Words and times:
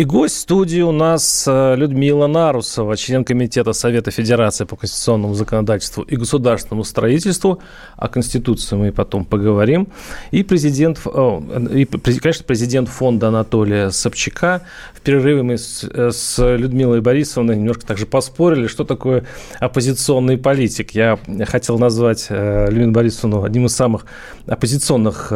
И 0.00 0.04
гость 0.04 0.40
студии 0.40 0.80
у 0.80 0.92
нас 0.92 1.44
э, 1.46 1.76
Людмила 1.76 2.26
Нарусова, 2.26 2.96
член 2.96 3.22
Комитета 3.22 3.74
Совета 3.74 4.10
Федерации 4.10 4.64
по 4.64 4.74
конституционному 4.74 5.34
законодательству 5.34 6.04
и 6.04 6.16
государственному 6.16 6.84
строительству. 6.84 7.60
О 7.98 8.08
Конституции 8.08 8.76
мы 8.76 8.92
потом 8.92 9.26
поговорим. 9.26 9.88
И 10.30 10.42
президент, 10.42 11.00
и, 11.04 11.84
конечно, 11.84 12.44
президент 12.46 12.88
фонда 12.88 13.28
Анатолия 13.28 13.90
Собчака. 13.90 14.62
В 14.94 15.02
перерыве 15.02 15.42
мы 15.42 15.58
с, 15.58 15.84
э, 15.84 16.12
с 16.12 16.38
Людмилой 16.56 17.02
Борисовной 17.02 17.56
немножко 17.56 17.86
также 17.86 18.06
поспорили, 18.06 18.68
что 18.68 18.84
такое 18.84 19.26
оппозиционный 19.58 20.38
политик. 20.38 20.92
Я 20.92 21.18
хотел 21.46 21.78
назвать 21.78 22.28
э, 22.30 22.70
Людмилу 22.70 22.92
Борисовну 22.92 23.44
одним 23.44 23.66
из 23.66 23.76
самых 23.76 24.06
оппозиционных, 24.46 25.30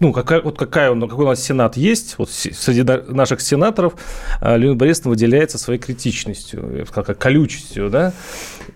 ну, 0.00 0.12
какая, 0.12 0.42
вот 0.42 0.58
какая, 0.58 0.92
какой 1.00 1.24
у 1.24 1.28
нас 1.28 1.40
Сенат 1.40 1.76
есть, 1.76 2.16
вот 2.18 2.30
среди 2.30 2.82
наших 2.82 3.40
сенаторов, 3.40 3.75
сенаторов 3.76 3.94
Людмила 4.40 4.74
Борисовна 4.74 5.10
выделяется 5.10 5.58
своей 5.58 5.78
критичностью, 5.78 6.70
я 6.74 6.80
бы 6.80 6.86
сказал, 6.86 7.04
как 7.04 7.18
колючестью, 7.18 7.90
да. 7.90 8.12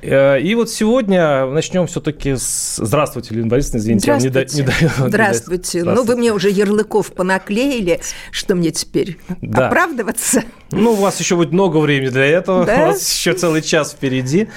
Э, 0.02 0.40
и 0.40 0.54
вот 0.54 0.70
сегодня 0.70 1.46
начнем 1.46 1.86
все-таки 1.86 2.36
с... 2.36 2.76
Здравствуйте, 2.76 3.30
Людмила 3.30 3.50
Борисовна, 3.50 3.78
извините, 3.78 4.10
я 4.10 4.18
не, 4.18 4.28
даю... 4.28 4.46
не 4.52 4.62
даю... 4.62 4.90
Здравствуйте. 4.98 5.84
Ну, 5.84 6.04
вы 6.04 6.16
мне 6.16 6.32
уже 6.32 6.50
ярлыков 6.50 7.12
понаклеили, 7.12 8.00
что 8.30 8.54
мне 8.54 8.70
теперь 8.70 9.18
да. 9.40 9.68
оправдываться? 9.68 10.42
Ну, 10.72 10.92
у 10.92 10.96
вас 10.96 11.18
еще 11.20 11.36
будет 11.36 11.52
много 11.52 11.78
времени 11.78 12.10
для 12.10 12.26
этого, 12.26 12.64
да? 12.64 12.74
у 12.74 12.86
вас 12.88 13.18
еще 13.18 13.32
целый 13.32 13.62
час 13.62 13.92
впереди. 13.92 14.48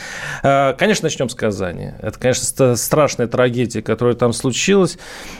Э, 0.43 0.73
конечно, 0.77 1.05
начнем 1.05 1.29
с 1.29 1.35
Казани. 1.35 1.91
Это, 2.01 2.19
конечно, 2.19 2.75
страшная 2.75 3.27
трагедия, 3.27 3.81
которая 3.81 4.15
там 4.15 4.33
случилась. 4.33 4.97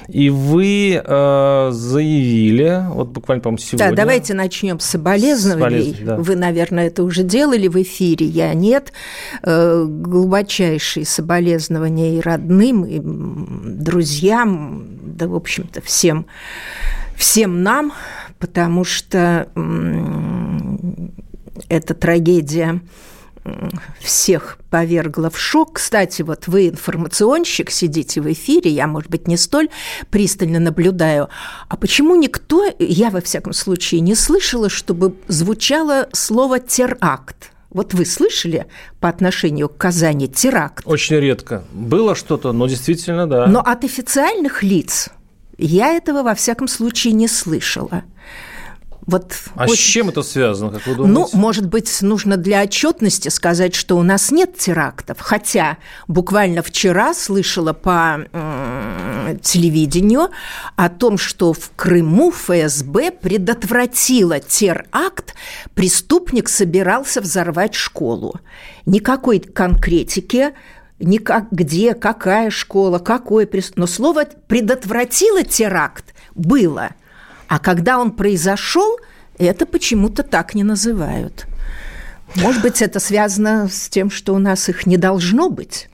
И 0.07 0.29
вы 0.29 1.01
э, 1.03 1.69
заявили, 1.71 2.85
вот 2.89 3.09
буквально, 3.09 3.41
по-моему, 3.41 3.59
сегодня... 3.59 3.89
Да, 3.89 3.95
давайте 3.95 4.33
начнем 4.33 4.79
с 4.79 4.85
соболезнований. 4.85 5.95
да. 6.01 6.17
Вы, 6.17 6.35
наверное, 6.35 6.87
это 6.87 7.03
уже 7.03 7.23
делали 7.23 7.67
в 7.67 7.81
эфире, 7.81 8.25
я 8.25 8.53
нет. 8.53 8.93
Э, 9.43 9.85
глубочайшие 9.87 11.05
соболезнования 11.05 12.17
и 12.17 12.21
родным, 12.21 12.85
и 12.85 12.99
друзьям, 13.03 14.85
да, 15.01 15.27
в 15.27 15.35
общем-то, 15.35 15.81
всем, 15.81 16.25
всем 17.15 17.63
нам, 17.63 17.93
потому 18.39 18.83
что 18.83 19.47
эта 21.69 21.93
трагедия 21.93 22.81
всех 23.99 24.57
повергла 24.69 25.29
в 25.29 25.37
шок. 25.37 25.73
Кстати, 25.73 26.21
вот 26.21 26.47
вы 26.47 26.69
информационщик, 26.69 27.71
сидите 27.71 28.21
в 28.21 28.31
эфире, 28.31 28.71
я, 28.71 28.87
может 28.87 29.09
быть, 29.09 29.27
не 29.27 29.37
столь 29.37 29.69
пристально 30.09 30.59
наблюдаю. 30.59 31.29
А 31.67 31.75
почему 31.75 32.15
никто, 32.15 32.65
я 32.79 33.09
во 33.09 33.21
всяком 33.21 33.53
случае, 33.53 34.01
не 34.01 34.15
слышала, 34.15 34.69
чтобы 34.69 35.15
звучало 35.27 36.07
слово 36.13 36.59
«теракт»? 36.59 37.51
Вот 37.69 37.93
вы 37.95 38.05
слышали 38.05 38.67
по 38.99 39.09
отношению 39.09 39.67
к 39.67 39.77
Казани 39.77 40.27
теракт? 40.27 40.83
Очень 40.85 41.17
редко. 41.17 41.63
Было 41.73 42.15
что-то, 42.15 42.53
но 42.53 42.67
действительно, 42.67 43.27
да. 43.27 43.47
Но 43.47 43.61
от 43.61 43.83
официальных 43.83 44.61
лиц 44.61 45.09
я 45.57 45.93
этого 45.93 46.21
во 46.21 46.35
всяком 46.35 46.67
случае 46.67 47.13
не 47.13 47.27
слышала. 47.27 48.03
Вот 49.05 49.33
а 49.55 49.65
очень... 49.65 49.75
с 49.75 49.79
чем 49.79 50.09
это 50.09 50.23
связано, 50.23 50.71
как 50.71 50.85
вы 50.87 50.95
думаете? 50.95 51.13
Ну, 51.13 51.39
может 51.39 51.67
быть, 51.67 52.01
нужно 52.01 52.37
для 52.37 52.61
отчетности 52.61 53.29
сказать, 53.29 53.75
что 53.75 53.97
у 53.97 54.03
нас 54.03 54.31
нет 54.31 54.57
терактов. 54.57 55.17
Хотя 55.19 55.77
буквально 56.07 56.61
вчера 56.61 57.13
слышала 57.13 57.73
по 57.73 58.25
э, 58.31 59.37
телевидению 59.41 60.29
о 60.75 60.89
том, 60.89 61.17
что 61.17 61.53
в 61.53 61.71
Крыму 61.75 62.31
ФСБ 62.31 63.11
предотвратила 63.11 64.39
теракт, 64.39 65.35
преступник 65.73 66.47
собирался 66.47 67.19
взорвать 67.19 67.75
школу. 67.75 68.39
Никакой 68.85 69.39
конкретики 69.39 70.53
никак, 70.99 71.51
где, 71.51 71.93
какая 71.93 72.49
школа, 72.49 72.99
какое. 72.99 73.49
Но 73.75 73.85
слово 73.85 74.25
«предотвратила 74.47 75.43
теракт» 75.43 76.13
было– 76.35 76.91
а 77.53 77.59
когда 77.59 77.99
он 77.99 78.13
произошел, 78.13 78.97
это 79.37 79.67
почему-то 79.67 80.23
так 80.23 80.55
не 80.55 80.63
называют. 80.63 81.45
Может 82.33 82.63
быть, 82.63 82.81
это 82.81 82.99
связано 82.99 83.69
с 83.71 83.89
тем, 83.89 84.09
что 84.09 84.33
у 84.33 84.39
нас 84.39 84.69
их 84.69 84.87
не 84.87 84.97
должно 84.97 85.49
быть? 85.49 85.87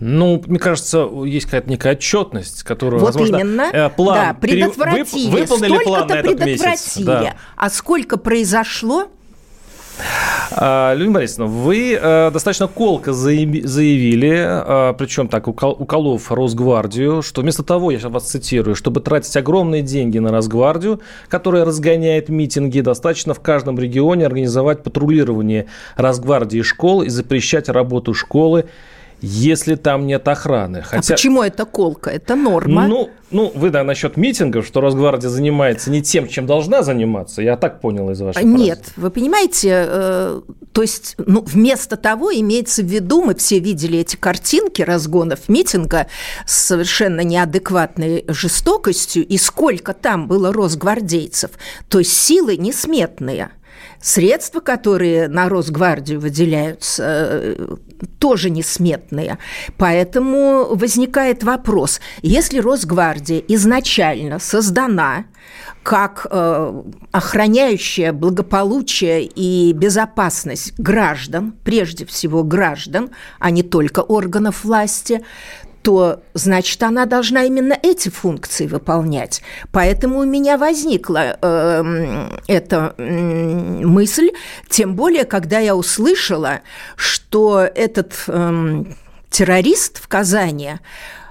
Ну, 0.00 0.42
мне 0.46 0.58
кажется, 0.58 1.08
есть 1.24 1.46
какая-то 1.46 1.70
некая 1.70 1.92
отчетность, 1.94 2.62
которую, 2.62 3.00
вот 3.00 3.06
возможно, 3.06 3.36
именно, 3.36 3.70
э, 3.72 3.88
план 3.88 4.16
да, 4.16 4.34
предотвратили. 4.34 5.30
Вып, 5.30 5.48
выполнили 5.48 5.82
план 5.82 6.08
на 6.08 6.12
этот 6.12 6.44
месяц. 6.44 6.98
Да. 6.98 7.36
А 7.56 7.70
сколько 7.70 8.18
произошло? 8.18 9.08
А, 10.52 10.94
Людмила 10.94 11.14
Борисовна, 11.14 11.46
вы 11.46 11.98
э, 12.00 12.30
достаточно 12.30 12.68
колко 12.68 13.12
заявили, 13.12 14.32
э, 14.90 14.94
причем 14.98 15.28
так, 15.28 15.48
уколов 15.48 16.30
Росгвардию, 16.30 17.22
что 17.22 17.42
вместо 17.42 17.62
того, 17.62 17.90
я 17.90 17.98
сейчас 17.98 18.12
вас 18.12 18.28
цитирую, 18.28 18.74
чтобы 18.74 19.00
тратить 19.00 19.36
огромные 19.36 19.82
деньги 19.82 20.18
на 20.18 20.30
Росгвардию, 20.30 21.00
которая 21.28 21.64
разгоняет 21.64 22.28
митинги, 22.28 22.80
достаточно 22.80 23.34
в 23.34 23.40
каждом 23.40 23.78
регионе 23.78 24.26
организовать 24.26 24.82
патрулирование 24.82 25.66
Росгвардии 25.96 26.62
школ 26.62 27.02
и 27.02 27.08
запрещать 27.08 27.68
работу 27.68 28.14
школы 28.14 28.66
если 29.22 29.76
там 29.76 30.06
нет 30.06 30.26
охраны. 30.26 30.78
А 30.78 30.82
Хотя... 30.82 31.14
А 31.14 31.16
почему 31.16 31.42
это 31.42 31.64
колка? 31.64 32.10
Это 32.10 32.34
норма. 32.34 32.88
Ну, 32.88 33.10
ну, 33.30 33.50
вы, 33.54 33.70
да, 33.70 33.84
насчет 33.84 34.16
митингов, 34.16 34.66
что 34.66 34.80
Росгвардия 34.80 35.30
занимается 35.30 35.90
не 35.90 36.02
тем, 36.02 36.28
чем 36.28 36.46
должна 36.46 36.82
заниматься, 36.82 37.40
я 37.40 37.56
так 37.56 37.80
понял 37.80 38.10
из 38.10 38.20
вашей 38.20 38.44
Нет, 38.44 38.78
фразы. 38.78 38.92
вы 38.96 39.10
понимаете, 39.10 39.86
э, 39.86 40.40
то 40.72 40.82
есть, 40.82 41.14
ну, 41.24 41.40
вместо 41.40 41.96
того 41.96 42.32
имеется 42.34 42.82
в 42.82 42.86
виду, 42.86 43.22
мы 43.22 43.34
все 43.34 43.58
видели 43.58 44.00
эти 44.00 44.16
картинки 44.16 44.82
разгонов 44.82 45.48
митинга 45.48 46.08
с 46.46 46.66
совершенно 46.66 47.20
неадекватной 47.20 48.24
жестокостью, 48.28 49.26
и 49.26 49.38
сколько 49.38 49.94
там 49.94 50.26
было 50.26 50.52
росгвардейцев, 50.52 51.52
то 51.88 52.00
есть 52.00 52.12
силы 52.12 52.56
несметные– 52.56 53.50
Средства, 54.02 54.60
которые 54.60 55.28
на 55.28 55.48
Росгвардию 55.48 56.20
выделяются, 56.20 57.04
э, 57.06 57.76
тоже 58.18 58.50
несметные. 58.50 59.38
Поэтому 59.78 60.74
возникает 60.74 61.44
вопрос, 61.44 62.00
если 62.20 62.58
Росгвардия 62.58 63.38
изначально 63.46 64.40
создана 64.40 65.26
как 65.84 66.26
э, 66.30 66.82
охраняющая 67.10 68.12
благополучие 68.12 69.24
и 69.24 69.72
безопасность 69.72 70.74
граждан, 70.78 71.54
прежде 71.64 72.04
всего 72.04 72.42
граждан, 72.44 73.10
а 73.38 73.50
не 73.50 73.62
только 73.62 74.00
органов 74.00 74.64
власти, 74.64 75.22
то 75.82 76.22
значит 76.34 76.82
она 76.82 77.06
должна 77.06 77.44
именно 77.44 77.76
эти 77.82 78.08
функции 78.08 78.66
выполнять. 78.66 79.42
Поэтому 79.72 80.20
у 80.20 80.24
меня 80.24 80.56
возникла 80.56 81.38
э, 81.40 82.28
эта 82.46 82.94
э, 82.96 83.84
мысль, 83.84 84.30
тем 84.68 84.94
более, 84.94 85.24
когда 85.24 85.58
я 85.58 85.74
услышала, 85.74 86.60
что 86.96 87.60
этот 87.60 88.14
э, 88.28 88.84
террорист 89.30 90.02
в 90.02 90.08
Казани 90.08 90.74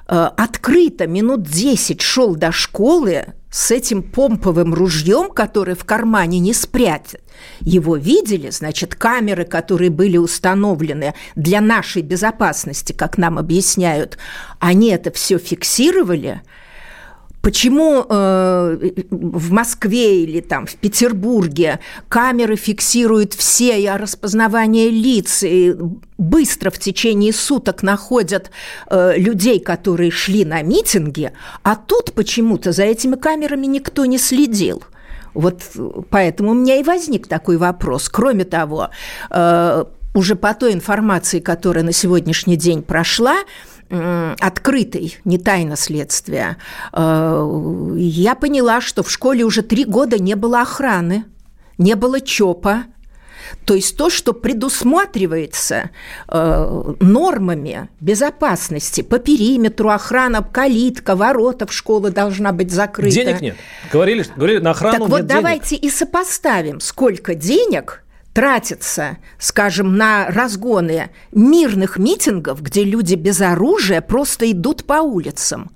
э, 0.07 0.29
открыто 0.37 1.07
минут 1.07 1.43
10 1.43 2.01
шел 2.01 2.35
до 2.35 2.51
школы 2.51 3.33
с 3.51 3.69
этим 3.69 4.01
помповым 4.01 4.73
ружьем, 4.73 5.29
которое 5.29 5.75
в 5.75 5.83
кармане 5.83 6.39
не 6.39 6.53
спрятать. 6.53 7.21
Его 7.59 7.97
видели, 7.97 8.49
значит, 8.49 8.95
камеры, 8.95 9.43
которые 9.43 9.89
были 9.89 10.17
установлены 10.17 11.13
для 11.35 11.59
нашей 11.59 12.01
безопасности, 12.01 12.93
как 12.93 13.17
нам 13.17 13.37
объясняют, 13.37 14.17
они 14.59 14.89
это 14.89 15.11
все 15.11 15.37
фиксировали– 15.37 16.41
Почему 17.41 18.05
э, 18.07 18.91
в 19.09 19.51
Москве 19.51 20.23
или 20.23 20.41
там 20.41 20.67
в 20.67 20.75
Петербурге 20.75 21.79
камеры 22.07 22.55
фиксируют 22.55 23.33
все 23.33 23.81
и 23.81 23.89
распознавание 23.89 24.89
лиц, 24.91 25.41
и 25.41 25.75
быстро 26.19 26.69
в 26.69 26.77
течение 26.77 27.33
суток 27.33 27.81
находят 27.81 28.51
э, 28.89 29.17
людей, 29.17 29.59
которые 29.59 30.11
шли 30.11 30.45
на 30.45 30.61
митинги, 30.61 31.31
а 31.63 31.75
тут 31.75 32.13
почему-то 32.13 32.71
за 32.71 32.83
этими 32.83 33.15
камерами 33.15 33.65
никто 33.65 34.05
не 34.05 34.19
следил? 34.19 34.83
Вот 35.33 35.63
поэтому 36.09 36.51
у 36.51 36.53
меня 36.53 36.75
и 36.75 36.83
возник 36.83 37.27
такой 37.27 37.57
вопрос. 37.57 38.09
Кроме 38.09 38.43
того, 38.43 38.89
э, 39.31 39.85
уже 40.13 40.35
по 40.35 40.53
той 40.53 40.73
информации, 40.73 41.39
которая 41.39 41.83
на 41.83 41.93
сегодняшний 41.93 42.57
день 42.57 42.83
прошла, 42.83 43.37
открытой, 43.91 45.17
не 45.25 45.37
тайна 45.37 45.75
следствия, 45.75 46.57
э, 46.93 47.95
я 47.97 48.35
поняла, 48.35 48.81
что 48.81 49.03
в 49.03 49.11
школе 49.11 49.43
уже 49.43 49.61
три 49.61 49.85
года 49.85 50.17
не 50.17 50.35
было 50.35 50.61
охраны, 50.61 51.25
не 51.77 51.95
было 51.95 52.21
ЧОПа, 52.21 52.85
то 53.65 53.73
есть 53.73 53.97
то, 53.97 54.09
что 54.09 54.33
предусматривается 54.33 55.89
э, 56.27 56.93
нормами 56.99 57.89
безопасности 57.99 59.01
по 59.01 59.19
периметру, 59.19 59.89
охрана, 59.89 60.41
калитка, 60.41 61.15
ворота 61.15 61.67
в 61.67 61.73
школы 61.73 62.11
должна 62.11 62.51
быть 62.51 62.71
закрыта. 62.71 63.15
Денег 63.15 63.41
нет. 63.41 63.55
Говорили, 63.91 64.25
говорили 64.35 64.59
на 64.59 64.71
охрану 64.71 64.99
Так 64.99 65.09
вот 65.09 65.17
нет 65.17 65.27
давайте 65.27 65.77
денег. 65.77 65.83
и 65.85 65.89
сопоставим, 65.89 66.79
сколько 66.79 67.35
денег 67.35 68.03
тратится, 68.33 69.17
скажем, 69.39 69.97
на 69.97 70.27
разгоны 70.27 71.09
мирных 71.31 71.97
митингов, 71.97 72.61
где 72.61 72.83
люди 72.83 73.15
без 73.15 73.41
оружия 73.41 74.01
просто 74.01 74.51
идут 74.51 74.85
по 74.85 75.01
улицам. 75.01 75.71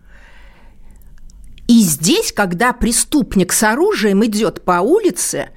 И 1.67 1.81
здесь, 1.81 2.31
когда 2.31 2.73
преступник 2.73 3.51
с 3.51 3.63
оружием 3.63 4.23
идет 4.23 4.63
по 4.63 4.81
улице, 4.81 5.49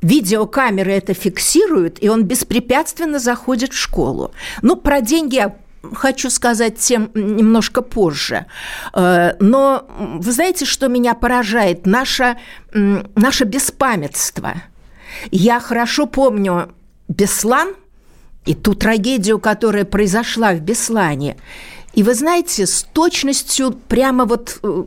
видеокамеры 0.00 0.92
это 0.92 1.14
фиксируют, 1.14 1.98
и 2.00 2.08
он 2.08 2.24
беспрепятственно 2.24 3.18
заходит 3.18 3.72
в 3.72 3.78
школу. 3.78 4.32
Ну, 4.62 4.76
про 4.76 5.00
деньги 5.00 5.36
я 5.36 5.56
хочу 5.94 6.30
сказать 6.30 6.78
тем 6.78 7.10
немножко 7.14 7.82
позже. 7.82 8.46
Э, 8.94 9.32
но 9.40 9.86
вы 9.98 10.30
знаете, 10.30 10.64
что 10.64 10.88
меня 10.88 11.14
поражает? 11.14 11.86
Наше, 11.86 12.36
наше 12.72 13.44
беспамятство. 13.44 14.54
Я 15.30 15.60
хорошо 15.60 16.06
помню 16.06 16.68
Беслан 17.08 17.74
и 18.46 18.54
ту 18.54 18.74
трагедию, 18.74 19.38
которая 19.38 19.84
произошла 19.84 20.52
в 20.52 20.60
Беслане. 20.60 21.36
И 21.94 22.02
вы 22.02 22.14
знаете, 22.14 22.66
с 22.66 22.82
точностью 22.92 23.72
прямо 23.72 24.24
вот 24.24 24.58
э, 24.62 24.84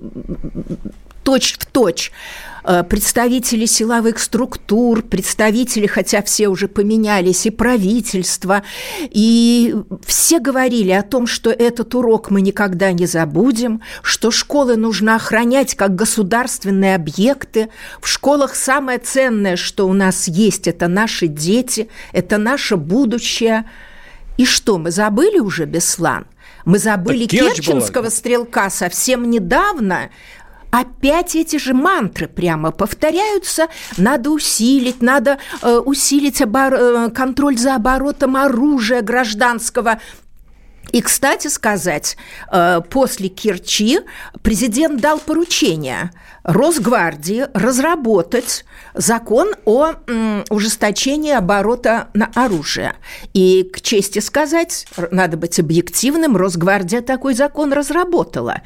точь 1.26 1.58
в 1.60 1.66
точь 1.66 2.12
Э, 2.68 2.84
представители 2.84 3.66
силовых 3.68 4.18
структур, 4.18 5.04
представители, 5.04 5.86
хотя 5.86 6.24
все 6.24 6.48
уже 6.48 6.68
поменялись, 6.68 7.46
и 7.46 7.52
правительства, 7.52 8.64
и 9.12 9.76
все 10.04 10.40
говорили 10.40 10.92
о 10.92 11.04
том, 11.04 11.28
что 11.28 11.52
этот 11.52 11.94
урок 11.94 12.32
мы 12.32 12.42
никогда 12.42 12.92
не 12.92 13.06
забудем, 13.06 13.82
что 14.02 14.32
школы 14.32 14.78
нужно 14.78 15.16
охранять 15.16 15.76
как 15.76 15.94
государственные 15.96 16.96
объекты. 16.96 17.70
В 18.02 18.08
школах 18.08 18.56
самое 18.56 18.98
ценное, 18.98 19.58
что 19.58 19.88
у 19.88 19.94
нас 19.94 20.28
есть, 20.28 20.68
это 20.68 20.88
наши 20.88 21.28
дети, 21.28 21.88
это 22.14 22.40
наше 22.40 22.78
будущее. 22.78 23.70
И 24.38 24.46
что, 24.46 24.80
мы 24.80 24.90
забыли 24.90 25.38
уже 25.38 25.66
Беслан? 25.66 26.26
Мы 26.66 26.80
забыли 26.80 27.28
Керченского 27.28 28.02
была. 28.04 28.10
стрелка 28.10 28.72
совсем 28.72 29.30
недавно, 29.30 30.10
опять 30.80 31.36
эти 31.36 31.58
же 31.58 31.74
мантры 31.74 32.28
прямо 32.28 32.72
повторяются. 32.72 33.68
Надо 33.98 34.30
усилить, 34.32 35.02
надо 35.02 35.38
э, 35.62 35.78
усилить 35.78 36.42
обор- 36.42 36.76
э, 37.08 37.10
контроль 37.12 37.58
за 37.58 37.76
оборотом 37.76 38.36
оружия 38.36 39.02
гражданского. 39.02 40.00
И, 40.92 41.02
кстати 41.02 41.48
сказать, 41.48 42.18
э, 42.52 42.82
после 42.90 43.30
Керчи 43.30 44.00
президент 44.42 45.02
дал 45.02 45.20
поручение 45.20 46.12
Росгвардии 46.44 47.48
разработать 47.54 48.66
закон 48.94 49.56
о 49.66 49.94
ужесточении 50.50 51.34
оборота 51.34 52.10
на 52.14 52.30
оружие. 52.36 52.94
И, 53.34 53.64
к 53.64 53.82
чести 53.82 54.20
сказать, 54.20 54.86
надо 55.12 55.38
быть 55.38 55.60
объективным, 55.60 56.38
Росгвардия 56.38 57.02
такой 57.02 57.34
закон 57.34 57.74
разработала, 57.74 58.62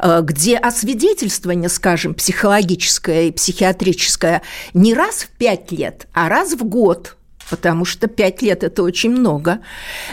э, 0.00 0.20
где 0.22 0.56
освидетельствование, 0.56 1.68
скажем, 1.68 2.14
психологическое 2.14 3.28
и 3.28 3.32
психиатрическое 3.32 4.42
не 4.72 4.94
раз 4.94 5.24
в 5.24 5.28
пять 5.30 5.72
лет, 5.72 6.06
а 6.12 6.28
раз 6.28 6.52
в 6.52 6.64
год– 6.64 7.16
потому 7.50 7.84
что 7.84 8.06
пять 8.06 8.42
лет– 8.42 8.62
это 8.64 8.82
очень 8.82 9.10
много, 9.10 9.60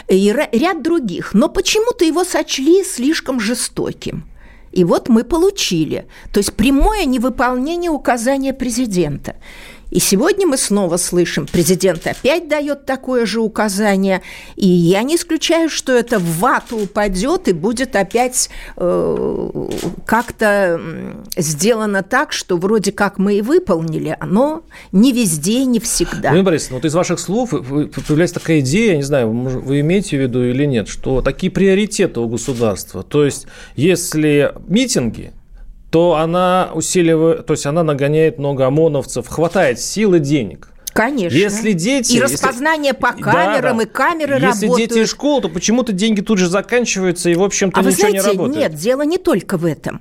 и 0.08 0.32
ряд 0.52 0.82
других. 0.82 1.34
Но 1.34 1.48
почему-то 1.48 2.04
его 2.04 2.24
сочли 2.24 2.84
слишком 2.84 3.40
жестоким. 3.40 4.24
И 4.72 4.84
вот 4.84 5.08
мы 5.08 5.22
получили, 5.22 6.06
то 6.32 6.38
есть 6.38 6.54
прямое 6.54 7.04
невыполнение 7.04 7.90
указания 7.90 8.54
президента. 8.54 9.36
И 9.92 9.98
сегодня 9.98 10.46
мы 10.46 10.56
снова 10.56 10.96
слышим, 10.96 11.46
президент 11.46 12.06
опять 12.06 12.48
дает 12.48 12.86
такое 12.86 13.26
же 13.26 13.40
указание, 13.40 14.22
и 14.56 14.66
я 14.66 15.02
не 15.02 15.16
исключаю, 15.16 15.68
что 15.68 15.92
это 15.92 16.18
в 16.18 16.38
вату 16.38 16.78
упадет 16.78 17.46
и 17.48 17.52
будет 17.52 17.94
опять 17.94 18.48
э, 18.78 19.68
как-то 20.06 20.80
сделано 21.36 22.02
так, 22.02 22.32
что 22.32 22.56
вроде 22.56 22.90
как 22.90 23.18
мы 23.18 23.34
и 23.34 23.42
выполнили, 23.42 24.16
но 24.26 24.62
не 24.92 25.12
везде, 25.12 25.66
не 25.66 25.78
всегда. 25.78 26.32
Ну, 26.32 26.42
Борисовна, 26.42 26.76
вот 26.76 26.86
из 26.86 26.94
ваших 26.94 27.20
слов 27.20 27.50
появляется 27.50 28.40
такая 28.40 28.60
идея, 28.60 28.92
я 28.92 28.96
не 28.96 29.02
знаю, 29.02 29.30
вы 29.30 29.80
имеете 29.80 30.16
в 30.16 30.22
виду 30.22 30.42
или 30.42 30.64
нет, 30.64 30.88
что 30.88 31.20
такие 31.20 31.52
приоритеты 31.52 32.18
у 32.20 32.28
государства. 32.28 33.02
То 33.02 33.26
есть, 33.26 33.46
если 33.76 34.54
митинги, 34.66 35.34
то 35.92 36.16
она 36.16 36.70
усиливает, 36.72 37.44
то 37.44 37.52
есть 37.52 37.66
она 37.66 37.82
нагоняет 37.82 38.38
много 38.38 38.66
ОМОНовцев, 38.66 39.28
хватает 39.28 39.78
сил 39.78 40.14
и 40.14 40.20
денег. 40.20 40.68
Конечно. 40.94 41.36
Если 41.36 41.72
дети... 41.72 42.14
И 42.14 42.20
распознание 42.20 42.94
если, 42.94 43.00
по 43.00 43.12
камерам, 43.12 43.76
да, 43.76 43.84
да. 43.84 43.90
и 43.90 43.92
камеры 43.92 44.34
если 44.36 44.46
работают. 44.46 44.62
Если 44.62 44.94
дети 44.94 45.04
из 45.04 45.10
школы, 45.10 45.42
то 45.42 45.48
почему-то 45.50 45.92
деньги 45.92 46.22
тут 46.22 46.38
же 46.38 46.48
заканчиваются, 46.48 47.28
и, 47.28 47.34
в 47.34 47.42
общем-то, 47.42 47.78
а 47.78 47.82
ничего 47.82 47.94
знаете, 47.94 48.16
не 48.16 48.22
работает. 48.22 48.56
Нет, 48.56 48.74
дело 48.74 49.02
не 49.02 49.18
только 49.18 49.58
в 49.58 49.66
этом. 49.66 50.00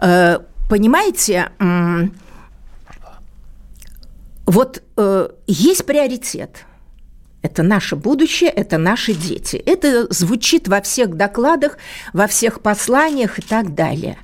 Э, 0.00 0.38
понимаете, 0.70 1.50
вот 4.46 4.82
э, 4.96 5.28
есть 5.48 5.84
приоритет. 5.84 6.66
Это 7.42 7.64
наше 7.64 7.96
будущее, 7.96 8.50
это 8.50 8.78
наши 8.78 9.12
дети. 9.12 9.56
Это 9.56 10.06
звучит 10.12 10.68
во 10.68 10.80
всех 10.80 11.16
докладах, 11.16 11.78
во 12.12 12.28
всех 12.28 12.60
посланиях 12.60 13.40
и 13.40 13.42
так 13.42 13.74
далее. 13.74 14.18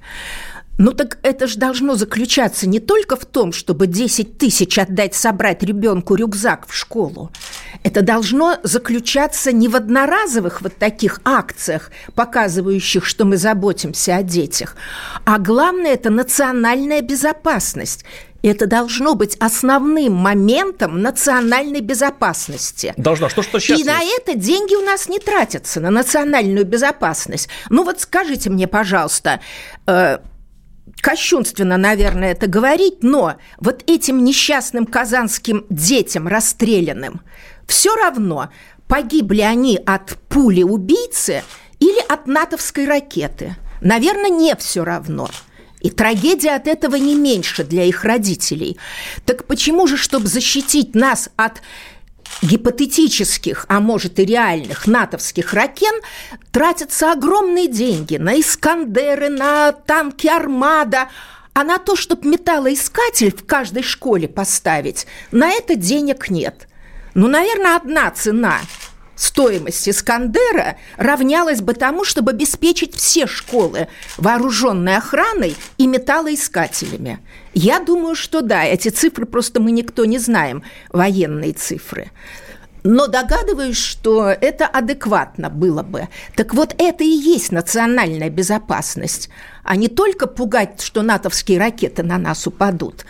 Ну 0.78 0.92
так 0.92 1.18
это 1.22 1.48
же 1.48 1.58
должно 1.58 1.96
заключаться 1.96 2.68
не 2.68 2.78
только 2.78 3.16
в 3.16 3.26
том, 3.26 3.52
чтобы 3.52 3.88
10 3.88 4.38
тысяч 4.38 4.78
отдать 4.78 5.14
собрать 5.14 5.62
ребенку 5.64 6.14
рюкзак 6.14 6.68
в 6.68 6.74
школу. 6.74 7.30
Это 7.82 8.02
должно 8.02 8.58
заключаться 8.62 9.50
не 9.50 9.66
в 9.66 9.74
одноразовых 9.74 10.62
вот 10.62 10.76
таких 10.76 11.20
акциях, 11.24 11.90
показывающих, 12.14 13.04
что 13.04 13.24
мы 13.24 13.36
заботимся 13.36 14.16
о 14.16 14.22
детях, 14.22 14.76
а 15.24 15.38
главное– 15.38 15.92
это 15.94 16.10
национальная 16.10 17.02
безопасность. 17.02 18.04
Это 18.40 18.66
должно 18.66 19.16
быть 19.16 19.34
основным 19.40 20.14
моментом 20.14 21.02
национальной 21.02 21.80
безопасности. 21.80 22.94
Должно. 22.96 23.28
Что, 23.28 23.42
что 23.42 23.58
сейчас 23.58 23.80
И 23.80 23.82
есть? 23.82 23.86
на 23.86 24.00
это 24.00 24.38
деньги 24.38 24.76
у 24.76 24.82
нас 24.82 25.08
не 25.08 25.18
тратятся, 25.18 25.80
на 25.80 25.90
национальную 25.90 26.64
безопасность. 26.64 27.48
Ну 27.68 27.82
вот 27.82 28.00
скажите 28.00 28.48
мне, 28.48 28.68
пожалуйста, 28.68 29.40
э, 29.88 30.18
кощунственно, 31.00 31.76
наверное, 31.76 32.32
это 32.32 32.46
говорить, 32.46 33.02
но 33.02 33.36
вот 33.58 33.82
этим 33.86 34.24
несчастным 34.24 34.86
казанским 34.86 35.66
детям 35.70 36.28
расстрелянным 36.28 37.20
все 37.66 37.94
равно, 37.94 38.50
погибли 38.88 39.42
они 39.42 39.78
от 39.84 40.16
пули 40.28 40.62
убийцы 40.62 41.44
или 41.78 42.00
от 42.08 42.26
натовской 42.26 42.86
ракеты. 42.86 43.56
Наверное, 43.80 44.30
не 44.30 44.56
все 44.56 44.84
равно. 44.84 45.28
И 45.80 45.90
трагедия 45.90 46.56
от 46.56 46.66
этого 46.66 46.96
не 46.96 47.14
меньше 47.14 47.62
для 47.62 47.84
их 47.84 48.04
родителей. 48.04 48.78
Так 49.24 49.44
почему 49.44 49.86
же, 49.86 49.96
чтобы 49.96 50.26
защитить 50.26 50.96
нас 50.96 51.30
от 51.36 51.62
гипотетических, 52.42 53.66
а 53.68 53.80
может 53.80 54.18
и 54.18 54.24
реальных 54.24 54.86
натовских 54.86 55.52
ракен 55.54 56.00
тратятся 56.52 57.12
огромные 57.12 57.68
деньги 57.68 58.16
на 58.16 58.40
«Искандеры», 58.40 59.28
на 59.28 59.72
танки 59.72 60.26
«Армада», 60.26 61.08
а 61.54 61.64
на 61.64 61.78
то, 61.78 61.96
чтобы 61.96 62.28
металлоискатель 62.28 63.34
в 63.34 63.44
каждой 63.44 63.82
школе 63.82 64.28
поставить, 64.28 65.06
на 65.32 65.50
это 65.50 65.74
денег 65.74 66.30
нет. 66.30 66.68
Ну, 67.14 67.26
наверное, 67.26 67.76
одна 67.76 68.10
цена 68.12 68.60
стоимость 69.18 69.88
Искандера 69.88 70.76
равнялась 70.96 71.60
бы 71.60 71.74
тому, 71.74 72.04
чтобы 72.04 72.30
обеспечить 72.30 72.94
все 72.94 73.26
школы 73.26 73.88
вооруженной 74.16 74.96
охраной 74.96 75.56
и 75.76 75.86
металлоискателями. 75.86 77.18
Я 77.52 77.80
думаю, 77.80 78.14
что 78.14 78.40
да, 78.40 78.64
эти 78.64 78.88
цифры 78.88 79.26
просто 79.26 79.60
мы 79.60 79.72
никто 79.72 80.04
не 80.04 80.18
знаем, 80.18 80.62
военные 80.90 81.52
цифры. 81.52 82.10
Но 82.84 83.08
догадываюсь, 83.08 83.76
что 83.76 84.28
это 84.28 84.66
адекватно 84.66 85.50
было 85.50 85.82
бы. 85.82 86.08
Так 86.36 86.54
вот, 86.54 86.74
это 86.78 87.02
и 87.02 87.08
есть 87.08 87.50
национальная 87.50 88.30
безопасность, 88.30 89.28
а 89.64 89.76
не 89.76 89.88
только 89.88 90.26
пугать, 90.26 90.80
что 90.80 91.02
натовские 91.02 91.58
ракеты 91.58 92.02
на 92.02 92.18
нас 92.18 92.46
упадут. 92.46 93.04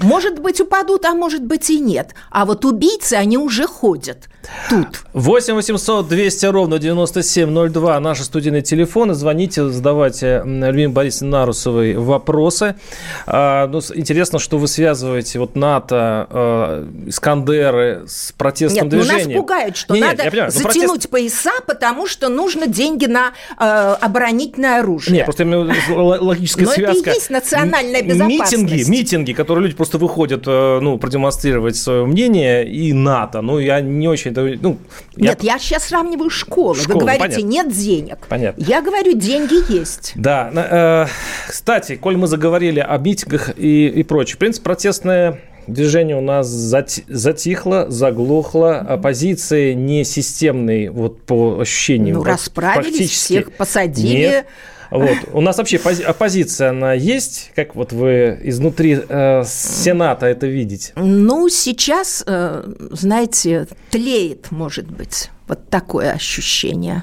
Может 0.00 0.40
быть, 0.40 0.60
упадут, 0.60 1.04
а 1.04 1.14
может 1.14 1.42
быть 1.42 1.70
и 1.70 1.80
нет. 1.80 2.14
А 2.30 2.44
вот 2.44 2.64
убийцы, 2.64 3.14
они 3.14 3.38
уже 3.38 3.66
ходят 3.66 4.28
тут. 4.68 5.04
8 5.12 5.54
800 5.54 6.08
200 6.08 6.46
ровно 6.46 6.78
9702 6.78 8.00
наши 8.00 8.24
студийные 8.24 8.62
телефоны. 8.62 9.14
Звоните, 9.14 9.68
задавайте 9.68 10.42
Людмиле 10.44 10.88
Борисовне 10.88 11.30
Нарусовой 11.32 11.94
вопросы. 11.94 12.76
А, 13.26 13.66
ну, 13.66 13.80
интересно, 13.94 14.38
что 14.38 14.58
вы 14.58 14.68
связываете 14.68 15.38
вот 15.38 15.56
НАТО, 15.56 16.26
э, 16.30 16.86
Искандеры 17.06 18.04
с 18.06 18.32
протестным 18.32 18.84
Нет, 18.84 18.90
движением. 18.90 19.28
Ну, 19.28 19.34
нас 19.34 19.40
пугают, 19.40 19.76
что 19.76 19.94
нет, 19.94 20.04
надо 20.04 20.22
нет, 20.24 20.32
понимаю, 20.32 20.50
затянуть 20.50 20.88
протест... 20.88 21.10
пояса, 21.10 21.52
потому 21.66 22.06
что 22.06 22.28
нужно 22.28 22.66
деньги 22.66 23.06
на 23.06 23.32
э, 23.58 23.96
оборонительное 24.00 24.80
оружие. 24.80 25.16
Нет, 25.16 25.24
просто 25.24 25.44
логическая 25.46 26.66
Но 26.66 26.72
связка. 26.72 27.00
это 27.00 27.10
и 27.10 27.14
есть 27.14 27.30
национальная 27.30 28.02
безопасность. 28.02 28.52
Митинги, 28.52 28.90
митинги, 28.90 29.32
которые 29.32 29.64
люди 29.64 29.76
просто 29.86 29.98
выходят, 29.98 30.44
э, 30.46 30.80
ну, 30.80 30.98
продемонстрировать 30.98 31.76
свое 31.76 32.06
мнение, 32.06 32.68
и 32.68 32.92
НАТО. 32.92 33.40
Ну, 33.40 33.58
я 33.60 33.80
не 33.80 34.08
очень... 34.08 34.32
Ну, 34.32 34.78
Нет, 35.16 35.42
я, 35.42 35.52
я 35.52 35.58
сейчас 35.58 35.84
сравниваю 35.84 36.28
школы. 36.28 36.74
Школу, 36.74 36.98
Вы 36.98 37.04
говорите, 37.04 37.36
понятно. 37.36 37.48
нет 37.48 37.72
денег. 37.72 38.18
Понятно. 38.28 38.62
Я 38.62 38.82
говорю, 38.82 39.12
деньги 39.12 39.72
есть. 39.72 40.12
Да. 40.16 40.50
Э, 40.52 41.06
кстати, 41.48 41.94
коль 41.94 42.16
мы 42.16 42.26
заговорили 42.26 42.80
о 42.80 42.98
митингах 42.98 43.50
и, 43.56 43.86
и 43.86 44.02
прочее, 44.02 44.34
в 44.34 44.38
принципе, 44.38 44.64
протестное 44.64 45.40
движение 45.68 46.16
у 46.16 46.20
нас 46.20 46.48
затихло, 46.48 47.86
заглохло, 47.88 48.78
оппозиции 48.78 49.72
не 49.72 50.04
системной, 50.04 50.88
вот 50.88 51.22
по 51.22 51.60
ощущениям. 51.60 52.18
Ну, 52.18 52.24
расправились, 52.24 53.10
всех 53.10 53.52
посадили. 53.52 54.18
Нет. 54.18 54.46
Вот. 54.90 55.16
У 55.32 55.40
нас 55.40 55.58
вообще 55.58 55.76
оппозиция, 55.76 56.70
она 56.70 56.92
есть? 56.92 57.52
Как 57.54 57.74
вот 57.74 57.92
вы 57.92 58.38
изнутри 58.42 58.98
э, 59.08 59.42
Сената 59.44 60.26
это 60.26 60.46
видите? 60.46 60.92
Ну, 60.96 61.48
сейчас, 61.48 62.22
э, 62.26 62.64
знаете, 62.90 63.66
тлеет, 63.90 64.50
может 64.50 64.90
быть, 64.90 65.30
вот 65.48 65.68
такое 65.68 66.12
ощущение. 66.12 67.02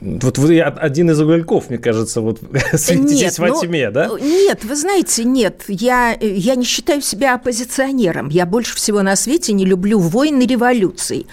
Вот 0.00 0.38
вы 0.38 0.60
один 0.60 1.10
из 1.10 1.20
угольков, 1.20 1.70
мне 1.70 1.78
кажется, 1.78 2.20
вот 2.20 2.40
светитесь 2.74 3.20
нет, 3.20 3.38
во 3.38 3.48
ну, 3.48 3.60
тьме, 3.60 3.90
да? 3.90 4.08
Нет, 4.20 4.64
вы 4.64 4.76
знаете, 4.76 5.24
нет, 5.24 5.64
я, 5.66 6.16
я 6.20 6.54
не 6.54 6.64
считаю 6.64 7.02
себя 7.02 7.34
оппозиционером. 7.34 8.28
Я 8.28 8.46
больше 8.46 8.76
всего 8.76 9.02
на 9.02 9.16
свете 9.16 9.52
не 9.52 9.64
люблю 9.64 9.98
войны 9.98 10.42
революций. 10.42 11.26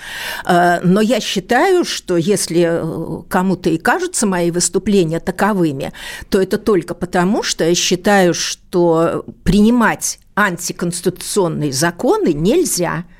Э, 0.47 0.79
но 0.83 0.99
я 0.99 1.19
считаю, 1.19 1.85
что 1.85 2.17
если 2.17 2.67
э, 2.67 3.21
кому-то 3.29 3.69
и 3.69 3.77
кажутся 3.77 4.25
мои 4.25 4.49
выступления 4.49 5.19
таковыми, 5.19 5.93
то 6.29 6.41
это 6.41 6.57
только 6.57 6.95
потому, 6.95 7.43
что 7.43 7.63
я 7.63 7.75
считаю, 7.75 8.33
что 8.33 9.25
принимать 9.43 10.19
антиконституционные 10.35 11.71
законы 11.71 12.33
нельзя– 12.33 13.05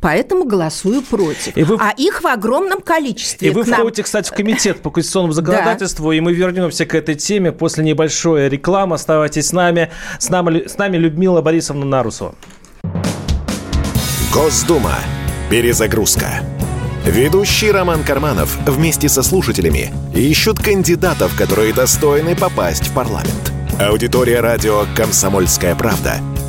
поэтому 0.00 0.44
голосую 0.44 1.02
против. 1.02 1.56
И 1.56 1.62
вы... 1.62 1.76
А 1.78 1.90
их 1.96 2.22
в 2.22 2.26
огромном 2.26 2.80
количестве. 2.80 3.48
И 3.48 3.50
вы 3.50 3.64
нам... 3.64 3.80
входите, 3.80 4.02
кстати, 4.02 4.28
в 4.30 4.32
комитет 4.32 4.80
по 4.80 4.90
конституционному 4.90 5.32
законодательству, 5.34 6.10
да. 6.10 6.16
и 6.16 6.20
мы 6.20 6.32
вернемся 6.32 6.86
к 6.86 6.94
этой 6.94 7.14
теме 7.14 7.52
после 7.52 7.84
небольшой 7.84 8.48
рекламы. 8.48 8.96
Оставайтесь 8.96 9.48
с 9.48 9.52
нами. 9.52 9.90
С 10.18 10.28
нами, 10.28 10.66
с 10.66 10.76
нами 10.78 10.96
Людмила 10.96 11.42
Борисовна 11.42 11.84
Нарусова. 11.84 12.34
Госдума. 14.32 14.94
Перезагрузка. 15.50 16.42
Ведущий 17.04 17.72
Роман 17.72 18.04
Карманов 18.04 18.56
вместе 18.66 19.08
со 19.08 19.22
слушателями 19.22 19.92
ищут 20.14 20.58
кандидатов, 20.60 21.34
которые 21.36 21.72
достойны 21.72 22.36
попасть 22.36 22.88
в 22.88 22.94
парламент. 22.94 23.52
Аудитория 23.80 24.40
радио 24.40 24.84
«Комсомольская 24.94 25.74
правда»— 25.74 26.16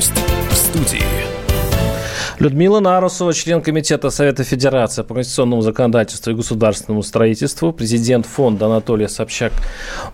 Гость 0.00 0.14
в 0.48 0.54
студии. 0.54 1.04
Людмила 2.38 2.80
Нарусова, 2.80 3.34
член 3.34 3.60
Комитета 3.60 4.08
Совета 4.08 4.44
Федерации 4.44 5.02
по 5.02 5.12
конституционному 5.12 5.60
законодательству 5.60 6.32
и 6.32 6.34
государственному 6.34 7.02
строительству, 7.02 7.70
президент 7.70 8.24
фонда 8.24 8.64
Анатолия 8.64 9.08
Собчак 9.08 9.52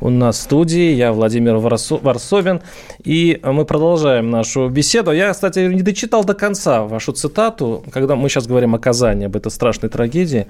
у 0.00 0.10
нас 0.10 0.38
в 0.38 0.40
студии, 0.40 0.90
я 0.90 1.12
Владимир 1.12 1.58
Варсовин, 1.58 2.62
и 3.04 3.40
мы 3.44 3.64
продолжаем 3.64 4.28
нашу 4.28 4.68
беседу. 4.68 5.12
Я, 5.12 5.32
кстати, 5.32 5.60
не 5.60 5.82
дочитал 5.82 6.24
до 6.24 6.34
конца 6.34 6.82
вашу 6.82 7.12
цитату, 7.12 7.84
когда 7.92 8.16
мы 8.16 8.28
сейчас 8.28 8.48
говорим 8.48 8.74
о 8.74 8.80
Казани, 8.80 9.26
об 9.26 9.36
этой 9.36 9.52
страшной 9.52 9.88
трагедии. 9.88 10.48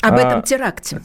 Об 0.00 0.14
а, 0.14 0.16
этом 0.16 0.42
теракте 0.42 1.02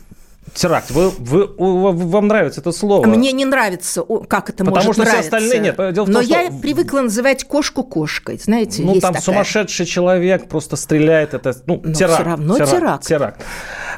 теракт. 0.53 0.91
Вы, 0.91 1.09
вы, 1.09 1.47
вам 1.57 2.27
нравится 2.27 2.61
это 2.61 2.71
слово? 2.71 3.05
Мне 3.05 3.31
не 3.31 3.45
нравится, 3.45 4.03
как 4.27 4.49
это 4.49 4.63
Потому 4.63 4.85
может 4.87 4.93
что 4.93 5.03
нравиться. 5.03 5.29
все 5.29 5.37
остальные 5.37 5.59
нет. 5.59 5.93
Дело 5.93 6.05
Но 6.05 6.19
том, 6.21 6.29
я 6.29 6.45
что... 6.45 6.59
привыкла 6.59 7.01
называть 7.01 7.43
кошку 7.43 7.83
кошкой, 7.83 8.37
знаете, 8.37 8.81
Ну, 8.83 8.93
там 8.93 9.13
такая. 9.13 9.21
сумасшедший 9.21 9.85
человек 9.85 10.47
просто 10.47 10.75
стреляет, 10.75 11.33
это 11.33 11.55
ну, 11.65 11.81
Но 11.83 11.93
теракт. 11.93 12.13
все 12.15 12.23
равно 12.23 12.55
теракт. 12.55 12.71
теракт. 12.71 13.03
теракт. 13.05 13.41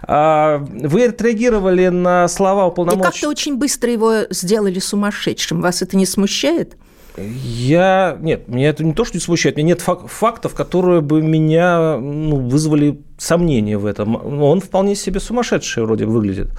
А, 0.03 0.57
вы 0.59 1.05
отреагировали 1.05 1.87
на 1.87 2.27
слова 2.27 2.67
уполномоченного... 2.67 3.09
И 3.09 3.11
как-то 3.11 3.29
очень 3.29 3.57
быстро 3.57 3.91
его 3.91 4.13
сделали 4.29 4.79
сумасшедшим. 4.79 5.61
Вас 5.61 5.81
это 5.81 5.97
не 5.97 6.05
смущает? 6.05 6.77
Я... 7.17 8.17
Нет, 8.19 8.47
меня 8.47 8.69
это 8.69 8.83
не 8.83 8.93
то, 8.93 9.03
что 9.03 9.17
не 9.17 9.21
смущает. 9.21 9.55
У 9.55 9.59
меня 9.59 9.69
нет 9.69 9.81
фактов, 9.81 10.53
которые 10.53 11.01
бы 11.01 11.21
меня 11.21 11.97
ну, 11.97 12.47
вызвали 12.47 13.01
сомнения 13.17 13.77
в 13.77 13.85
этом. 13.85 14.15
Он 14.41 14.61
вполне 14.61 14.95
себе 14.95 15.19
сумасшедший 15.19 15.83
вроде 15.83 16.05
выглядит. 16.05 16.49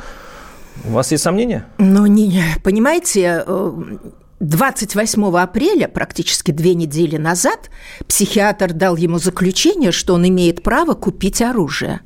У 0.84 0.90
вас 0.90 1.10
есть 1.12 1.24
сомнения? 1.24 1.66
Ну, 1.78 2.06
не, 2.06 2.42
понимаете, 2.62 3.44
28 4.40 5.24
э, 5.24 5.40
апреля, 5.40 5.88
практически 5.88 6.50
две 6.52 6.74
недели 6.74 7.16
назад, 7.16 7.70
психиатр 8.06 8.72
дал 8.72 8.96
ему 8.96 9.18
заключение, 9.18 9.92
что 9.92 10.14
он 10.14 10.28
имеет 10.28 10.62
право 10.62 10.94
купить 10.94 11.42
оружие. 11.42 12.00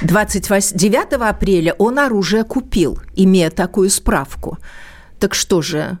29 0.00 1.12
апреля 1.28 1.74
он 1.78 1.98
оружие 1.98 2.44
купил, 2.44 2.98
имея 3.14 3.50
такую 3.50 3.90
справку. 3.90 4.58
Так 5.18 5.34
что 5.34 5.62
же, 5.62 5.98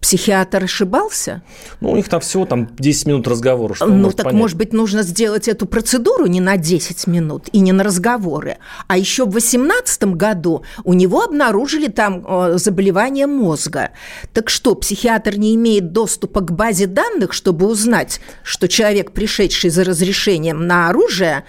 Психиатр 0.00 0.64
ошибался? 0.64 1.42
Ну, 1.80 1.90
у 1.90 1.96
них 1.96 2.08
там 2.08 2.20
всего 2.20 2.46
там 2.46 2.70
10 2.78 3.06
минут 3.06 3.28
разговора. 3.28 3.74
Что 3.74 3.86
ну, 3.86 4.10
так, 4.10 4.24
понять. 4.24 4.40
может 4.40 4.56
быть, 4.56 4.72
нужно 4.72 5.02
сделать 5.02 5.46
эту 5.46 5.66
процедуру 5.66 6.26
не 6.26 6.40
на 6.40 6.56
10 6.56 7.06
минут 7.06 7.48
и 7.52 7.60
не 7.60 7.72
на 7.72 7.84
разговоры. 7.84 8.56
А 8.88 8.96
еще 8.96 9.24
в 9.24 9.30
2018 9.30 10.04
году 10.14 10.64
у 10.84 10.94
него 10.94 11.22
обнаружили 11.22 11.88
там 11.88 12.24
э, 12.26 12.56
заболевание 12.56 13.26
мозга. 13.26 13.90
Так 14.32 14.48
что, 14.48 14.74
психиатр 14.74 15.36
не 15.36 15.54
имеет 15.54 15.92
доступа 15.92 16.40
к 16.40 16.50
базе 16.50 16.86
данных, 16.86 17.34
чтобы 17.34 17.66
узнать, 17.66 18.20
что 18.42 18.68
человек, 18.68 19.12
пришедший 19.12 19.68
за 19.68 19.84
разрешением 19.84 20.66
на 20.66 20.88
оружие, 20.88 21.44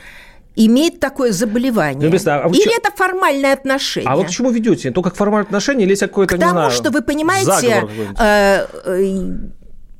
имеет 0.55 0.99
такое 0.99 1.31
заболевание. 1.31 2.09
Ну, 2.09 2.15
а 2.15 2.47
или 2.49 2.61
что... 2.61 2.71
это 2.77 2.91
формальное 2.95 3.53
отношение? 3.53 4.09
А 4.09 4.15
вот 4.15 4.27
к 4.27 4.29
чему 4.29 4.51
ведете? 4.51 4.91
То 4.91 5.01
как 5.01 5.15
формальное 5.15 5.45
отношение 5.45 5.85
или 5.85 5.91
есть 5.91 6.01
какое-то, 6.01 6.37
не 6.37 6.49
знаю, 6.49 6.71
что 6.71 6.91
вы 6.91 7.01
понимаете, 7.01 7.87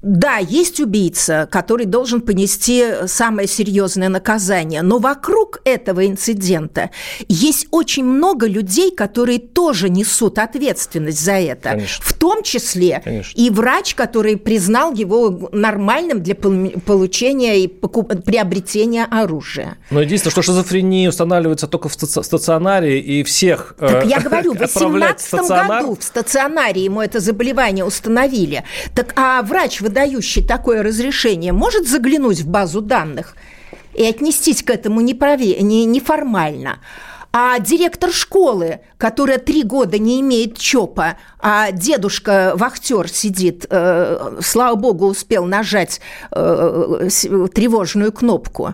да, 0.01 0.37
есть 0.37 0.79
убийца, 0.79 1.47
который 1.51 1.85
должен 1.85 2.21
понести 2.21 2.85
самое 3.05 3.47
серьезное 3.47 4.09
наказание, 4.09 4.81
но 4.81 4.97
вокруг 4.97 5.61
этого 5.63 6.07
инцидента 6.07 6.89
есть 7.27 7.67
очень 7.71 8.03
много 8.03 8.47
людей, 8.47 8.91
которые 8.91 9.37
тоже 9.39 9.89
несут 9.89 10.39
ответственность 10.39 11.23
за 11.23 11.33
это, 11.33 11.71
Конечно. 11.71 12.03
в 12.03 12.13
том 12.13 12.41
числе 12.41 13.01
Конечно. 13.03 13.39
и 13.39 13.49
врач, 13.51 13.93
который 13.93 14.37
признал 14.37 14.93
его 14.93 15.49
нормальным 15.51 16.23
для 16.23 16.33
получения 16.33 17.59
и 17.59 17.67
приобретения 17.67 19.05
оружия. 19.05 19.77
Но 19.91 20.01
единственное, 20.01 20.31
что 20.31 20.41
шизофрения 20.41 21.09
устанавливается 21.09 21.67
только 21.67 21.89
в 21.89 21.93
стационаре 21.93 22.99
и 22.99 23.23
всех 23.23 23.75
Так 23.77 24.05
я 24.05 24.19
говорю, 24.19 24.55
в 24.55 24.57
18 24.59 25.33
году 25.41 25.95
в 25.99 26.03
стационаре 26.03 26.83
ему 26.83 27.01
это 27.01 27.19
заболевание 27.19 27.85
установили. 27.85 28.63
Так 28.95 29.13
а 29.15 29.43
врач 29.43 29.79
выдающий 29.91 30.41
такое 30.41 30.83
разрешение, 30.83 31.51
может 31.51 31.87
заглянуть 31.87 32.39
в 32.39 32.47
базу 32.47 32.81
данных 32.81 33.35
и 33.93 34.05
отнестись 34.05 34.63
к 34.63 34.69
этому 34.69 35.01
неправе, 35.01 35.61
не, 35.61 35.85
неформально. 35.85 36.79
А 37.33 37.59
директор 37.59 38.11
школы, 38.11 38.79
которая 38.97 39.37
три 39.37 39.63
года 39.63 39.97
не 39.97 40.21
имеет 40.21 40.57
ЧОПа, 40.57 41.17
а 41.39 41.71
дедушка-вахтер 41.71 43.09
сидит, 43.09 43.65
э, 43.69 44.39
слава 44.41 44.75
богу, 44.75 45.07
успел 45.07 45.45
нажать 45.45 45.99
э, 46.31 47.09
тревожную 47.53 48.11
кнопку, 48.11 48.73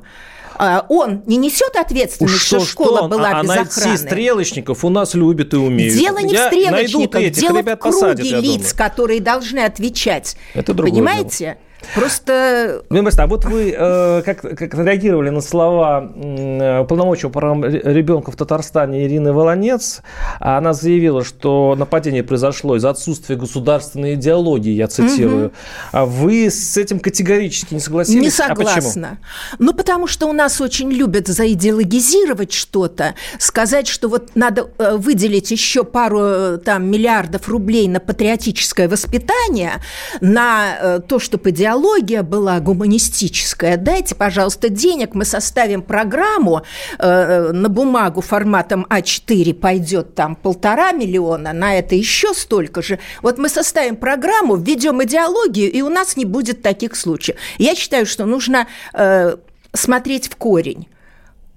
он 0.89 1.23
не 1.25 1.37
несет 1.37 1.75
ответственность, 1.75 2.41
что, 2.41 2.59
что 2.59 2.65
школа 2.65 2.97
что? 2.99 3.07
была 3.07 3.39
а, 3.39 3.43
без 3.43 3.49
а 3.49 3.61
охраны. 3.61 3.97
стрелочников 3.97 4.83
у 4.83 4.89
нас 4.89 5.13
любят 5.13 5.53
и 5.53 5.57
умеют. 5.57 5.95
Дело 5.95 6.17
не 6.19 6.33
Я 6.33 6.45
в 6.45 6.53
стрелочниках, 6.53 7.31
дело 7.31 7.61
в 7.61 7.75
круге 7.77 8.41
лиц, 8.41 8.73
которые 8.73 9.21
должны 9.21 9.59
отвечать. 9.59 10.35
Это 10.53 10.73
Понимаете? 10.73 11.37
Дело. 11.45 11.57
Просто... 11.93 12.81
Мимост, 12.89 13.19
а 13.19 13.27
вот 13.27 13.45
вы 13.45 13.73
э, 13.77 14.21
как, 14.23 14.41
как 14.41 14.73
реагировали 14.73 15.29
на 15.29 15.41
слова 15.41 16.11
э, 16.15 16.85
полномочия 16.85 17.29
по 17.29 17.39
ребенка 17.39 18.31
в 18.31 18.35
Татарстане 18.35 19.05
Ирины 19.05 19.31
Волонец? 19.31 20.01
Она 20.39 20.73
заявила, 20.73 21.23
что 21.23 21.75
нападение 21.77 22.23
произошло 22.23 22.75
из-за 22.77 22.89
отсутствия 22.89 23.35
государственной 23.35 24.15
идеологии, 24.15 24.71
я 24.71 24.87
цитирую. 24.87 25.47
Угу. 25.47 25.53
А 25.91 26.05
вы 26.05 26.49
с 26.49 26.77
этим 26.77 26.99
категорически 26.99 27.75
не 27.75 27.79
согласились? 27.79 28.23
Не 28.23 28.31
согласна. 28.31 29.19
А 29.21 29.55
ну, 29.59 29.73
потому 29.73 30.07
что 30.07 30.27
у 30.27 30.33
нас 30.33 30.59
очень 30.59 30.91
любят 30.91 31.27
заидеологизировать 31.27 32.53
что-то, 32.53 33.13
сказать, 33.37 33.87
что 33.87 34.09
вот 34.09 34.31
надо 34.35 34.69
э, 34.79 34.97
выделить 34.97 35.51
еще 35.51 35.83
пару 35.83 36.19
э, 36.21 36.57
там 36.57 36.89
миллиардов 36.89 37.47
рублей 37.47 37.87
на 37.87 37.99
патриотическое 37.99 38.89
воспитание, 38.89 39.73
на 40.21 40.77
э, 40.79 40.99
то, 41.07 41.19
чтобы 41.19 41.51
идеология 41.51 41.66
идеология 41.67 42.23
была 42.23 42.59
гуманистическая, 42.59 43.77
дайте, 43.77 44.15
пожалуйста, 44.15 44.69
денег, 44.69 45.13
мы 45.13 45.25
составим 45.25 45.81
программу 45.81 46.61
э, 46.97 47.51
на 47.51 47.67
бумагу 47.67 48.21
форматом 48.21 48.85
А4 48.89 49.53
пойдет 49.53 50.15
там 50.15 50.35
полтора 50.35 50.91
миллиона, 50.93 51.51
на 51.53 51.77
это 51.77 51.95
еще 51.95 52.33
столько 52.33 52.81
же. 52.81 52.99
Вот 53.21 53.37
мы 53.37 53.49
составим 53.49 53.97
программу, 53.97 54.55
введем 54.55 55.03
идеологию, 55.03 55.71
и 55.71 55.81
у 55.81 55.89
нас 55.89 56.15
не 56.15 56.25
будет 56.25 56.61
таких 56.61 56.95
случаев. 56.95 57.37
Я 57.57 57.75
считаю, 57.75 58.05
что 58.05 58.25
нужно 58.25 58.67
э, 58.93 59.35
смотреть 59.73 60.29
в 60.29 60.35
корень. 60.37 60.87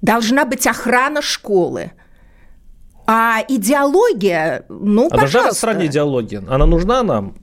Должна 0.03 0.45
быть 0.45 0.67
охрана 0.67 1.23
школы. 1.23 1.93
А 3.07 3.43
идеология, 3.49 4.65
ну, 4.69 5.07
а 5.07 5.11
пожалуйста. 5.11 5.39
Должна 5.39 5.53
стране 5.53 5.87
идеология? 5.87 6.43
Она 6.49 6.67
нужна 6.67 7.03
нам? 7.03 7.35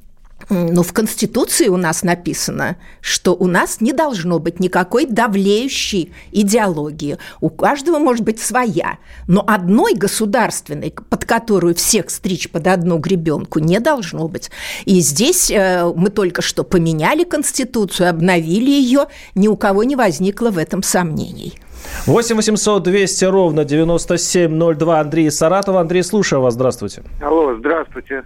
Ну, 0.50 0.82
в 0.82 0.94
Конституции 0.94 1.68
у 1.68 1.76
нас 1.78 2.04
написано, 2.04 2.78
что 3.02 3.36
у 3.36 3.48
нас 3.48 3.82
не 3.82 3.92
должно 3.92 4.40
быть 4.40 4.60
никакой 4.60 5.06
давлеющей 5.06 6.14
идеологии. 6.32 7.18
У 7.42 7.50
каждого 7.50 8.00
может 8.00 8.24
быть 8.24 8.40
своя. 8.40 8.98
Но 9.28 9.44
одной 9.46 9.94
государственной, 9.94 10.92
под 10.92 11.26
которую 11.26 11.76
всех 11.76 12.10
стричь 12.10 12.50
под 12.50 12.68
одну 12.68 12.98
гребенку, 12.98 13.60
не 13.60 13.80
должно 13.80 14.28
быть. 14.30 14.50
И 14.86 15.02
здесь 15.02 15.52
э, 15.52 15.92
мы 15.96 16.10
только 16.10 16.42
что 16.42 16.64
поменяли 16.64 17.24
Конституцию, 17.24 18.10
обновили 18.10 18.72
ее, 18.72 19.08
ни 19.36 19.50
у 19.50 19.58
кого 19.58 19.84
не 19.84 19.98
возникло 19.98 20.50
в 20.50 20.58
этом 20.58 20.82
сомнений. 20.82 21.60
8 22.06 22.36
800 22.36 22.84
200 22.84 23.26
ровно 23.26 23.66
9702 23.66 25.00
Андрей 25.00 25.30
Саратов. 25.30 25.76
Андрей, 25.76 26.04
слушаю 26.04 26.42
вас. 26.42 26.54
Здравствуйте. 26.54 27.04
Алло, 27.22 27.56
здравствуйте. 27.58 28.24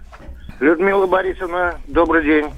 Людмила 0.61 1.07
Борисовна, 1.07 1.79
добрый 1.87 2.23
день. 2.23 2.53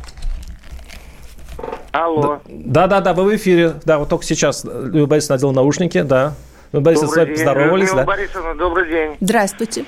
Алло. 1.93 2.41
Да, 2.49 2.87
да, 2.87 2.99
да, 2.99 3.13
вы 3.13 3.23
в 3.23 3.35
эфире. 3.37 3.75
Да, 3.85 3.97
вот 3.97 4.09
только 4.09 4.25
сейчас 4.25 4.65
Людмила 4.65 5.05
Борисовна 5.05 5.35
надела 5.37 5.51
наушники, 5.53 6.01
да. 6.01 6.33
Людмила 6.73 6.83
Борисовна, 6.83 7.13
с 7.13 7.15
вами 7.15 7.33
поздоровались. 7.33 7.89
Людмила 7.89 7.95
да. 7.95 8.03
Борисовна, 8.03 8.55
добрый 8.55 8.89
день. 8.89 9.17
Здравствуйте. 9.21 9.85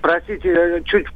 Простите, 0.00 0.82
чуть 0.86 1.06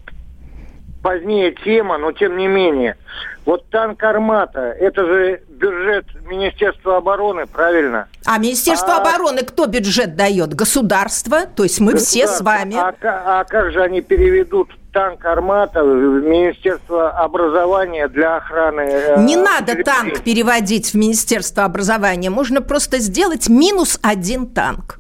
позднее 1.03 1.53
тема, 1.65 1.97
но 1.97 2.13
тем 2.13 2.37
не 2.37 2.49
менее. 2.49 2.99
Вот 3.47 3.71
танк 3.71 4.03
«Армата»– 4.03 4.61
это 4.79 5.07
же 5.07 5.41
бюджет 5.49 6.05
Министерства 6.27 6.99
обороны, 6.99 7.47
правильно? 7.47 8.09
А 8.27 8.37
Министерство 8.37 8.97
а... 8.97 9.01
обороны 9.01 9.43
кто 9.43 9.67
бюджет 9.67 10.17
дает? 10.17 10.53
Государство? 10.53 11.47
То 11.47 11.63
есть 11.63 11.81
мы 11.81 11.97
все 11.97 12.27
с 12.27 12.43
вами. 12.43 12.75
А, 12.77 12.93
а 13.01 13.45
как 13.45 13.73
же 13.73 13.81
они 13.81 14.03
переведут 14.03 14.69
танк 14.97 15.27
«Армата» 15.27 15.85
в 15.85 16.23
Министерство 16.25 17.11
образования 17.11 18.09
для 18.09 18.37
охраны... 18.37 18.81
Э, 18.81 19.23
Не 19.23 19.37
надо 19.37 19.85
танк 19.85 20.21
переводить 20.21 20.95
в 20.95 20.95
Министерство 20.95 21.65
образования. 21.65 22.31
Можно 22.31 22.63
просто 22.63 22.99
сделать 22.99 23.51
минус 23.51 23.99
один 24.03 24.47
танк. 24.47 24.99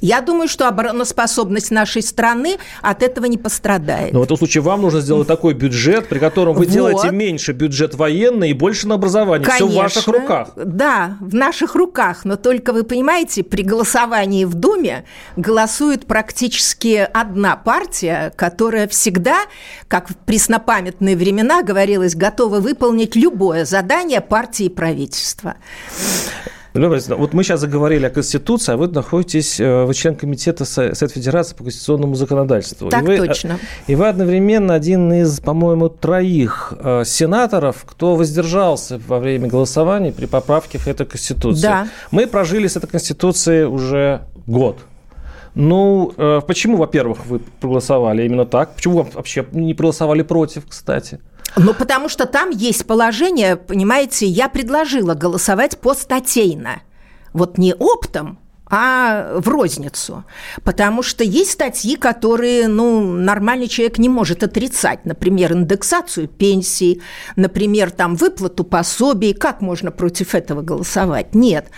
Я 0.00 0.20
думаю, 0.20 0.48
что 0.48 0.68
обороноспособность 0.68 1.70
нашей 1.70 2.02
страны 2.02 2.58
от 2.82 3.02
этого 3.02 3.24
не 3.26 3.38
пострадает. 3.38 4.12
Но 4.12 4.20
в 4.20 4.22
этом 4.24 4.36
случае 4.36 4.62
вам 4.62 4.82
нужно 4.82 5.00
сделать 5.00 5.26
такой 5.26 5.54
бюджет, 5.54 6.08
при 6.08 6.18
котором 6.18 6.54
вы 6.54 6.64
вот. 6.64 6.72
делаете 6.72 7.10
меньше 7.10 7.52
бюджет 7.52 7.94
военный 7.94 8.50
и 8.50 8.52
больше 8.52 8.86
на 8.88 8.96
образование. 8.96 9.46
Конечно. 9.46 9.66
Все 9.66 9.74
в 9.74 9.82
ваших 9.82 10.06
руках. 10.08 10.48
Да, 10.56 11.16
в 11.20 11.34
наших 11.34 11.74
руках. 11.74 12.24
Но 12.24 12.36
только 12.36 12.72
вы 12.72 12.84
понимаете, 12.84 13.42
при 13.42 13.62
голосовании 13.62 14.44
в 14.44 14.54
Думе 14.54 15.04
голосует 15.36 16.06
практически 16.06 17.08
одна 17.12 17.56
партия, 17.56 18.32
которая 18.36 18.88
всегда, 18.88 19.38
как 19.88 20.10
в 20.10 20.16
преснопамятные 20.16 21.16
времена 21.16 21.62
говорилось, 21.62 22.14
готова 22.14 22.60
выполнить 22.60 23.16
любое 23.16 23.64
задание 23.64 24.20
партии 24.20 24.66
и 24.66 24.68
правительства. 24.68 25.56
Вот 27.16 27.32
мы 27.32 27.42
сейчас 27.42 27.60
заговорили 27.60 28.06
о 28.06 28.10
Конституции, 28.10 28.72
а 28.72 28.76
вы 28.76 28.88
находитесь, 28.88 29.60
э, 29.60 29.84
вы 29.84 29.94
член 29.94 30.14
комитета 30.14 30.64
Совет 30.64 31.12
Федерации 31.12 31.54
по 31.54 31.64
конституционному 31.64 32.14
законодательству. 32.14 32.88
Так 32.88 33.02
и 33.02 33.06
вы, 33.06 33.26
точно. 33.26 33.58
И 33.86 33.94
вы 33.94 34.08
одновременно 34.08 34.74
один 34.74 35.12
из, 35.12 35.40
по-моему, 35.40 35.88
троих 35.88 36.72
э, 36.78 37.04
сенаторов, 37.04 37.84
кто 37.86 38.16
воздержался 38.16 39.00
во 39.06 39.18
время 39.18 39.48
голосования 39.48 40.12
при 40.12 40.26
поправке 40.26 40.78
к 40.78 40.86
этой 40.86 41.06
Конституции. 41.06 41.62
Да. 41.62 41.88
Мы 42.10 42.26
прожили 42.26 42.66
с 42.66 42.76
этой 42.76 42.88
Конституцией 42.88 43.64
уже 43.64 44.22
год. 44.46 44.78
Ну, 45.54 46.12
э, 46.16 46.42
почему, 46.46 46.76
во-первых, 46.76 47.24
вы 47.24 47.38
проголосовали 47.38 48.26
именно 48.26 48.44
так? 48.44 48.74
Почему 48.74 48.98
вы 49.02 49.06
вообще 49.14 49.46
не 49.52 49.72
проголосовали 49.72 50.22
против, 50.22 50.66
кстати? 50.68 51.18
Ну, 51.56 51.72
потому 51.72 52.08
что 52.10 52.26
там 52.26 52.50
есть 52.50 52.86
положение, 52.86 53.56
понимаете, 53.56 54.26
я 54.26 54.48
предложила 54.48 55.14
голосовать 55.14 55.78
по 55.78 55.94
статейно. 55.94 56.82
Вот 57.32 57.56
не 57.56 57.74
оптом, 57.74 58.38
а 58.68 59.38
в 59.38 59.48
розницу. 59.48 60.24
Потому 60.64 61.02
что 61.02 61.22
есть 61.22 61.52
статьи, 61.52 61.96
которые 61.96 62.66
ну, 62.68 63.00
нормальный 63.00 63.68
человек 63.68 63.98
не 63.98 64.08
может 64.08 64.42
отрицать. 64.42 65.04
Например, 65.04 65.52
индексацию 65.52 66.26
пенсии, 66.26 67.00
например, 67.36 67.90
там, 67.90 68.16
выплату 68.16 68.64
пособий. 68.64 69.34
Как 69.34 69.60
можно 69.60 69.90
против 69.92 70.34
этого 70.34 70.62
голосовать? 70.62 71.34
Нет. 71.34 71.68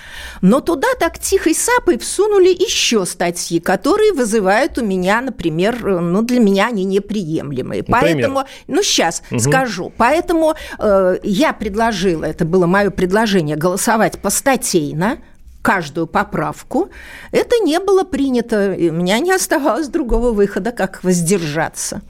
Но 0.41 0.61
туда 0.61 0.89
так 0.99 1.19
тихой 1.19 1.55
сапой 1.55 1.99
всунули 1.99 2.49
еще 2.49 3.05
статьи, 3.05 3.61
которые 3.61 4.13
вызывают 4.13 4.79
у 4.79 4.85
меня, 4.85 5.21
например, 5.21 5.85
ну, 5.85 6.23
для 6.23 6.41
меня 6.41 6.69
они 6.69 6.85
неприемлемые. 6.85 7.85
Например? 7.87 8.01
Поэтому, 8.01 8.45
ну, 8.67 8.83
сейчас 8.83 9.23
угу. 9.31 9.41
скажу. 9.41 9.93
Поэтому 9.97 10.55
э, 10.79 11.19
я 11.23 11.53
предложила, 11.53 12.25
это 12.25 12.47
было 12.47 12.67
мое 12.67 12.91
предложение, 12.91 13.57
голосовать 13.57 14.19
по 14.21 14.31
статейно, 14.31 15.19
каждую 15.63 16.07
поправку, 16.07 16.89
это 17.33 17.57
не 17.63 17.79
было 17.81 18.05
принято. 18.05 18.73
И 18.73 18.91
у 18.91 18.93
меня 18.93 19.19
не 19.19 19.33
оставалось 19.33 19.89
другого 19.89 20.33
выхода, 20.33 20.73
как 20.73 21.05
воздержаться. 21.05 22.01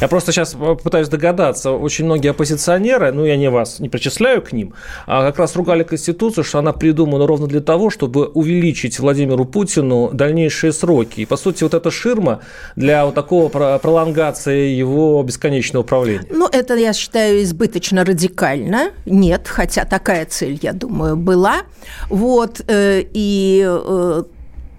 Я 0.00 0.08
просто 0.08 0.32
сейчас 0.32 0.56
пытаюсь 0.84 1.08
догадаться. 1.08 1.72
Очень 1.72 2.04
многие 2.04 2.30
оппозиционеры, 2.30 3.12
ну, 3.12 3.24
я 3.24 3.36
не 3.36 3.50
вас 3.50 3.80
не 3.80 3.88
причисляю 3.88 4.42
к 4.42 4.52
ним, 4.52 4.74
а 5.06 5.26
как 5.26 5.38
раз 5.38 5.56
ругали 5.56 5.82
Конституцию, 5.82 6.44
что 6.44 6.58
она 6.58 6.72
придумана 6.72 7.26
ровно 7.26 7.46
для 7.46 7.60
того, 7.60 7.90
чтобы 7.90 8.26
увеличить 8.26 8.98
Владимиру 8.98 9.44
Путину 9.44 10.10
дальнейшие 10.12 10.72
сроки. 10.72 11.20
И, 11.20 11.26
по 11.26 11.36
сути, 11.36 11.64
вот 11.64 11.74
эта 11.74 11.90
ширма 11.90 12.40
для 12.76 13.04
вот 13.04 13.14
такого 13.14 13.48
пролонгации 13.48 14.68
его 14.68 15.22
бесконечного 15.22 15.82
правления. 15.82 16.26
Ну, 16.30 16.48
это, 16.52 16.74
я 16.76 16.92
считаю, 16.92 17.42
избыточно 17.42 18.04
радикально. 18.04 18.90
Нет, 19.06 19.48
хотя 19.48 19.84
такая 19.84 20.26
цель, 20.26 20.58
я 20.62 20.72
думаю, 20.72 21.16
была. 21.16 21.62
Вот, 22.08 22.60
э, 22.68 22.81
и 23.12 23.62
э, 23.64 24.24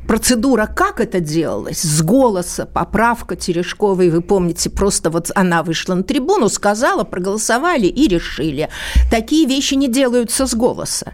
процедура, 0.08 0.68
как 0.68 1.00
это 1.00 1.20
делалось, 1.20 1.82
с 1.82 2.02
голоса, 2.02 2.66
поправка 2.66 3.36
Терешковой, 3.36 4.10
вы 4.10 4.22
помните, 4.22 4.70
просто 4.70 5.10
вот 5.10 5.32
она 5.36 5.64
вышла 5.64 5.96
на 5.96 6.04
трибуну, 6.04 6.50
сказала, 6.50 7.04
проголосовали 7.04 7.88
и 7.88 8.08
решили. 8.08 8.70
Такие 9.10 9.48
вещи 9.48 9.76
не 9.76 9.88
делаются 9.88 10.46
с 10.46 10.56
голоса. 10.56 11.14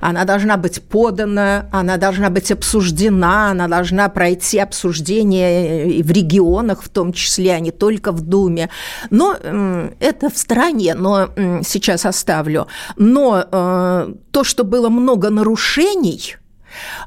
Она 0.00 0.24
должна 0.24 0.56
быть 0.56 0.82
подана, 0.82 1.68
она 1.72 1.98
должна 1.98 2.30
быть 2.30 2.50
обсуждена, 2.50 3.50
она 3.50 3.68
должна 3.68 4.08
пройти 4.08 4.58
обсуждение 4.58 6.02
в 6.02 6.10
регионах 6.10 6.82
в 6.82 6.88
том 6.88 7.12
числе, 7.12 7.52
а 7.52 7.60
не 7.60 7.70
только 7.70 8.12
в 8.12 8.22
Думе. 8.22 8.70
Но 9.10 9.36
это 10.00 10.30
в 10.30 10.38
стране, 10.38 10.94
но 10.94 11.28
сейчас 11.62 12.06
оставлю. 12.06 12.66
Но 12.96 13.44
э, 13.44 14.14
то, 14.30 14.44
что 14.44 14.64
было 14.64 14.88
много 14.88 15.28
нарушений, 15.28 16.36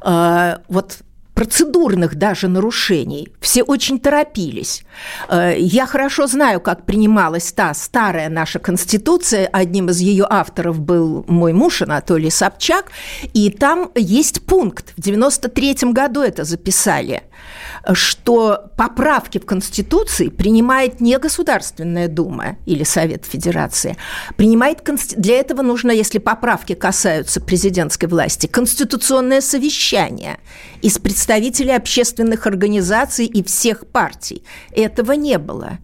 э, 0.06 0.58
вот 0.67 1.00
процедурных 1.34 2.15
даже 2.15 2.48
нарушений. 2.48 3.30
Все 3.41 3.63
очень 3.63 4.00
торопились. 4.00 4.84
Э, 5.30 5.56
я 5.58 5.86
хорошо 5.86 6.28
знаю, 6.28 6.60
как 6.60 6.86
принималась 6.86 7.52
та 7.52 7.74
старая 7.74 8.30
наша 8.30 8.60
Конституция. 8.60 9.48
Одним 9.48 9.89
из 9.89 10.00
ее 10.00 10.26
авторов 10.30 10.80
был 10.80 11.26
мой 11.28 11.54
муж 11.54 11.82
Анатолий 11.82 12.30
Собчак. 12.30 12.91
И 13.34 13.50
там 13.50 13.91
есть 13.96 14.46
пункт. 14.46 14.93
В 14.96 15.02
93 15.02 15.91
году 15.91 16.22
это 16.22 16.43
записали 16.43 17.24
что 17.93 18.72
поправки 18.78 19.39
в 19.39 19.46
Конституции 19.46 20.30
принимает 20.30 21.02
не 21.02 21.17
Государственная 21.17 22.08
Дума 22.08 22.56
или 22.65 22.84
Совет 22.84 23.26
Федерации. 23.26 23.98
Принимает, 24.38 24.82
для 25.17 25.39
этого 25.39 25.62
нужно, 25.62 25.91
если 25.91 26.19
поправки 26.19 26.76
касаются 26.76 27.41
президентской 27.41 28.06
власти, 28.06 28.48
конституционное 28.48 29.41
совещание 29.41 30.38
из 30.82 30.98
представителей 30.98 31.22
общественных 31.71 32.47
организаций 32.47 33.25
и 33.25 33.43
всех 33.43 33.88
партий. 33.88 34.43
Этого 34.71 35.13
не 35.13 35.38
было. 35.38 35.79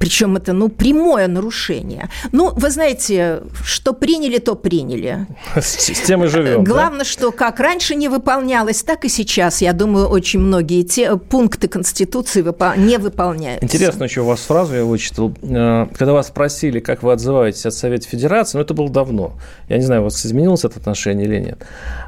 Причем 0.00 0.36
это, 0.36 0.54
ну, 0.54 0.70
прямое 0.70 1.28
нарушение. 1.28 2.08
Ну, 2.32 2.52
вы 2.56 2.70
знаете, 2.70 3.42
что 3.62 3.92
приняли, 3.92 4.38
то 4.38 4.54
приняли. 4.54 5.26
С 5.54 6.00
тем 6.06 6.24
и 6.24 6.26
живем. 6.26 6.64
Главное, 6.64 7.00
да? 7.00 7.04
что 7.04 7.32
как 7.32 7.60
раньше 7.60 7.94
не 7.94 8.08
выполнялось, 8.08 8.82
так 8.82 9.04
и 9.04 9.10
сейчас, 9.10 9.60
я 9.60 9.74
думаю, 9.74 10.08
очень 10.08 10.40
многие 10.40 10.84
те 10.84 11.18
пункты 11.18 11.68
Конституции 11.68 12.42
не 12.78 12.96
выполняются. 12.96 13.62
Интересно 13.62 14.04
еще 14.04 14.22
у 14.22 14.24
вас 14.24 14.40
фразу 14.40 14.74
я 14.74 14.84
вычитал. 14.86 15.34
Э, 15.42 15.86
когда 15.94 16.14
вас 16.14 16.28
спросили, 16.28 16.80
как 16.80 17.02
вы 17.02 17.12
отзываетесь 17.12 17.66
от 17.66 17.74
Совета 17.74 18.08
Федерации, 18.08 18.56
ну, 18.56 18.64
это 18.64 18.72
было 18.72 18.88
давно. 18.88 19.34
Я 19.68 19.76
не 19.76 19.84
знаю, 19.84 20.00
у 20.00 20.04
вас 20.04 20.24
изменилось 20.24 20.64
это 20.64 20.78
отношение 20.78 21.26
или 21.26 21.40
нет. 21.40 21.58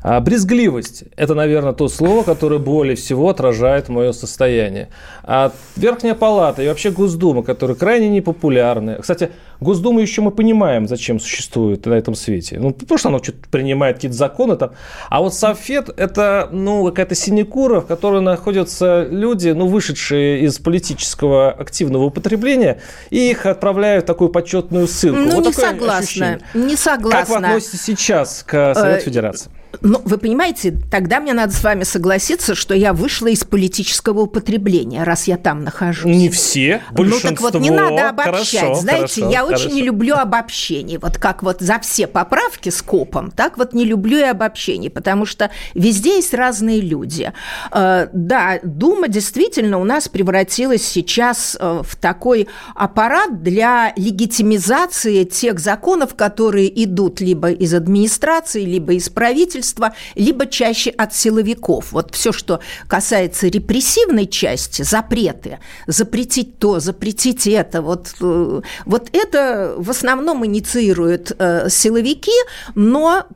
А 0.02 0.18
брезгливость– 0.20 1.04
это, 1.16 1.34
наверное, 1.34 1.74
то 1.74 1.88
слово, 1.88 2.22
которое 2.22 2.58
более 2.58 2.96
всего 2.96 3.28
отражает 3.28 3.90
мое 3.90 4.12
состояние. 4.12 4.88
А 5.24 5.52
Верхняя 5.76 6.14
Палата 6.14 6.62
и 6.62 6.68
вообще 6.68 6.90
Госдума, 6.90 7.42
которые 7.42 7.76
крайне 7.82 8.08
непопулярны. 8.08 8.98
Кстати, 9.00 9.32
Госдума 9.58 10.00
еще 10.00 10.22
мы 10.22 10.30
понимаем, 10.30 10.86
зачем 10.86 11.18
существует 11.18 11.84
на 11.84 11.94
этом 11.94 12.14
свете. 12.14 12.60
Ну, 12.60 12.70
потому 12.70 12.96
что 12.96 13.08
она 13.08 13.18
что-то 13.18 13.48
принимает 13.50 13.96
какие-то 13.96 14.16
законы 14.16 14.54
там. 14.54 14.70
А 15.10 15.20
вот 15.20 15.34
Совет– 15.34 15.88
это, 15.96 16.48
ну, 16.52 16.84
какая-то 16.84 17.16
синекура, 17.16 17.80
в 17.80 17.86
которой 17.86 18.20
находятся 18.20 19.04
люди, 19.10 19.48
ну, 19.48 19.66
вышедшие 19.66 20.42
из 20.42 20.60
политического 20.60 21.50
активного 21.50 22.04
употребления, 22.04 22.80
и 23.10 23.30
их 23.30 23.46
отправляют 23.46 24.04
в 24.04 24.06
такую 24.06 24.30
почетную 24.30 24.86
ссылку. 24.86 25.18
Ну, 25.18 25.34
вот 25.34 25.46
не 25.46 25.52
согласна. 25.52 25.98
Ощущение. 25.98 26.40
Не 26.54 26.76
согласна. 26.76 27.18
Как 27.18 27.28
вы 27.28 27.36
относитесь 27.48 27.82
сейчас 27.82 28.44
к 28.46 28.74
Совету 28.74 29.00
э, 29.00 29.04
Федерации? 29.04 29.50
Ну, 29.80 30.00
вы 30.04 30.18
понимаете, 30.18 30.74
тогда 30.90 31.20
мне 31.20 31.32
надо 31.32 31.52
с 31.52 31.62
вами 31.62 31.84
согласиться, 31.84 32.54
что 32.54 32.74
я 32.74 32.92
вышла 32.92 33.28
из 33.28 33.44
политического 33.44 34.20
употребления, 34.20 35.02
раз 35.02 35.26
я 35.26 35.36
там 35.38 35.64
нахожусь. 35.64 36.14
Не 36.14 36.28
все, 36.28 36.82
большинство. 36.90 37.30
Ну, 37.30 37.34
так 37.36 37.40
вот, 37.40 37.60
не 37.60 37.70
надо 37.70 38.10
обобщать. 38.10 38.60
Хорошо, 38.60 38.74
Знаете, 38.80 39.20
хорошо, 39.22 39.30
я 39.30 39.44
хорошо. 39.44 39.64
очень 39.64 39.74
не 39.74 39.82
люблю 39.82 40.16
обобщений. 40.16 40.98
Вот 40.98 41.16
как 41.16 41.42
вот 41.42 41.60
за 41.60 41.78
все 41.80 42.06
поправки 42.06 42.68
с 42.68 42.82
копом, 42.82 43.30
так 43.30 43.56
вот 43.56 43.72
не 43.72 43.84
люблю 43.84 44.18
и 44.18 44.22
обобщений, 44.22 44.90
потому 44.90 45.24
что 45.24 45.50
везде 45.74 46.16
есть 46.16 46.34
разные 46.34 46.80
люди. 46.80 47.32
Э, 47.72 48.08
да, 48.12 48.60
Дума 48.62 49.08
действительно 49.08 49.78
у 49.78 49.84
нас 49.84 50.08
превратилась 50.08 50.86
сейчас 50.86 51.56
э, 51.58 51.82
в 51.82 51.96
такой 51.96 52.48
аппарат 52.74 53.42
для 53.42 53.92
легитимизации 53.96 55.24
тех 55.24 55.58
законов, 55.58 56.14
которые 56.14 56.84
идут 56.84 57.20
либо 57.20 57.50
из 57.50 57.72
администрации, 57.74 58.64
либо 58.64 58.92
из 58.92 59.08
правительства, 59.08 59.61
правительства, 59.62 59.94
либо 60.14 60.46
чаще 60.46 60.90
от 60.90 61.14
силовиков. 61.14 61.92
Вот 61.92 62.14
все, 62.14 62.32
что 62.32 62.60
касается 62.88 63.48
репрессивной 63.48 64.26
части, 64.26 64.82
запреты, 64.82 65.58
запретить 65.86 66.58
то, 66.58 66.80
запретить 66.80 67.46
это, 67.46 67.82
вот, 67.82 68.14
э, 68.20 68.60
вот 68.84 69.08
это 69.12 69.74
в 69.78 69.90
основном 69.90 70.44
инициируют 70.44 71.32
э, 71.38 71.68
силовики, 71.68 72.32
но 72.74 73.26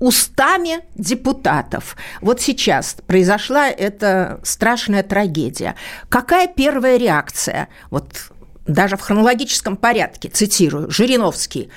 устами 0.00 0.80
депутатов. 0.94 1.96
Вот 2.22 2.40
сейчас 2.40 2.96
произошла 3.06 3.68
эта 3.68 4.40
страшная 4.42 5.02
трагедия. 5.02 5.74
Какая 6.08 6.48
первая 6.48 6.96
реакция? 6.96 7.68
Вот 7.90 8.06
даже 8.66 8.96
в 8.96 9.00
хронологическом 9.00 9.76
порядке, 9.76 10.28
цитирую, 10.28 10.90
Жириновский. 10.90 11.70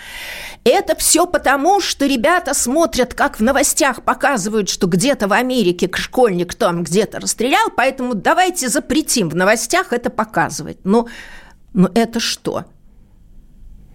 Это 0.63 0.95
все 0.95 1.25
потому, 1.25 1.79
что 1.79 2.05
ребята 2.05 2.53
смотрят, 2.53 3.13
как 3.13 3.39
в 3.39 3.43
новостях 3.43 4.03
показывают, 4.03 4.69
что 4.69 4.87
где-то 4.87 5.27
в 5.27 5.33
Америке 5.33 5.89
школьник 5.93 6.55
там 6.55 6.83
где-то 6.83 7.19
расстрелял, 7.19 7.69
поэтому 7.75 8.13
давайте 8.15 8.69
запретим 8.69 9.29
в 9.29 9.35
новостях 9.35 9.93
это 9.93 10.09
показывать. 10.09 10.77
Ну, 10.83 11.07
ну 11.73 11.89
это 11.93 12.19
что? 12.19 12.65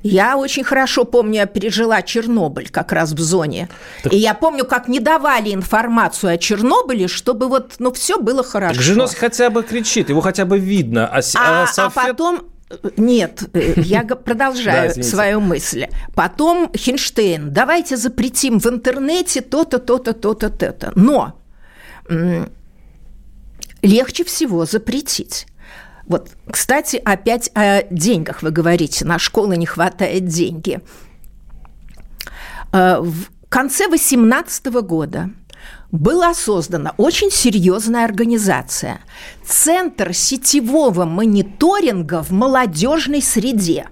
Я 0.04 0.36
очень 0.36 0.64
хорошо 0.64 1.04
помню, 1.04 1.36
я 1.36 1.46
пережила 1.46 2.02
Чернобыль 2.02 2.68
как 2.68 2.92
раз 2.92 3.12
в 3.12 3.20
зоне. 3.20 3.70
Так... 4.02 4.12
И 4.12 4.18
я 4.18 4.34
помню, 4.34 4.66
как 4.66 4.86
не 4.86 5.00
давали 5.00 5.54
информацию 5.54 6.34
о 6.34 6.36
Чернобыле, 6.36 7.08
чтобы 7.08 7.48
вот, 7.48 7.76
ну, 7.78 7.90
все 7.90 8.18
было 8.18 8.44
хорошо. 8.44 8.74
Так 8.74 8.82
Жириновский 8.82 9.18
хотя 9.18 9.48
бы 9.48 9.62
кричит, 9.62 10.10
его 10.10 10.20
хотя 10.20 10.44
бы 10.44 10.58
видно. 10.58 11.06
А, 11.06 11.20
а, 11.36 11.62
а, 11.62 11.66
Софет... 11.66 11.78
а 11.78 12.08
потом 12.08 12.53
нет, 12.96 13.42
э, 13.52 13.74
я 13.76 14.02
продолжаю 14.24 15.02
свою 15.02 15.40
мысль. 15.40 15.86
Потом 16.14 16.70
Хинштейн. 16.74 17.52
Давайте 17.52 17.96
запретим 17.96 18.58
в 18.58 18.66
интернете 18.66 19.40
то-то, 19.40 19.78
то-то, 19.78 20.12
то-то, 20.12 20.50
то-то. 20.50 20.92
Но 20.94 21.40
легче 23.82 24.24
всего 24.24 24.64
запретить. 24.66 25.46
Вот, 26.06 26.30
кстати, 26.50 27.00
опять 27.02 27.50
о 27.54 27.82
деньгах 27.90 28.42
вы 28.42 28.50
говорите. 28.50 29.04
На 29.04 29.18
школы 29.18 29.56
не 29.56 29.66
хватает 29.66 30.26
деньги. 30.26 30.80
Э, 32.72 33.00
в 33.00 33.28
конце 33.48 33.88
2018 33.88 34.66
года 34.82 35.30
была 35.90 36.34
создана 36.34 36.94
очень 36.96 37.30
серьезная 37.30 38.04
организация– 38.04 39.00
Центр 39.46 40.12
сетевого 40.12 41.04
мониторинга 41.04 42.22
в 42.22 42.30
молодежной 42.30 43.22
среде. 43.22 43.86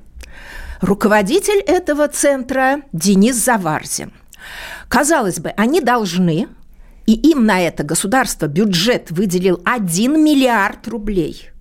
Руководитель 0.80 1.60
этого 1.60 2.08
центра 2.08 2.82
Денис 2.92 3.36
Заварзин. 3.36 4.12
Казалось 4.88 5.38
бы, 5.38 5.50
они 5.50 5.80
должны, 5.80 6.48
и 7.06 7.12
им 7.12 7.46
на 7.46 7.60
это 7.60 7.84
государство 7.84 8.46
бюджет 8.46 9.10
выделил 9.10 9.60
1 9.64 10.24
миллиард 10.24 10.88
рублей. 10.88 11.51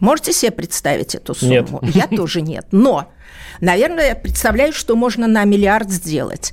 Можете 0.00 0.32
себе 0.32 0.50
представить 0.50 1.14
эту 1.14 1.34
сумму? 1.34 1.80
Нет. 1.82 1.94
Я 1.94 2.06
тоже 2.06 2.40
нет. 2.40 2.66
Но 2.72 3.10
Наверное, 3.60 4.08
я 4.08 4.14
представляю, 4.14 4.72
что 4.72 4.96
можно 4.96 5.26
на 5.26 5.44
миллиард 5.44 5.90
сделать. 5.90 6.52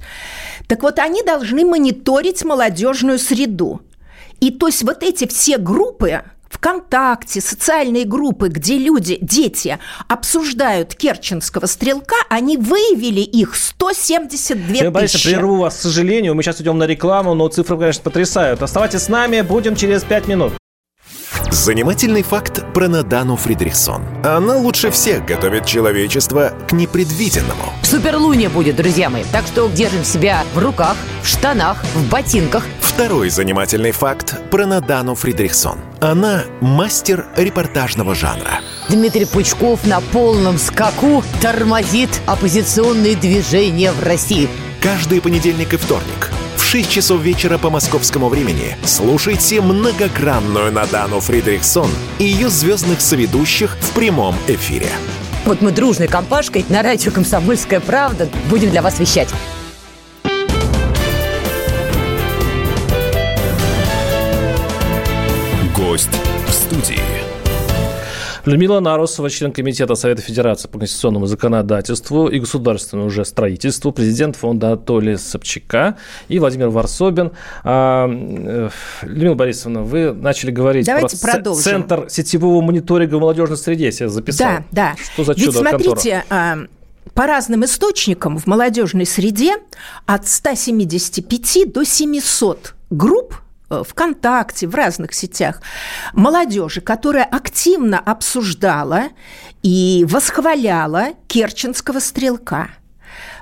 Так 0.68 0.84
вот, 0.84 1.00
они 1.00 1.24
должны 1.24 1.66
мониторить 1.66 2.44
молодежную 2.44 3.18
среду. 3.18 3.82
И 4.40 4.52
то 4.52 4.68
есть 4.68 4.84
вот 4.84 5.04
эти 5.04 5.26
все 5.26 5.58
группы, 5.58 6.22
ВКонтакте, 6.50 7.42
социальные 7.42 8.06
группы, 8.06 8.50
где 8.50 8.78
люди, 8.78 9.18
дети 9.22 9.80
обсуждают 10.08 10.96
керченского 10.96 11.66
стрелка, 11.66 12.16
они 12.30 12.58
выявили 12.58 13.22
их 13.22 13.56
172 13.56 14.76
Я, 14.76 14.92
Борис, 14.92 15.22
прерву 15.24 15.58
вас, 15.58 15.78
к 15.78 15.80
сожалению. 15.80 16.36
Мы 16.36 16.44
сейчас 16.44 16.62
идем 16.62 16.78
на 16.78 16.86
рекламу, 16.86 17.34
но 17.34 17.48
цифры, 17.48 17.78
конечно, 17.78 18.04
потрясают. 18.04 18.62
Оставайтесь 18.62 19.04
с 19.04 19.10
нами, 19.10 19.42
будем 19.42 19.76
через 19.76 20.04
5 20.04 20.28
минут. 20.28 20.54
Занимательный 21.52 22.24
факт 22.24 22.62
про 22.74 22.90
Надану 22.90 23.38
Фридрихсон. 23.38 24.02
Она 24.24 24.58
лучше 24.58 24.92
всех 24.92 25.26
готовит 25.26 25.66
человечество 25.66 26.52
к 26.68 26.74
непредвиденному. 26.74 27.74
Суперлуния 27.84 28.50
будет, 28.50 28.76
друзья 28.76 29.10
мои. 29.10 29.24
Так 29.32 29.46
что 29.48 29.70
держим 29.70 30.04
себя 30.04 30.44
в 30.54 30.60
руках, 30.60 30.98
в 31.22 31.28
штанах, 31.28 31.82
в 31.96 32.10
ботинках. 32.10 32.66
Второй 32.82 33.30
занимательный 33.30 33.92
факт 33.92 34.36
про 34.52 34.66
Надану 34.66 35.16
Фридрихсон. 35.16 35.80
Она 36.02 36.44
мастер 36.60 37.28
репортажного 37.38 38.14
жанра. 38.14 38.60
Дмитрий 38.90 39.26
Пучков 39.26 39.86
на 39.86 40.02
полном 40.02 40.58
скаку 40.58 41.24
тормозит 41.42 42.10
оппозиционные 42.26 43.16
движения 43.16 43.94
в 43.94 44.04
России. 44.04 44.50
Каждый 44.82 45.22
понедельник 45.22 45.74
и 45.74 45.78
вторник 45.78 46.32
6 46.68 46.90
часов 46.92 47.22
вечера 47.22 47.58
по 47.58 47.70
московскому 47.70 48.28
времени 48.28 48.76
слушайте 48.84 49.62
многогранную 49.62 50.70
Надану 50.70 51.22
Фридрихсон 51.22 51.90
и 52.20 52.26
ее 52.26 52.50
звездных 52.50 53.00
соведущих 53.00 53.78
в 53.80 53.92
прямом 53.92 54.36
эфире. 54.50 54.90
Вот 55.46 55.62
мы 55.62 55.72
дружной 55.72 56.10
компашкой 56.10 56.66
на 56.68 56.84
радио 56.84 57.10
«Комсомольская 57.14 57.80
правда» 57.80 58.28
будем 58.50 58.70
для 58.70 58.82
вас 58.82 59.00
вещать. 59.00 59.30
Людмила 68.48 68.80
Нарусова, 68.80 69.30
член 69.30 69.52
Комитета 69.52 69.96
Совета 69.96 70.22
Федерации 70.22 70.70
по 70.70 70.80
конституционному 70.80 71.26
законодательству 71.26 72.28
и 72.28 72.40
государственному 72.40 73.10
уже 73.10 73.26
строительству, 73.26 73.92
президент 73.92 74.38
фонда 74.38 74.68
Анатолия 74.68 75.18
Собчака 75.18 75.98
и 76.30 76.40
Владимир 76.40 76.70
Варсобин. 76.70 77.34
А, 77.66 78.08
э, 78.10 78.70
Людмила 79.02 79.36
Борисовна, 79.36 79.84
вы 79.84 80.14
начали 80.14 80.52
говорить 80.52 80.86
Давайте 80.86 81.18
про 81.18 81.34
продолжим. 81.34 81.62
Центр 81.62 82.06
сетевого 82.10 82.62
мониторинга 82.62 83.16
в 83.16 83.20
молодежной 83.20 83.58
среде. 83.58 83.92
Я 84.00 84.08
записал. 84.08 84.48
Да, 84.48 84.64
да. 84.72 84.96
Что 85.14 85.26
за 85.26 85.34
Ведь 85.34 85.44
чудо 85.44 85.60
смотрите, 85.60 86.24
а, 86.30 86.60
по 87.14 87.28
разным 87.28 87.66
источникам 87.66 88.38
в 88.38 88.48
молодежной 88.48 89.06
среде 89.06 89.56
от 90.06 90.26
175 90.26 91.74
до 91.74 91.84
700 91.84 92.76
групп 92.92 93.36
ВКонтакте, 93.70 94.68
в 94.68 94.76
разных 94.76 95.14
сетях 95.14 95.62
молодежи, 96.14 96.82
которая 96.82 97.26
активно 97.26 98.00
обсуждала 98.00 99.10
и 99.64 100.06
восхваляла 100.08 101.10
керченского 101.28 102.00
стрелка. 102.00 102.70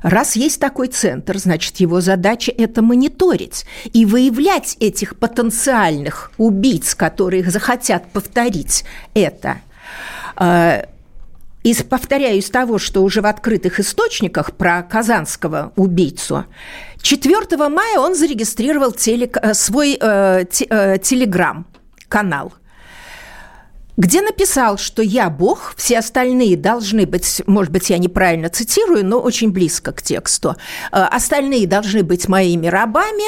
Раз 0.02 0.36
есть 0.36 0.60
такой 0.60 0.88
центр, 0.88 1.38
значит, 1.38 1.78
его 1.78 2.00
задача– 2.00 2.52
это 2.58 2.82
мониторить 2.82 3.66
и 3.92 4.06
выявлять 4.06 4.78
этих 4.80 5.18
потенциальных 5.18 6.32
убийц, 6.38 6.96
которые 6.96 7.44
захотят 7.50 8.12
повторить 8.12 8.86
это. 9.14 9.58
Э, 10.38 10.84
из, 11.64 11.82
повторяю, 11.82 12.38
из 12.38 12.52
того, 12.52 12.78
что 12.78 13.02
уже 13.04 13.22
в 13.22 13.26
открытых 13.26 13.80
источниках 13.80 14.54
про 14.54 14.84
казанского 14.84 15.74
убийцу, 15.76 16.46
4 17.06 17.70
мая 17.70 18.00
он 18.00 18.16
зарегистрировал 18.16 18.92
теле, 18.92 19.30
э, 19.42 19.54
свой 19.54 19.98
э, 20.02 20.46
те, 20.50 20.66
э, 20.70 20.98
телеграм-канал– 20.98 22.54
где 23.98 24.22
написал, 24.22 24.78
что 24.78 25.02
я 25.02 25.30
Бог, 25.30 25.74
все 25.78 26.00
остальные 26.00 26.58
должны 26.58 27.06
быть, 27.06 27.42
может 27.48 27.72
быть, 27.72 27.90
я 27.90 27.98
неправильно 27.98 28.50
цитирую, 28.50 29.06
но 29.06 29.20
очень 29.20 29.52
близко 29.52 29.94
к 29.94 30.02
тексту, 30.02 30.56
э, 30.92 30.98
остальные 30.98 31.68
должны 31.68 32.04
быть 32.04 32.28
моими 32.28 32.68
рабами, 32.68 33.24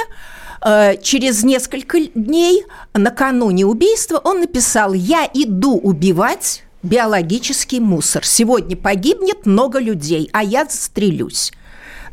э, 0.66 0.98
через 1.02 1.44
несколько 1.44 2.00
дней, 2.00 2.66
накануне 2.94 3.66
убийства, 3.66 4.20
он 4.22 4.42
написал 4.42 4.94
«Я 4.94 5.30
иду 5.34 5.78
убивать 5.78 6.64
биологический 6.84 7.80
мусор. 7.80 8.26
Сегодня 8.26 8.76
погибнет 8.76 9.46
много 9.46 9.80
людей, 9.80 10.30
а 10.34 10.44
я 10.44 10.66
застрелюсь». 10.66 11.54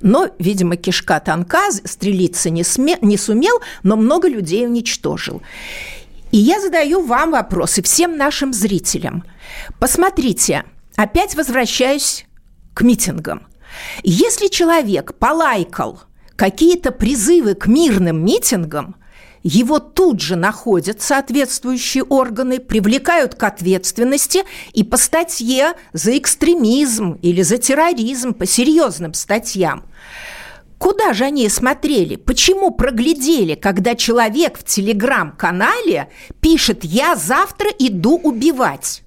Но, 0.01 0.29
видимо, 0.39 0.77
кишка 0.77 1.21
тонка, 1.21 1.71
стрелиться 1.71 2.51
не, 2.51 2.65
сме, 2.65 2.99
не 3.01 3.17
сумел, 3.17 3.61
но 3.83 3.97
много 3.97 4.29
людей 4.29 4.67
уничтожил. 4.67 5.43
И 6.31 6.39
я 6.39 6.61
задаю 6.61 7.01
вам 7.05 7.31
вопросы, 7.31 7.83
всем 7.83 8.17
нашим 8.17 8.53
зрителям. 8.53 9.25
Посмотрите, 9.79 10.65
опять 10.97 11.35
возвращаюсь 11.37 12.27
к 12.75 12.83
митингам. 12.83 13.47
Если 14.03 14.49
человек 14.49 15.15
полайкал 15.15 16.01
какие-то 16.37 16.91
призывы 16.91 17.55
к 17.55 17.67
мирным 17.67 18.25
митингам, 18.25 18.97
его 19.45 19.79
тут 19.79 20.21
же 20.21 20.37
находят 20.37 21.03
соответствующие 21.03 22.03
органы, 22.03 22.59
привлекают 22.59 23.35
к 23.35 23.43
ответственности 23.45 24.43
и 24.73 24.83
по 24.83 24.97
статье 24.97 25.75
за 25.93 26.17
экстремизм 26.17 27.19
или 27.23 27.43
за 27.43 27.59
терроризм, 27.59 28.33
по 28.33 28.47
серьезным 28.47 29.13
статьям. 29.15 29.85
Куда 30.79 31.13
же 31.13 31.25
они 31.25 31.49
смотрели? 31.49 32.17
Почему 32.17 32.71
проглядели, 32.71 33.55
когда 33.55 33.95
человек 33.95 34.59
в 34.59 34.65
телеграм-канале 34.65 36.11
пишет 36.41 36.85
«Я 36.85 37.15
завтра 37.15 37.71
иду 37.79 38.17
убивать»? 38.17 39.04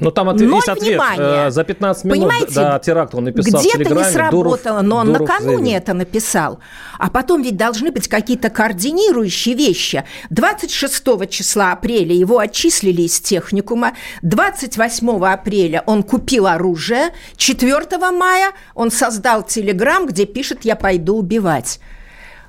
Ну, 0.00 0.10
там 0.10 0.28
ответ, 0.28 0.50
есть 0.50 0.68
ответ. 0.68 0.88
Внимания. 0.94 1.46
Э, 1.46 1.50
за 1.50 1.64
15 1.64 2.04
минут 2.04 2.18
Понимаете, 2.18 2.54
до 2.54 2.80
теракта 2.82 3.16
он 3.18 3.24
написал 3.24 3.60
Где-то 3.60 3.94
не 3.94 4.04
сработало, 4.04 4.58
Дуров, 4.58 4.82
но 4.82 4.96
он 4.96 5.06
Дуров 5.12 5.20
накануне 5.28 5.56
заявил. 5.56 5.76
это 5.76 5.94
написал. 5.94 6.58
А 6.98 7.10
потом 7.10 7.42
ведь 7.42 7.56
должны 7.56 7.92
быть 7.92 8.08
какие-то 8.08 8.50
координирующие 8.50 9.54
вещи. 9.54 10.04
26 10.30 11.28
числа 11.28 11.72
апреля 11.72 12.14
его 12.14 12.38
отчислили 12.38 13.02
из 13.02 13.20
техникума. 13.20 13.92
28 14.22 15.24
апреля 15.26 15.82
он 15.86 16.02
купил 16.02 16.46
оружие. 16.46 17.10
4 17.36 18.10
мая 18.10 18.52
он 18.74 18.90
создал 18.90 19.42
телеграм, 19.42 20.06
где 20.06 20.26
пишет 20.26 20.64
«Я 20.64 20.76
пойду 20.76 21.16
убивать». 21.16 21.80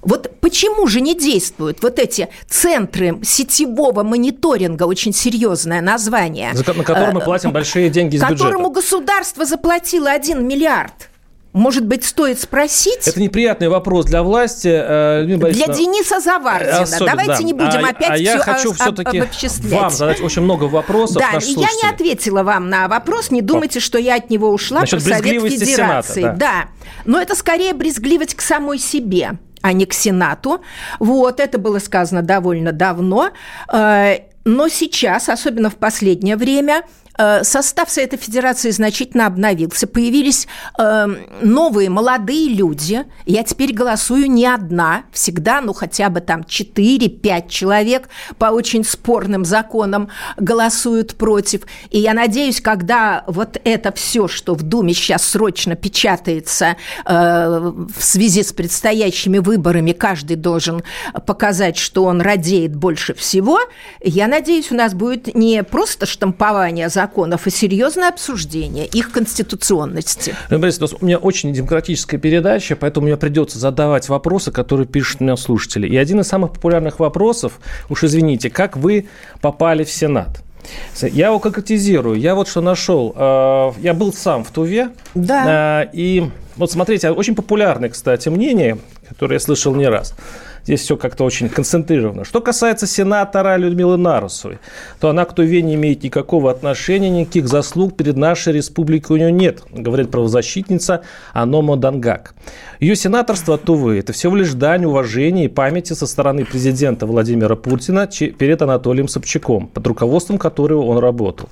Вот 0.02 0.32
почему 0.42 0.88
же 0.88 1.00
не 1.02 1.16
действуют 1.16 1.84
вот 1.84 2.00
эти 2.00 2.30
центры 2.48 3.20
сетевого 3.24 4.04
мониторинга, 4.04 4.84
очень 4.84 5.14
серьезное 5.14 5.82
название, 5.82 6.52
За 6.54 6.74
на 6.74 6.84
который 6.84 7.14
мы 7.14 7.22
э, 7.22 7.24
платим 7.24 7.52
большие 7.52 7.90
деньги 7.90 8.16
из 8.16 8.22
которому 8.22 8.70
бюджета. 8.70 8.82
государство 8.82 9.46
заплатило 9.46 10.10
1 10.12 10.46
миллиард? 10.46 11.10
Может 11.54 11.86
быть, 11.86 12.06
стоит 12.06 12.40
спросить? 12.40 13.06
Это 13.06 13.20
неприятный 13.20 13.68
вопрос 13.68 14.06
для 14.06 14.24
власти. 14.24 14.70
э, 14.72 15.24
Людмила 15.24 15.52
Для. 15.52 15.68
Дениса 15.68 16.22
Завардина. 16.22 16.82
Особенно, 16.84 17.12
Давайте 17.12 17.42
да. 17.42 17.44
не 17.44 17.54
будем 17.54 17.86
а, 17.86 17.90
опять 17.90 18.10
а 18.10 18.18
я 18.18 18.36
всё 18.36 18.44
хочу 18.44 18.74
все-таки 18.74 19.22
вам 19.68 19.90
задать 19.90 20.22
очень 20.22 20.44
много 20.44 20.64
вопросов. 20.66 21.18
Да, 21.18 21.38
я 21.40 21.68
не 21.84 21.90
ответила 21.94 22.44
вам 22.44 22.70
на 22.70 22.88
вопрос. 22.88 23.32
Не 23.32 23.42
думайте, 23.42 23.82
что 23.82 23.98
я 24.00 24.16
от 24.16 24.30
него 24.30 24.50
ушла 24.50 24.82
Насчет 24.82 25.04
про 25.04 25.18
Совет 25.18 25.44
Федерации. 25.44 26.22
Сената, 26.22 26.38
да. 26.40 26.66
но 27.06 27.22
это 27.22 27.36
скорее 27.36 27.74
брезгливость 27.74 28.36
к 28.36 28.42
самой 28.42 28.80
себе 28.80 29.38
а 29.62 29.74
не 29.74 29.86
к 29.86 29.94
Сенату. 29.94 30.62
Вот, 31.00 31.40
это 31.40 31.58
было 31.58 31.80
сказано 31.80 32.22
довольно 32.22 32.72
давно. 32.72 33.30
Э, 33.72 34.18
Но 34.44 34.68
сейчас, 34.70 35.30
особенно 35.30 35.70
в 35.70 35.76
последнее 35.76 36.36
время, 36.36 36.84
состав 37.44 37.90
Совета 37.90 38.18
Федерации 38.18 38.72
значительно 38.72 39.28
обновился. 39.28 39.88
Появились 39.88 40.48
э, 40.78 41.08
новые 41.42 41.90
молодые 41.90 42.50
люди. 42.50 43.06
Я 43.26 43.44
теперь 43.44 43.74
голосую 43.74 44.30
не 44.32 44.46
одна, 44.46 45.04
всегда, 45.12 45.62
ну, 45.62 45.74
хотя 45.74 46.10
бы 46.10 46.22
там 46.22 46.42
4-5 46.42 47.50
человек 47.50 48.10
по 48.38 48.46
очень 48.46 48.84
спорным 48.84 49.46
законам 49.46 50.10
голосуют 50.38 51.16
против. 51.16 51.64
И 51.90 52.00
я 52.00 52.14
надеюсь, 52.14 52.62
когда 52.62 53.24
вот 53.28 53.60
это 53.64 53.92
все, 53.92 54.28
что 54.28 54.56
в 54.56 54.64
Думе 54.64 54.94
сейчас 54.94 55.24
срочно 55.24 55.76
печатается 55.76 56.78
э, 57.06 57.72
в 57.96 58.04
связи 58.04 58.44
с 58.44 58.54
предстоящими 58.54 59.40
выборами, 59.40 59.92
каждый 59.92 60.36
должен 60.38 60.84
показать, 61.26 61.78
что 61.78 62.06
он 62.06 62.22
радеет 62.22 62.76
больше 62.76 63.14
всего, 63.14 63.60
я 64.02 64.28
надеюсь, 64.28 64.72
у 64.72 64.76
нас 64.76 64.94
будет 64.94 65.36
не 65.36 65.64
просто 65.64 66.06
штампование 66.06 66.90
законов, 66.90 67.11
а 67.18 67.50
серьезное 67.50 68.10
обсуждение 68.10 68.86
их 68.86 69.12
конституционности. 69.12 70.36
Людмила 70.50 70.62
Борисовна, 70.62 70.98
у 71.02 71.06
меня 71.06 71.18
очень 71.18 71.54
демократическая 71.54 72.18
передача, 72.18 72.76
поэтому 72.76 73.08
мне 73.08 73.18
придется 73.18 73.60
задавать 73.60 74.10
вопросы, 74.10 74.52
которые 74.52 74.88
пишут 74.88 75.22
меня 75.22 75.36
слушатели. 75.38 75.88
И 75.88 75.98
один 75.98 76.22
из 76.22 76.28
самых 76.28 76.54
популярных 76.54 77.00
вопросов, 77.00 77.60
уж 77.90 78.04
извините, 78.04 78.50
как 78.50 78.78
вы 78.78 79.08
попали 79.42 79.84
в 79.84 79.92
Сенат? 79.92 80.42
Я 81.02 81.28
его 81.28 81.40
конкретизирую. 81.40 82.20
Я 82.20 82.36
вот 82.36 82.48
что 82.48 82.62
нашел. 82.62 83.14
Э, 83.16 83.72
Я 83.82 83.94
был 83.94 84.14
сам 84.14 84.44
в 84.44 84.52
Туве. 84.52 84.90
Да. 85.16 85.84
Э, 85.84 85.90
И 85.94 86.30
вот 86.56 86.72
смотрите, 86.72 87.10
очень 87.12 87.36
популярное, 87.36 87.90
кстати, 87.90 88.30
мнение, 88.30 88.78
которое 89.10 89.36
я 89.36 89.40
слышал 89.40 89.74
не 89.76 89.88
раз. 89.88 90.14
Здесь 90.64 90.82
все 90.82 90.98
как-то 90.98 91.24
очень 91.24 91.50
концентрировано. 91.50 92.24
Что 92.24 92.42
касается 92.42 92.88
сенатора 92.88 93.58
Людмилы 93.58 93.98
Нарусовой, 93.98 94.60
то 95.00 95.10
она 95.10 95.26
к 95.26 95.34
Туве 95.34 95.62
не 95.62 95.76
имеет 95.76 96.04
никакого 96.04 96.52
отношения, 96.52 97.10
никаких 97.10 97.48
заслуг 97.48 97.96
перед 97.98 98.16
нашей 98.18 98.54
республикой 98.54 99.18
у 99.18 99.20
нее 99.20 99.32
нет, 99.32 99.64
говорит 99.72 100.12
правозащитница 100.12 101.02
Аномо 101.34 101.78
Дангак. 101.78 102.36
Ее 102.80 102.96
сенаторство 102.96 103.58
Тувы– 103.58 103.98
это 104.00 104.12
всего 104.12 104.36
лишь 104.36 104.54
дань 104.54 104.86
уважения 104.86 105.46
и 105.46 105.48
памяти 105.48 105.94
со 105.94 106.08
стороны 106.08 106.46
президента 106.46 107.06
Владимира 107.06 107.56
Путина 107.56 108.08
перед 108.08 108.62
Анатолием 108.62 109.08
Собчаком, 109.08 109.68
под 109.68 109.86
руководством 109.86 110.40
которого 110.40 110.86
он 110.86 110.98
работал. 110.98 111.50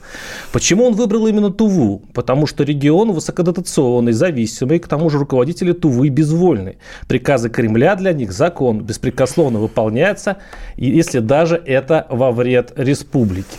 Почему 0.51 0.85
он 0.85 0.93
выбрал 0.93 1.27
именно 1.27 1.51
Туву? 1.51 2.01
Потому 2.13 2.47
что 2.47 2.63
регион 2.63 3.11
высокодотационный, 3.11 4.13
зависимый, 4.13 4.79
к 4.79 4.87
тому 4.87 5.09
же 5.11 5.19
руководители 5.19 5.71
Тувы 5.71 6.09
безвольны. 6.09 6.77
Приказы 7.07 7.49
Кремля 7.49 7.95
для 7.95 8.11
них 8.11 8.31
закон, 8.31 8.81
беспрекословно 8.99 9.59
выполняется, 9.59 10.37
если 10.75 11.19
даже 11.19 11.61
это 11.65 12.05
во 12.09 12.31
вред 12.31 12.73
республике. 12.75 13.57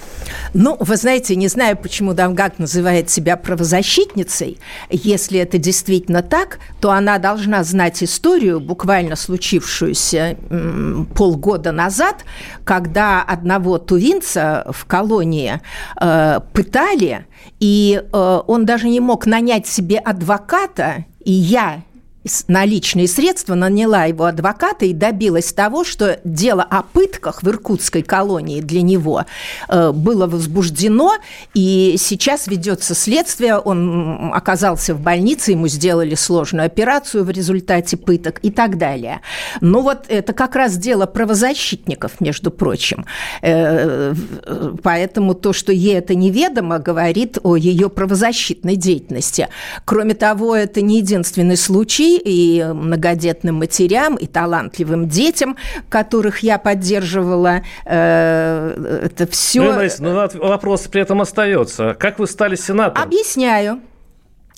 Ну, 0.55 0.77
вы 0.79 0.97
знаете, 0.97 1.35
не 1.37 1.49
знаю, 1.49 1.77
почему 1.77 2.13
Давгак 2.15 2.59
называет 2.59 3.11
себя 3.11 3.37
правозащитницей. 3.37 4.59
Если 4.91 5.41
это 5.41 5.59
действительно 5.59 6.23
так, 6.23 6.59
то 6.81 6.91
она 6.91 7.19
должна 7.19 7.65
знать 7.65 8.03
историю, 8.03 8.61
буквально 8.61 9.17
случившуюся 9.17 10.37
полгода 11.15 11.73
назад, 11.73 12.25
когда 12.65 13.23
одного 13.23 13.79
тувинца 13.79 14.67
в 14.71 14.85
колонии 14.85 15.61
э, 16.01 16.41
пытали, 16.53 17.27
и 17.59 18.03
э, 18.03 18.41
он 18.47 18.67
даже 18.67 18.89
не 18.89 19.01
мог 19.01 19.27
нанять 19.27 19.67
себе 19.67 19.99
адвоката, 19.99 21.05
и 21.25 21.33
я 21.33 21.83
наличные 22.49 23.09
средства, 23.09 23.55
наняла 23.55 24.05
его 24.05 24.25
адвоката 24.27 24.85
и 24.85 24.93
добилась 24.93 25.53
того, 25.53 25.85
что 25.85 26.21
дело 26.25 26.63
о 26.63 26.83
пытках 26.83 27.43
в 27.43 27.49
иркутской 27.49 28.03
колонии 28.03 28.61
для 28.61 28.83
него 28.83 29.25
э, 29.69 29.93
было 29.93 30.27
возбуждено, 30.27 31.15
и 31.55 31.97
сейчас 31.99 32.47
ведется 32.47 32.95
следствие. 32.95 33.57
Он 33.59 34.33
оказался 34.35 34.95
в 34.95 35.01
больнице, 35.01 35.53
ему 35.53 35.67
сделали 35.69 36.15
сложную 36.15 36.67
операцию 36.67 37.25
в 37.25 37.31
результате 37.31 37.97
пыток 37.97 38.41
и 38.43 38.51
так 38.51 38.77
далее. 38.77 39.21
Но 39.63 39.81
вот 39.81 40.05
это 40.09 40.35
как 40.35 40.57
раз 40.57 40.77
дело 40.77 41.07
правозащитников, 41.07 42.21
между 42.21 42.51
прочим. 42.51 43.07
Э, 43.41 44.15
поэтому 44.83 45.35
то, 45.35 45.55
что 45.55 45.73
ей 45.73 45.95
это 45.95 46.15
неведомо, 46.15 46.79
говорит 46.79 47.39
о 47.43 47.57
ее 47.57 47.89
правозащитной 47.89 48.77
деятельности. 48.77 49.49
Кроме 49.87 50.15
того, 50.15 50.55
это 50.55 50.83
не 50.83 50.99
единственный 50.99 51.57
случай, 51.57 52.10
и 52.19 52.65
многодетным 52.65 53.57
матерям, 53.57 54.17
и 54.17 54.27
талантливым 54.27 55.09
детям, 55.09 55.57
которых 55.89 56.41
я 56.41 56.59
поддерживала. 56.59 57.63
Э, 57.85 59.03
это 59.05 59.27
все... 59.27 59.63
Ну, 60.01 60.11
но 60.11 60.49
вопрос 60.49 60.83
при 60.89 61.03
этом 61.03 61.21
остается. 61.21 61.95
Как 61.99 62.19
вы 62.19 62.27
стали 62.27 62.57
сенатором? 62.57 63.03
Объясняю. 63.03 63.81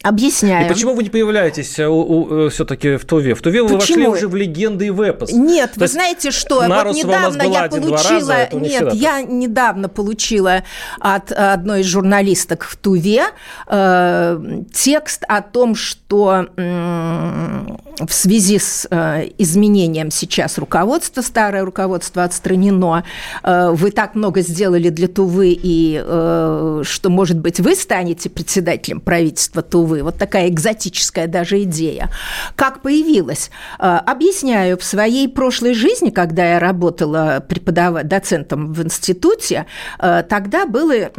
Объясняю. 0.02 0.66
И 0.66 0.68
почему 0.68 0.94
вы 0.94 1.02
не 1.04 1.10
появляетесь 1.10 1.78
э, 1.78 1.84
э, 1.84 2.48
все-таки 2.50 2.96
в 2.96 3.04
Туве? 3.04 3.34
В 3.34 3.42
Туве 3.42 3.62
вы 3.62 3.78
почему? 3.78 3.98
вошли 3.98 4.06
уже 4.08 4.28
в 4.28 4.34
легенды 4.34 4.86
и 4.86 4.90
в 4.90 5.00
эпос. 5.00 5.32
Нет, 5.32 5.72
То 5.74 5.80
вы 5.80 5.86
знаете 5.86 6.30
что? 6.30 6.56
Вот 6.56 6.94
недавно 6.94 7.42
я 7.42 7.68
получила... 7.68 8.02
Раза, 8.02 8.48
нет, 8.52 8.94
я 8.94 9.22
недавно 9.22 9.88
получила 9.88 10.64
от 10.98 11.30
одной 11.32 11.80
из 11.82 11.86
журналисток 11.86 12.64
в 12.64 12.76
Туве 12.76 13.26
э, 13.68 14.62
текст 14.72 15.24
о 15.28 15.40
том, 15.40 15.74
что 15.74 16.46
э, 16.56 17.66
в 17.98 18.12
связи 18.12 18.58
с 18.58 18.86
э, 18.90 19.28
изменением 19.38 20.10
сейчас 20.10 20.58
руководства, 20.58 21.22
старое 21.22 21.64
руководство 21.64 22.24
отстранено, 22.24 23.04
э, 23.42 23.70
вы 23.70 23.90
так 23.90 24.14
много 24.14 24.40
сделали 24.40 24.88
для 24.88 25.08
Тувы, 25.08 25.52
и 25.52 26.02
э, 26.04 26.82
что, 26.84 27.10
может 27.10 27.38
быть, 27.38 27.60
вы 27.60 27.74
станете 27.74 28.30
председателем 28.30 29.00
правительства 29.00 29.62
Тувы, 29.62 29.91
увы. 29.92 30.02
Вот 30.02 30.18
такая 30.18 30.48
экзотическая 30.48 31.26
даже 31.26 31.62
идея. 31.62 32.10
Как 32.56 32.82
появилась? 32.82 33.50
Э, 33.78 33.98
объясняю, 34.06 34.78
в 34.78 34.84
своей 34.84 35.28
прошлой 35.28 35.74
жизни, 35.74 36.10
когда 36.10 36.52
я 36.52 36.58
работала 36.58 37.44
преподав... 37.46 38.02
доцентом 38.04 38.72
в 38.72 38.82
институте, 38.82 39.66
э, 39.98 40.22
тогда 40.28 40.66
были 40.66 41.12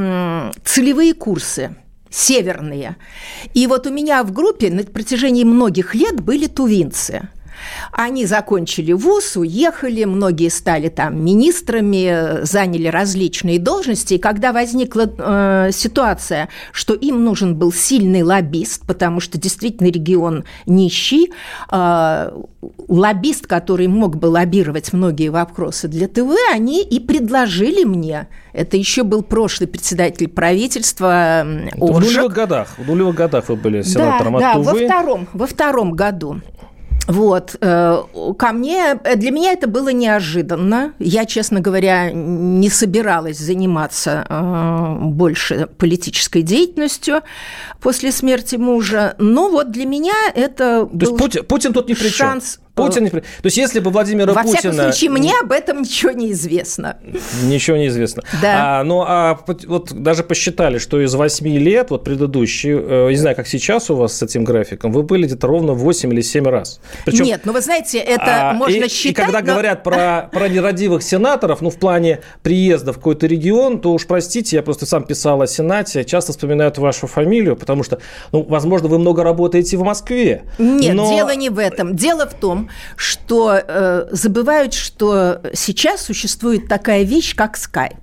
целевые 0.63 1.13
курсы 1.13 1.75
северные. 2.09 2.95
И 3.53 3.67
вот 3.67 3.87
у 3.87 3.91
меня 3.91 4.23
в 4.23 4.31
группе 4.31 4.69
на 4.69 4.83
протяжении 4.83 5.43
многих 5.43 5.95
лет 5.95 6.21
были 6.21 6.47
тувинцы– 6.47 7.29
они 7.91 8.25
закончили 8.25 8.93
вуз, 8.93 9.35
уехали, 9.37 10.03
многие 10.05 10.49
стали 10.49 10.89
там 10.89 11.23
министрами, 11.23 12.43
заняли 12.43 12.87
различные 12.87 13.59
должности. 13.59 14.15
И 14.15 14.17
когда 14.17 14.53
возникла 14.53 15.09
э, 15.17 15.69
ситуация, 15.71 16.49
что 16.71 16.93
им 16.93 17.23
нужен 17.23 17.55
был 17.55 17.71
сильный 17.71 18.23
лоббист, 18.23 18.85
потому 18.85 19.19
что 19.19 19.37
действительно 19.37 19.87
регион 19.87 20.43
нищий, 20.65 21.31
э, 21.71 22.31
лоббист, 22.87 23.47
который 23.47 23.87
мог 23.87 24.17
бы 24.17 24.27
лоббировать 24.27 24.93
многие 24.93 25.29
вопросы 25.29 25.87
для 25.87 26.07
ТВ, 26.07 26.35
они 26.51 26.83
и 26.83 26.99
предложили 26.99 27.83
мне. 27.83 28.27
Это 28.53 28.77
еще 28.77 29.03
был 29.03 29.23
прошлый 29.23 29.67
председатель 29.67 30.27
правительства 30.27 31.45
В 31.75 31.99
нулевых 31.99 32.33
годах, 32.33 32.67
в 32.77 32.87
нулевых 32.87 33.15
годах 33.15 33.49
вы 33.49 33.55
были 33.55 33.81
сенатором 33.81 34.37
да, 34.37 34.37
от 34.37 34.41
да, 34.41 34.53
Тувы. 34.53 34.79
во 34.79 34.85
втором, 34.85 35.27
во 35.33 35.47
втором 35.47 35.91
году. 35.93 36.41
Вот, 37.07 37.55
э, 37.59 38.03
ко 38.37 38.51
мне, 38.53 38.95
для 39.15 39.31
меня 39.31 39.51
это 39.51 39.67
было 39.67 39.89
неожиданно. 39.89 40.93
Я, 40.99 41.25
честно 41.25 41.59
говоря, 41.59 42.11
не 42.11 42.69
собиралась 42.69 43.37
заниматься 43.37 44.25
э, 44.29 44.97
больше 45.01 45.67
политической 45.77 46.41
деятельностью 46.41 47.21
после 47.81 48.11
смерти 48.11 48.55
мужа. 48.55 49.15
Но 49.17 49.49
вот 49.49 49.71
для 49.71 49.85
меня 49.85 50.13
это 50.33 50.85
То 50.85 50.85
был 50.85 50.99
есть 50.99 51.17
Путин, 51.17 51.45
Путин 51.45 51.73
тут 51.73 51.89
ни 51.89 51.93
при 51.93 52.07
шанс 52.07 52.59
Путин... 52.75 53.09
То 53.09 53.21
есть, 53.43 53.57
если 53.57 53.79
бы 53.79 53.91
Владимира 53.91 54.33
Во 54.33 54.41
Путина... 54.41 54.53
Во 54.53 54.57
всяком 54.57 54.91
случае, 54.91 55.09
мне 55.11 55.33
об 55.39 55.51
этом 55.51 55.81
ничего 55.81 56.11
не 56.11 56.31
известно. 56.31 56.97
Ничего 57.43 57.77
не 57.77 57.87
известно. 57.87 58.23
Да. 58.41 58.79
А, 58.79 58.83
ну, 58.83 59.03
а 59.05 59.39
вот 59.67 59.93
даже 59.93 60.23
посчитали, 60.23 60.79
что 60.79 60.99
из 60.99 61.13
8 61.13 61.47
лет, 61.47 61.91
вот 61.91 62.03
предыдущие, 62.03 62.81
э, 62.81 63.09
не 63.11 63.17
знаю, 63.17 63.35
как 63.35 63.47
сейчас 63.47 63.91
у 63.91 63.95
вас 63.95 64.17
с 64.17 64.23
этим 64.23 64.43
графиком, 64.43 64.91
вы 64.91 65.03
были 65.03 65.27
где-то 65.27 65.45
ровно 65.45 65.73
8 65.73 66.11
или 66.13 66.21
7 66.21 66.47
раз. 66.47 66.79
Причем, 67.05 67.25
Нет, 67.25 67.41
ну 67.45 67.53
вы 67.53 67.61
знаете, 67.61 67.99
это 67.99 68.49
а, 68.49 68.53
можно 68.53 68.85
и, 68.85 68.89
считать... 68.89 69.11
И 69.11 69.13
когда 69.13 69.41
но... 69.41 69.45
говорят 69.45 69.83
про, 69.83 70.29
про 70.31 70.47
нерадивых 70.47 71.03
сенаторов, 71.03 71.61
ну, 71.61 71.69
в 71.69 71.77
плане 71.77 72.21
приезда 72.41 72.91
в 72.91 72.95
какой-то 72.95 73.27
регион, 73.27 73.81
то 73.81 73.93
уж 73.93 74.07
простите, 74.07 74.55
я 74.55 74.63
просто 74.63 74.87
сам 74.87 75.03
писал 75.03 75.41
о 75.43 75.47
Сенате, 75.47 76.03
часто 76.05 76.31
вспоминают 76.31 76.79
вашу 76.79 77.05
фамилию, 77.05 77.55
потому 77.55 77.83
что, 77.83 77.99
ну, 78.31 78.41
возможно, 78.41 78.87
вы 78.87 78.97
много 78.97 79.23
работаете 79.23 79.77
в 79.77 79.83
Москве. 79.83 80.43
Нет, 80.57 80.95
но... 80.95 81.07
дело 81.07 81.35
не 81.35 81.49
в 81.49 81.59
этом. 81.59 81.95
Дело 81.95 82.27
в 82.27 82.33
том, 82.33 82.62
что 82.95 83.53
э, 83.55 84.07
забывают, 84.11 84.73
что 84.73 85.41
сейчас 85.53 86.05
существует 86.05 86.67
такая 86.67 87.03
вещь, 87.03 87.35
как 87.35 87.57
скайп. 87.57 87.97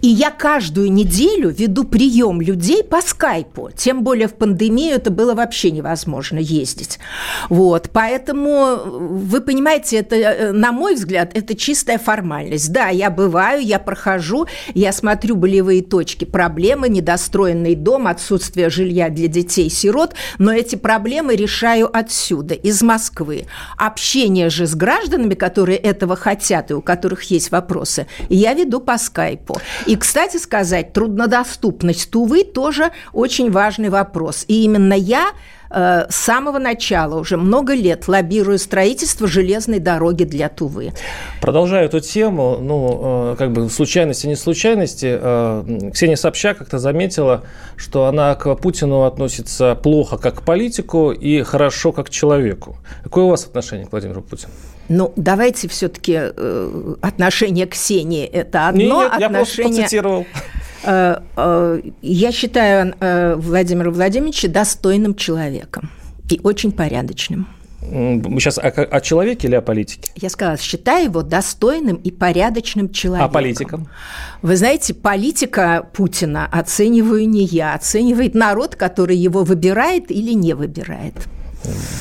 И 0.00 0.08
я 0.08 0.30
каждую 0.30 0.92
неделю 0.92 1.50
веду 1.50 1.84
прием 1.84 2.40
людей 2.40 2.82
по 2.82 3.00
скайпу. 3.00 3.70
Тем 3.76 4.02
более 4.02 4.28
в 4.28 4.34
пандемию 4.34 4.96
это 4.96 5.10
было 5.10 5.34
вообще 5.34 5.70
невозможно 5.70 6.38
ездить. 6.38 6.98
Вот. 7.48 7.90
Поэтому, 7.92 8.76
вы 8.84 9.40
понимаете, 9.40 9.98
это, 9.98 10.16
э, 10.16 10.52
на 10.52 10.72
мой 10.72 10.94
взгляд, 10.94 11.36
это 11.36 11.54
чистая 11.54 11.98
формальность. 11.98 12.72
Да, 12.72 12.88
я 12.88 13.10
бываю, 13.10 13.62
я 13.62 13.78
прохожу, 13.78 14.46
я 14.74 14.92
смотрю 14.92 15.36
болевые 15.36 15.82
точки, 15.82 16.24
проблемы, 16.24 16.88
недостроенный 16.88 17.74
дом, 17.74 18.06
отсутствие 18.06 18.70
жилья 18.70 19.08
для 19.08 19.28
детей-сирот, 19.28 20.14
но 20.38 20.52
эти 20.52 20.76
проблемы 20.76 21.36
решаю 21.36 21.94
отсюда, 21.96 22.54
из 22.54 22.82
Москвы. 22.82 23.46
Общение 23.98 24.48
же 24.48 24.68
с 24.68 24.76
гражданами, 24.76 25.34
которые 25.34 25.76
этого 25.76 26.14
хотят 26.14 26.70
и 26.70 26.74
у 26.74 26.80
которых 26.80 27.24
есть 27.24 27.50
вопросы, 27.50 28.06
я 28.28 28.54
веду 28.54 28.78
по 28.78 28.96
скайпу. 28.96 29.56
И, 29.86 29.96
кстати 29.96 30.36
сказать, 30.36 30.92
труднодоступность 30.92 32.08
Тувы 32.08 32.44
тоже 32.44 32.92
очень 33.12 33.50
важный 33.50 33.88
вопрос. 33.88 34.44
И 34.46 34.62
именно 34.62 34.94
я 34.94 35.32
э, 35.70 36.06
с 36.08 36.16
самого 36.16 36.58
начала, 36.58 37.18
уже 37.18 37.36
много 37.36 37.74
лет, 37.74 38.08
лоббирую 38.08 38.58
строительство 38.58 39.26
железной 39.26 39.78
дороги 39.78 40.24
для 40.24 40.48
Тувы. 40.48 40.92
Продолжаю 41.40 41.86
эту 41.86 42.00
тему, 42.00 42.58
ну, 42.60 43.32
э, 43.32 43.36
как 43.38 43.52
бы 43.52 43.68
случайности, 43.70 44.26
не 44.26 44.36
случайности. 44.36 45.18
Э, 45.20 45.90
Ксения 45.92 46.16
Собчак 46.16 46.58
как-то 46.58 46.78
заметила, 46.78 47.44
что 47.76 48.06
она 48.06 48.34
к 48.34 48.54
Путину 48.56 49.02
относится 49.02 49.74
плохо 49.74 50.18
как 50.18 50.40
к 50.40 50.42
политику 50.42 51.12
и 51.12 51.42
хорошо 51.42 51.92
как 51.92 52.06
к 52.06 52.10
человеку. 52.10 52.76
Какое 53.02 53.24
у 53.24 53.28
вас 53.28 53.44
отношение 53.44 53.86
к 53.86 53.92
Владимиру 53.92 54.22
Путину? 54.22 54.52
Ну, 54.88 55.12
давайте 55.16 55.68
все-таки 55.68 56.14
э, 56.16 56.94
отношение 57.02 57.66
Ксении 57.66 58.24
это 58.24 58.68
одно. 58.68 59.02
Нет, 59.02 59.12
нет, 59.18 59.30
отношение... 59.30 59.72
я 59.72 59.78
процитировал. 59.80 60.26
Э, 60.88 61.20
э, 61.36 61.80
я 62.00 62.32
считаю 62.32 62.94
э, 62.98 63.34
Владимира 63.36 63.90
Владимировича 63.90 64.48
достойным 64.48 65.14
человеком 65.14 65.90
и 66.30 66.40
очень 66.42 66.72
порядочным. 66.72 67.46
Мы 67.82 68.40
сейчас 68.40 68.58
о, 68.58 68.68
о 68.68 69.00
человеке 69.00 69.48
или 69.48 69.54
о 69.54 69.60
политике? 69.60 70.10
Я 70.16 70.30
сказала, 70.30 70.56
считаю 70.56 71.04
его 71.04 71.22
достойным 71.22 71.96
и 71.96 72.10
порядочным 72.10 72.90
человеком. 72.90 73.30
А 73.30 73.32
политиком? 73.32 73.88
Вы 74.40 74.56
знаете, 74.56 74.94
политика 74.94 75.86
Путина 75.92 76.48
оцениваю 76.50 77.28
не 77.28 77.44
я, 77.44 77.74
оценивает 77.74 78.34
народ, 78.34 78.74
который 78.74 79.16
его 79.16 79.44
выбирает 79.44 80.10
или 80.10 80.32
не 80.32 80.54
выбирает. 80.54 81.14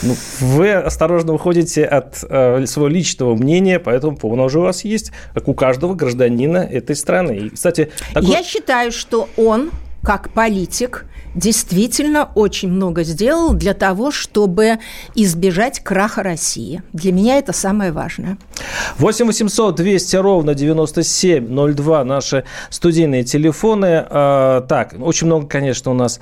Ну, 0.04 0.16
вы 0.40 0.74
осторожно 0.74 1.34
уходите 1.34 1.84
от 1.84 2.24
э, 2.24 2.66
своего 2.66 2.88
личного 2.88 3.36
мнения, 3.36 3.80
поэтому 3.80 4.16
поводу 4.16 4.44
уже 4.44 4.60
у 4.60 4.64
вас 4.64 4.84
есть, 4.86 5.12
как 5.34 5.48
у 5.48 5.54
каждого 5.54 5.94
гражданина 5.96 6.58
этой 6.58 6.96
страны. 6.96 7.38
И, 7.38 7.50
кстати, 7.50 7.92
такой... 8.14 8.30
Я 8.30 8.44
считаю, 8.44 8.92
что 8.92 9.28
он, 9.36 9.72
как 10.04 10.30
политик, 10.30 11.06
действительно 11.36 12.30
очень 12.36 12.70
много 12.70 13.04
сделал 13.04 13.54
для 13.54 13.74
того, 13.74 14.12
чтобы 14.12 14.80
избежать 15.16 15.80
краха 15.80 16.24
России. 16.24 16.82
Для 16.94 17.12
меня 17.12 17.38
это 17.38 17.54
самое 17.54 17.92
важное. 17.92 18.38
8 18.98 19.26
800 19.28 19.76
200 19.76 20.16
ровно 20.18 20.54
9702 20.54 22.04
наши 22.04 22.44
студийные 22.70 23.24
телефоны. 23.24 24.06
Э, 24.10 24.62
так, 24.68 24.96
очень 25.00 25.28
много, 25.28 25.48
конечно, 25.48 25.92
у 25.92 25.96
нас... 25.96 26.20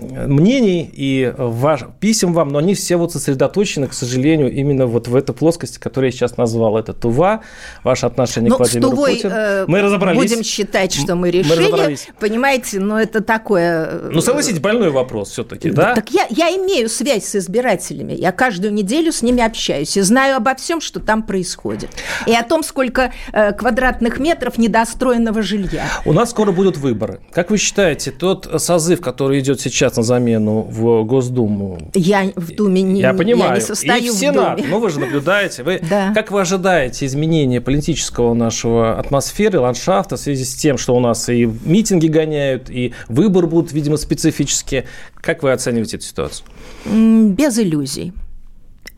Э, 0.00 0.26
мнений 0.26 0.90
и 0.92 1.32
ваш, 1.36 1.82
писем 2.00 2.32
вам, 2.32 2.48
но 2.48 2.58
они 2.58 2.74
все 2.74 2.96
вот 2.96 3.12
сосредоточены, 3.12 3.86
к 3.86 3.92
сожалению, 3.92 4.52
именно 4.52 4.86
вот 4.86 5.08
в 5.08 5.14
этой 5.14 5.34
плоскости, 5.34 5.78
которую 5.78 6.10
я 6.10 6.16
сейчас 6.16 6.36
назвал. 6.36 6.78
Это 6.78 6.92
Тува, 6.92 7.42
ваше 7.84 8.06
отношение 8.06 8.50
ну, 8.50 8.56
к 8.56 8.58
Владимиру 8.58 8.90
Тувой, 8.90 9.14
Путину. 9.16 9.34
Э, 9.34 9.64
мы 9.66 9.80
разобрались. 9.82 10.18
Будем 10.18 10.42
считать, 10.42 10.92
что 10.94 11.14
мы 11.14 11.30
решили. 11.30 11.70
Мы 11.70 11.96
понимаете, 12.18 12.80
но 12.80 13.00
это 13.00 13.22
такое... 13.22 13.88
Э, 13.90 14.10
ну, 14.12 14.20
согласитесь, 14.20 14.60
больной 14.60 14.90
вопрос 14.90 15.30
все-таки, 15.30 15.70
да? 15.70 15.94
Так 15.94 16.10
я, 16.10 16.26
я 16.30 16.48
имею 16.56 16.88
связь 16.88 17.24
с 17.24 17.36
избирателями. 17.36 18.12
Я 18.12 18.32
каждую 18.32 18.72
неделю 18.72 19.12
с 19.12 19.22
ними 19.22 19.42
общаюсь 19.42 19.96
и 19.96 20.00
знаю 20.00 20.36
обо 20.36 20.54
всем, 20.54 20.80
что 20.80 21.00
там 21.00 21.22
происходит. 21.22 21.90
И 22.26 22.34
о 22.34 22.42
том, 22.42 22.62
сколько 22.62 23.12
э, 23.32 23.52
квадратных 23.52 24.18
метров 24.18 24.58
недостроенного 24.58 25.42
жилья. 25.42 25.84
У 26.04 26.12
нас 26.12 26.30
скоро 26.30 26.52
будут 26.52 26.76
выборы. 26.76 27.20
Как 27.32 27.50
вы 27.50 27.58
считаете, 27.58 28.10
тот 28.10 28.48
созыв, 28.60 29.00
который 29.00 29.40
идет 29.40 29.60
сейчас 29.60 29.89
на 29.96 30.02
замену 30.02 30.62
в 30.62 31.04
Госдуму... 31.04 31.78
Я 31.94 32.32
в 32.36 32.54
Думе 32.54 32.82
не, 32.82 33.00
я 33.00 33.14
понимаю. 33.14 33.52
Я 33.52 33.56
не 33.56 33.60
состою 33.60 34.02
и 34.02 34.10
в 34.10 34.12
Сенат. 34.12 34.58
в 34.58 34.62
Думе. 34.62 34.68
Ну, 34.70 34.80
вы 34.80 34.90
же 34.90 35.00
наблюдаете. 35.00 35.62
Вы, 35.62 35.80
да. 35.88 36.12
Как 36.14 36.30
вы 36.30 36.40
ожидаете 36.40 37.06
изменения 37.06 37.60
политического 37.60 38.34
нашего 38.34 38.98
атмосферы, 38.98 39.60
ландшафта 39.60 40.16
в 40.16 40.20
связи 40.20 40.44
с 40.44 40.54
тем, 40.54 40.78
что 40.78 40.94
у 40.94 41.00
нас 41.00 41.28
и 41.28 41.48
митинги 41.64 42.06
гоняют, 42.06 42.70
и 42.70 42.92
выборы 43.08 43.46
будут, 43.46 43.72
видимо, 43.72 43.96
специфические? 43.96 44.84
Как 45.14 45.42
вы 45.42 45.52
оцениваете 45.52 45.96
эту 45.96 46.06
ситуацию? 46.06 46.46
Без 46.86 47.58
иллюзий. 47.58 48.12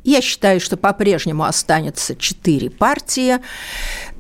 Я 0.05 0.21
считаю, 0.21 0.59
что 0.59 0.77
по-прежнему 0.77 1.45
останется 1.45 2.17
четыре 2.17 2.71
партии. 2.71 3.37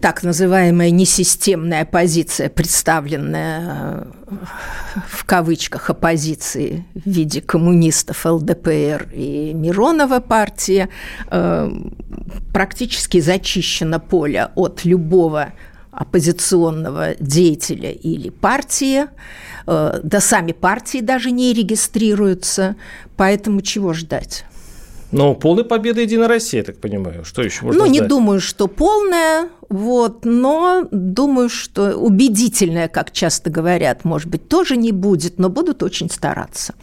Так 0.00 0.22
называемая 0.22 0.90
несистемная 0.90 1.82
оппозиция, 1.82 2.48
представленная 2.48 4.06
э, 4.30 4.34
в 5.08 5.24
кавычках 5.24 5.90
оппозиции 5.90 6.86
в 6.94 7.08
виде 7.08 7.40
коммунистов 7.40 8.24
ЛДПР 8.24 9.08
и 9.12 9.52
Миронова 9.54 10.20
партия, 10.20 10.88
э, 11.30 11.70
практически 12.52 13.20
зачищено 13.20 13.98
поле 13.98 14.50
от 14.54 14.84
любого 14.84 15.52
оппозиционного 15.90 17.16
деятеля 17.18 17.90
или 17.90 18.30
партии, 18.30 19.06
э, 19.66 20.00
да 20.02 20.20
сами 20.20 20.52
партии 20.52 21.00
даже 21.00 21.32
не 21.32 21.52
регистрируются, 21.52 22.76
поэтому 23.16 23.62
чего 23.62 23.92
ждать? 23.92 24.44
Ну, 25.12 25.34
полной 25.34 25.64
победы 25.64 26.00
Единой 26.00 26.26
России, 26.26 26.56
я 26.56 26.64
так 26.64 26.78
понимаю. 26.80 27.24
Что 27.24 27.42
еще 27.42 27.66
можно 27.66 27.84
Ну, 27.84 27.86
ждать? 27.86 28.00
не 28.00 28.08
думаю, 28.08 28.40
что 28.40 28.66
полная, 28.66 29.48
вот, 29.68 30.24
но 30.24 30.86
думаю, 30.90 31.50
что 31.50 31.94
убедительная, 31.96 32.88
как 32.88 33.12
часто 33.12 33.50
говорят, 33.50 34.04
может 34.04 34.28
быть, 34.28 34.48
тоже 34.48 34.76
не 34.76 34.90
будет, 34.90 35.38
но 35.38 35.50
будут 35.50 35.82
очень 35.82 36.10
стараться. 36.10 36.74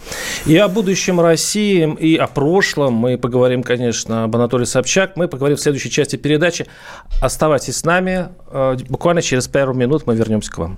И 0.46 0.56
о 0.58 0.68
будущем 0.68 1.20
России, 1.20 1.92
и 2.00 2.16
о 2.16 2.28
прошлом 2.28 2.94
мы 2.94 3.18
поговорим, 3.18 3.64
конечно, 3.64 4.26
об 4.26 4.36
Анатолии 4.36 4.66
Собчак. 4.66 5.18
Мы 5.18 5.28
поговорим 5.28 5.58
в 5.58 5.62
следующей 5.62 5.90
части 5.90 6.16
передачи. 6.16 6.68
Оставайтесь 7.22 7.78
с 7.78 7.84
нами. 7.84 8.30
Э, 8.52 8.78
буквально 8.90 9.22
через 9.24 9.48
пару 9.48 9.74
минут 9.74 10.06
мы 10.06 10.16
вернемся 10.16 10.52
к 10.52 10.58
вам. 10.60 10.78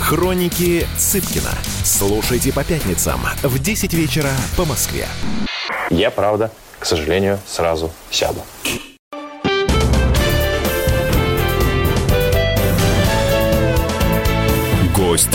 Хроники 0.00 0.86
Цыпкина. 0.96 1.52
Слушайте 1.84 2.52
по 2.52 2.64
пятницам 2.64 3.20
в 3.42 3.58
10 3.58 3.92
вечера 3.94 4.30
по 4.56 4.64
Москве. 4.64 5.06
Я, 5.90 6.10
правда, 6.10 6.50
к 6.78 6.86
сожалению, 6.86 7.38
сразу 7.46 7.92
сяду. 8.10 8.40
Гость. 14.96 15.28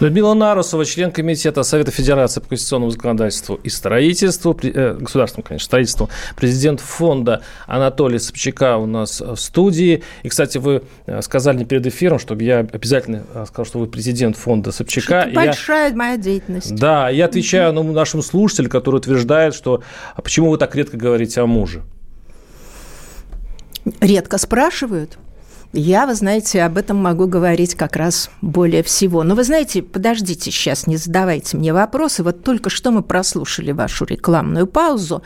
Людмила 0.00 0.34
Нарусова, 0.34 0.84
член 0.84 1.10
Комитета 1.10 1.62
Совета 1.62 1.90
Федерации 1.90 2.40
по 2.40 2.48
конституционному 2.48 2.90
законодательству 2.90 3.58
и 3.62 3.70
строительству, 3.70 4.58
э, 4.62 4.94
государственному, 5.00 5.48
конечно, 5.48 5.64
строительству, 5.64 6.10
президент 6.36 6.80
фонда 6.80 7.42
Анатолий 7.66 8.18
Собчака 8.18 8.76
у 8.76 8.84
нас 8.84 9.20
в 9.22 9.36
студии. 9.36 10.02
И, 10.22 10.28
кстати, 10.28 10.58
вы 10.58 10.82
э, 11.06 11.22
сказали 11.22 11.64
перед 11.64 11.86
эфиром, 11.86 12.18
чтобы 12.18 12.44
я 12.44 12.58
обязательно 12.58 13.24
э, 13.34 13.44
сказал, 13.48 13.64
что 13.64 13.78
вы 13.78 13.86
президент 13.86 14.36
фонда 14.36 14.70
Собчака. 14.70 15.22
Это 15.22 15.34
большая 15.34 15.90
я... 15.90 15.96
моя 15.96 16.16
деятельность. 16.18 16.74
Да, 16.74 17.08
я 17.08 17.24
отвечаю 17.24 17.72
ну, 17.72 17.82
нашим 17.92 18.20
слушателям, 18.20 18.70
которые 18.70 18.98
утверждают, 18.98 19.54
что 19.54 19.82
а 20.14 20.20
почему 20.20 20.50
вы 20.50 20.58
так 20.58 20.74
редко 20.76 20.98
говорите 20.98 21.40
о 21.40 21.46
муже? 21.46 21.82
Редко 24.00 24.36
спрашивают. 24.36 25.16
Я, 25.78 26.06
вы 26.06 26.14
знаете, 26.14 26.62
об 26.62 26.78
этом 26.78 26.96
могу 26.96 27.26
говорить 27.26 27.74
как 27.74 27.96
раз 27.96 28.30
более 28.40 28.82
всего. 28.82 29.22
Но 29.24 29.34
вы 29.34 29.44
знаете, 29.44 29.82
подождите 29.82 30.50
сейчас, 30.50 30.86
не 30.86 30.96
задавайте 30.96 31.58
мне 31.58 31.74
вопросы. 31.74 32.22
Вот 32.22 32.42
только 32.42 32.70
что 32.70 32.90
мы 32.90 33.02
прослушали 33.02 33.72
вашу 33.72 34.06
рекламную 34.06 34.66
паузу. 34.66 35.22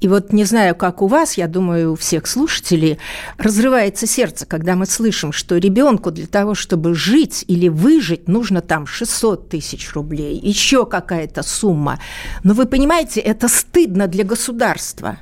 И 0.00 0.08
вот 0.08 0.32
не 0.32 0.44
знаю, 0.44 0.74
как 0.74 1.02
у 1.02 1.08
вас, 1.08 1.34
я 1.34 1.46
думаю, 1.46 1.92
у 1.92 1.96
всех 1.96 2.26
слушателей 2.26 2.98
разрывается 3.36 4.06
сердце, 4.06 4.46
когда 4.46 4.76
мы 4.76 4.86
слышим, 4.86 5.30
что 5.30 5.58
ребенку 5.58 6.10
для 6.10 6.26
того, 6.26 6.54
чтобы 6.54 6.94
жить 6.94 7.44
или 7.46 7.68
выжить, 7.68 8.28
нужно 8.28 8.62
там 8.62 8.86
600 8.86 9.50
тысяч 9.50 9.92
рублей, 9.92 10.40
еще 10.42 10.86
какая-то 10.86 11.42
сумма. 11.42 12.00
Но 12.44 12.54
вы 12.54 12.64
понимаете, 12.64 13.20
это 13.20 13.46
стыдно 13.46 14.06
для 14.06 14.24
государства. 14.24 15.18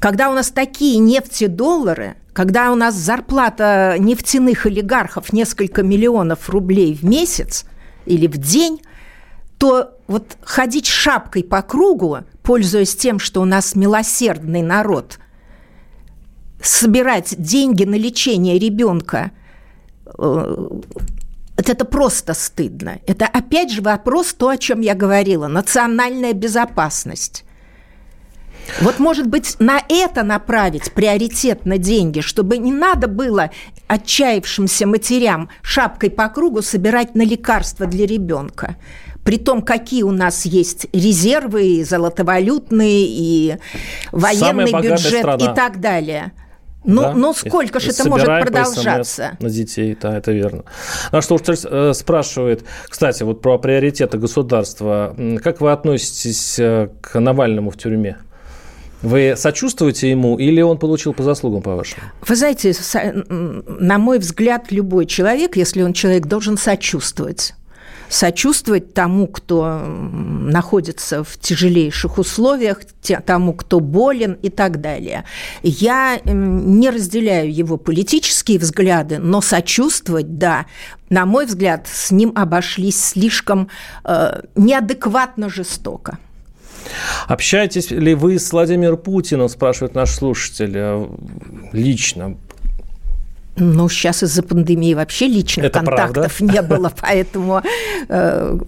Когда 0.00 0.30
у 0.30 0.32
нас 0.32 0.48
такие 0.48 0.98
нефтедоллары– 0.98 2.16
когда 2.36 2.70
у 2.70 2.74
нас 2.74 2.94
зарплата 2.94 3.96
нефтяных 3.98 4.66
олигархов 4.66 5.32
несколько 5.32 5.82
миллионов 5.82 6.50
рублей 6.50 6.94
в 6.94 7.02
месяц 7.02 7.64
или 8.04 8.26
в 8.26 8.36
день, 8.36 8.82
то 9.56 9.96
вот 10.06 10.36
ходить 10.42 10.84
шапкой 10.86 11.42
по 11.44 11.62
кругу, 11.62 12.18
пользуясь 12.42 12.94
тем, 12.94 13.20
что 13.20 13.40
у 13.40 13.46
нас 13.46 13.74
милосердный 13.74 14.60
народ, 14.60 15.18
собирать 16.60 17.34
деньги 17.38 17.84
на 17.84 17.94
лечение 17.94 18.58
ребенка, 18.58 19.30
э, 20.04 20.68
это 21.56 21.84
просто 21.86 22.34
стыдно. 22.34 22.98
Это 23.06 23.24
опять 23.24 23.72
же 23.72 23.80
вопрос, 23.80 24.34
то, 24.34 24.50
о 24.50 24.58
чем 24.58 24.82
я 24.82 24.94
говорила, 24.94 25.46
национальная 25.46 26.34
безопасность. 26.34 27.45
Вот, 28.80 28.98
может 28.98 29.26
быть, 29.26 29.56
на 29.58 29.80
это 29.88 30.22
направить 30.22 30.92
приоритет 30.92 31.66
на 31.66 31.78
деньги, 31.78 32.20
чтобы 32.20 32.58
не 32.58 32.72
надо 32.72 33.08
было 33.08 33.50
отчаявшимся 33.86 34.86
матерям 34.86 35.48
шапкой 35.62 36.10
по 36.10 36.28
кругу 36.28 36.62
собирать 36.62 37.14
на 37.14 37.22
лекарства 37.22 37.86
для 37.86 38.06
ребенка. 38.06 38.76
При 39.24 39.38
том, 39.38 39.62
какие 39.62 40.04
у 40.04 40.12
нас 40.12 40.44
есть 40.44 40.86
резервы, 40.92 41.66
и 41.66 41.84
золотовалютные, 41.84 43.06
и 43.08 43.56
военный 44.12 44.72
бюджет 44.72 45.18
страна. 45.20 45.52
и 45.52 45.54
так 45.54 45.80
далее. 45.80 46.32
Ну, 46.86 47.02
да? 47.02 47.12
ну 47.14 47.34
сколько 47.34 47.80
же 47.80 47.90
это 47.90 48.08
может 48.08 48.26
продолжаться? 48.26 49.36
На 49.40 49.50
детей, 49.50 49.98
да, 50.00 50.16
это 50.16 50.30
верно. 50.30 50.64
А 51.10 51.20
что 51.20 51.36
э, 51.36 51.92
спрашивает, 51.92 52.64
кстати, 52.88 53.24
вот 53.24 53.42
про 53.42 53.58
приоритеты 53.58 54.18
государства. 54.18 55.14
Как 55.42 55.60
вы 55.60 55.72
относитесь 55.72 56.58
э, 56.60 56.88
к 57.00 57.18
Навальному 57.18 57.70
в 57.70 57.76
тюрьме? 57.76 58.18
Вы 59.02 59.34
сочувствуете 59.36 60.10
ему 60.10 60.38
или 60.38 60.60
он 60.60 60.78
получил 60.78 61.12
по 61.12 61.22
заслугам, 61.22 61.62
по-вашему? 61.62 62.02
Вы 62.26 62.36
знаете, 62.36 62.74
на 63.28 63.98
мой 63.98 64.18
взгляд, 64.18 64.72
любой 64.72 65.06
человек, 65.06 65.56
если 65.56 65.82
он 65.82 65.92
человек, 65.92 66.26
должен 66.26 66.56
сочувствовать. 66.56 67.54
сочувствовать 68.08 68.94
тому, 68.94 69.26
кто 69.26 69.80
находится 69.80 71.24
в 71.24 71.38
тяжелейших 71.38 72.18
условиях, 72.18 72.80
тому, 73.24 73.52
кто 73.52 73.80
болен 73.80 74.38
и 74.42 74.48
так 74.48 74.80
далее. 74.80 75.24
Я 75.62 76.20
не 76.24 76.90
разделяю 76.90 77.52
его 77.52 77.76
политические 77.76 78.58
взгляды, 78.58 79.18
но 79.18 79.40
сочувствовать, 79.40 80.38
да, 80.38 80.66
на 81.10 81.26
мой 81.26 81.46
взгляд, 81.46 81.88
с 81.92 82.10
ним 82.10 82.32
обошлись 82.34 83.02
слишком 83.02 83.68
э, 84.04 84.42
неадекватно 84.54 85.48
жестоко. 85.48 86.18
Общаетесь 87.26 87.90
ли 87.90 88.14
вы 88.14 88.38
с 88.38 88.52
Владимиром 88.52 88.96
Путиным, 88.96 89.48
спрашивает 89.48 89.94
наш 89.94 90.10
слушатель, 90.10 90.72
э, 90.74 91.06
лично? 91.72 92.36
Ну, 93.56 93.88
сейчас 93.88 94.22
из-за 94.22 94.42
пандемии 94.42 94.92
вообще 94.94 95.28
личных 95.28 95.66
Это 95.66 95.78
контактов 95.78 96.36
правда? 96.36 96.54
не 96.54 96.62
было, 96.62 96.92
поэтому 97.00 97.62
э, 98.08 98.58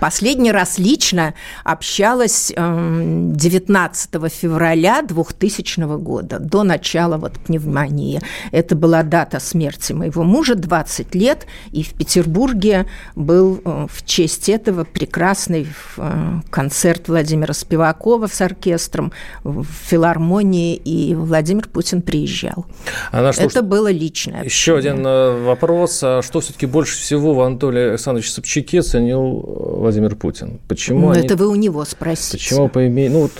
Последний 0.00 0.52
раз 0.52 0.78
лично 0.78 1.34
общалась 1.64 2.52
19 2.54 4.14
эм, 4.14 4.28
февраля 4.28 5.02
2000 5.02 5.98
года, 5.98 6.38
до 6.38 6.62
начала 6.62 7.16
вот 7.16 7.32
пневмонии. 7.34 8.20
Это 8.52 8.76
была 8.76 9.02
дата 9.02 9.40
смерти 9.40 9.92
моего 9.92 10.22
мужа, 10.22 10.54
20 10.54 11.14
лет, 11.14 11.46
и 11.72 11.82
в 11.82 11.94
Петербурге 11.94 12.86
был 13.16 13.60
э, 13.64 13.86
в 13.90 14.04
честь 14.04 14.48
этого 14.48 14.84
прекрасный 14.84 15.66
э, 15.96 16.40
концерт 16.50 17.08
Владимира 17.08 17.54
Спивакова 17.54 18.26
с 18.26 18.40
оркестром 18.40 19.12
в 19.44 19.64
филармонии, 19.64 20.76
и 20.76 21.14
Владимир 21.14 21.68
Путин 21.68 22.02
приезжал. 22.02 22.66
Она, 23.10 23.32
что, 23.32 23.42
Это 23.42 23.62
было 23.62 23.90
личное. 23.90 24.44
Еще 24.44 24.76
один 24.76 25.04
э, 25.06 25.44
вопрос. 25.44 26.00
А 26.02 26.22
что 26.22 26.40
все-таки 26.40 26.66
больше 26.66 26.98
всего 26.98 27.34
в 27.34 27.40
Анатолии 27.40 27.90
Александровиче 27.90 28.30
Собчаке 28.30 28.82
ценил 28.82 29.87
Владимир 29.88 30.16
Путин? 30.16 30.60
Почему 30.68 31.06
ну, 31.06 31.10
они... 31.12 31.24
это 31.24 31.34
вы 31.34 31.48
у 31.48 31.54
него 31.54 31.82
спросите. 31.86 32.36
Почему 32.36 32.68
по 32.68 32.84
имени... 32.84 33.08
Ну, 33.08 33.20
вот 33.22 33.32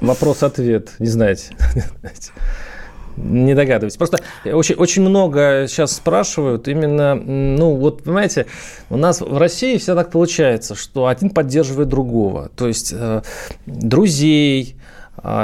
вопрос-ответ, 0.00 0.92
не 0.98 1.08
знаете. 1.08 1.54
Не 3.16 3.54
догадываюсь. 3.54 3.96
Просто 3.96 4.18
очень, 4.44 4.74
очень 4.74 5.02
много 5.02 5.66
сейчас 5.68 5.96
спрашивают 5.96 6.66
именно, 6.68 7.14
ну 7.14 7.74
вот, 7.76 8.02
понимаете, 8.02 8.46
у 8.90 8.96
нас 8.96 9.20
в 9.20 9.36
России 9.36 9.76
все 9.78 9.94
так 9.94 10.10
получается, 10.10 10.74
что 10.74 11.06
один 11.06 11.30
поддерживает 11.30 11.88
другого. 11.88 12.50
То 12.56 12.68
есть 12.68 12.94
э, 12.96 13.22
друзей, 13.66 14.76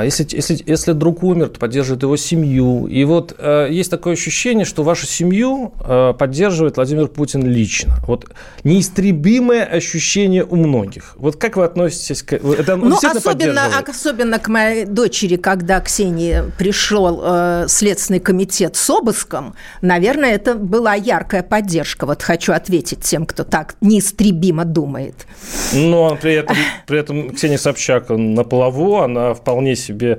если, 0.04 0.26
если, 0.30 0.58
если 0.64 0.92
друг 0.92 1.24
умер, 1.24 1.48
то 1.48 1.58
поддерживает 1.58 2.02
его 2.04 2.16
семью. 2.16 2.86
И 2.86 3.02
вот 3.04 3.34
э, 3.36 3.66
есть 3.68 3.90
такое 3.90 4.12
ощущение, 4.12 4.64
что 4.64 4.84
вашу 4.84 5.06
семью 5.06 5.72
э, 5.80 6.14
поддерживает 6.16 6.76
Владимир 6.76 7.08
Путин 7.08 7.44
лично. 7.44 7.96
Вот 8.06 8.26
неистребимое 8.62 9.64
ощущение 9.64 10.44
у 10.44 10.54
многих. 10.54 11.16
Вот 11.16 11.34
как 11.34 11.56
вы 11.56 11.64
относитесь 11.64 12.22
к 12.22 12.34
это? 12.34 12.76
Ну, 12.76 12.96
особенно, 12.96 13.66
особенно 13.76 14.38
к 14.38 14.46
моей 14.48 14.84
дочери, 14.84 15.36
когда 15.36 15.80
Ксении 15.80 16.44
пришел 16.56 17.20
э, 17.24 17.64
Следственный 17.68 18.20
комитет 18.20 18.76
с 18.76 18.88
обыском, 18.88 19.54
наверное, 19.80 20.34
это 20.34 20.54
была 20.54 20.94
яркая 20.94 21.42
поддержка. 21.42 22.06
Вот 22.06 22.22
хочу 22.22 22.52
ответить 22.52 23.00
тем, 23.00 23.26
кто 23.26 23.42
так 23.42 23.74
неистребимо 23.80 24.64
думает. 24.64 25.26
Но 25.72 26.16
при 26.22 26.34
этом, 26.34 26.56
при 26.86 27.00
этом 27.00 27.34
Ксения 27.34 27.58
Собчак 27.58 28.10
на 28.10 28.44
плаву, 28.44 28.98
она 28.98 29.34
вполне 29.34 29.71
вполне 29.72 29.76
себе 29.76 30.18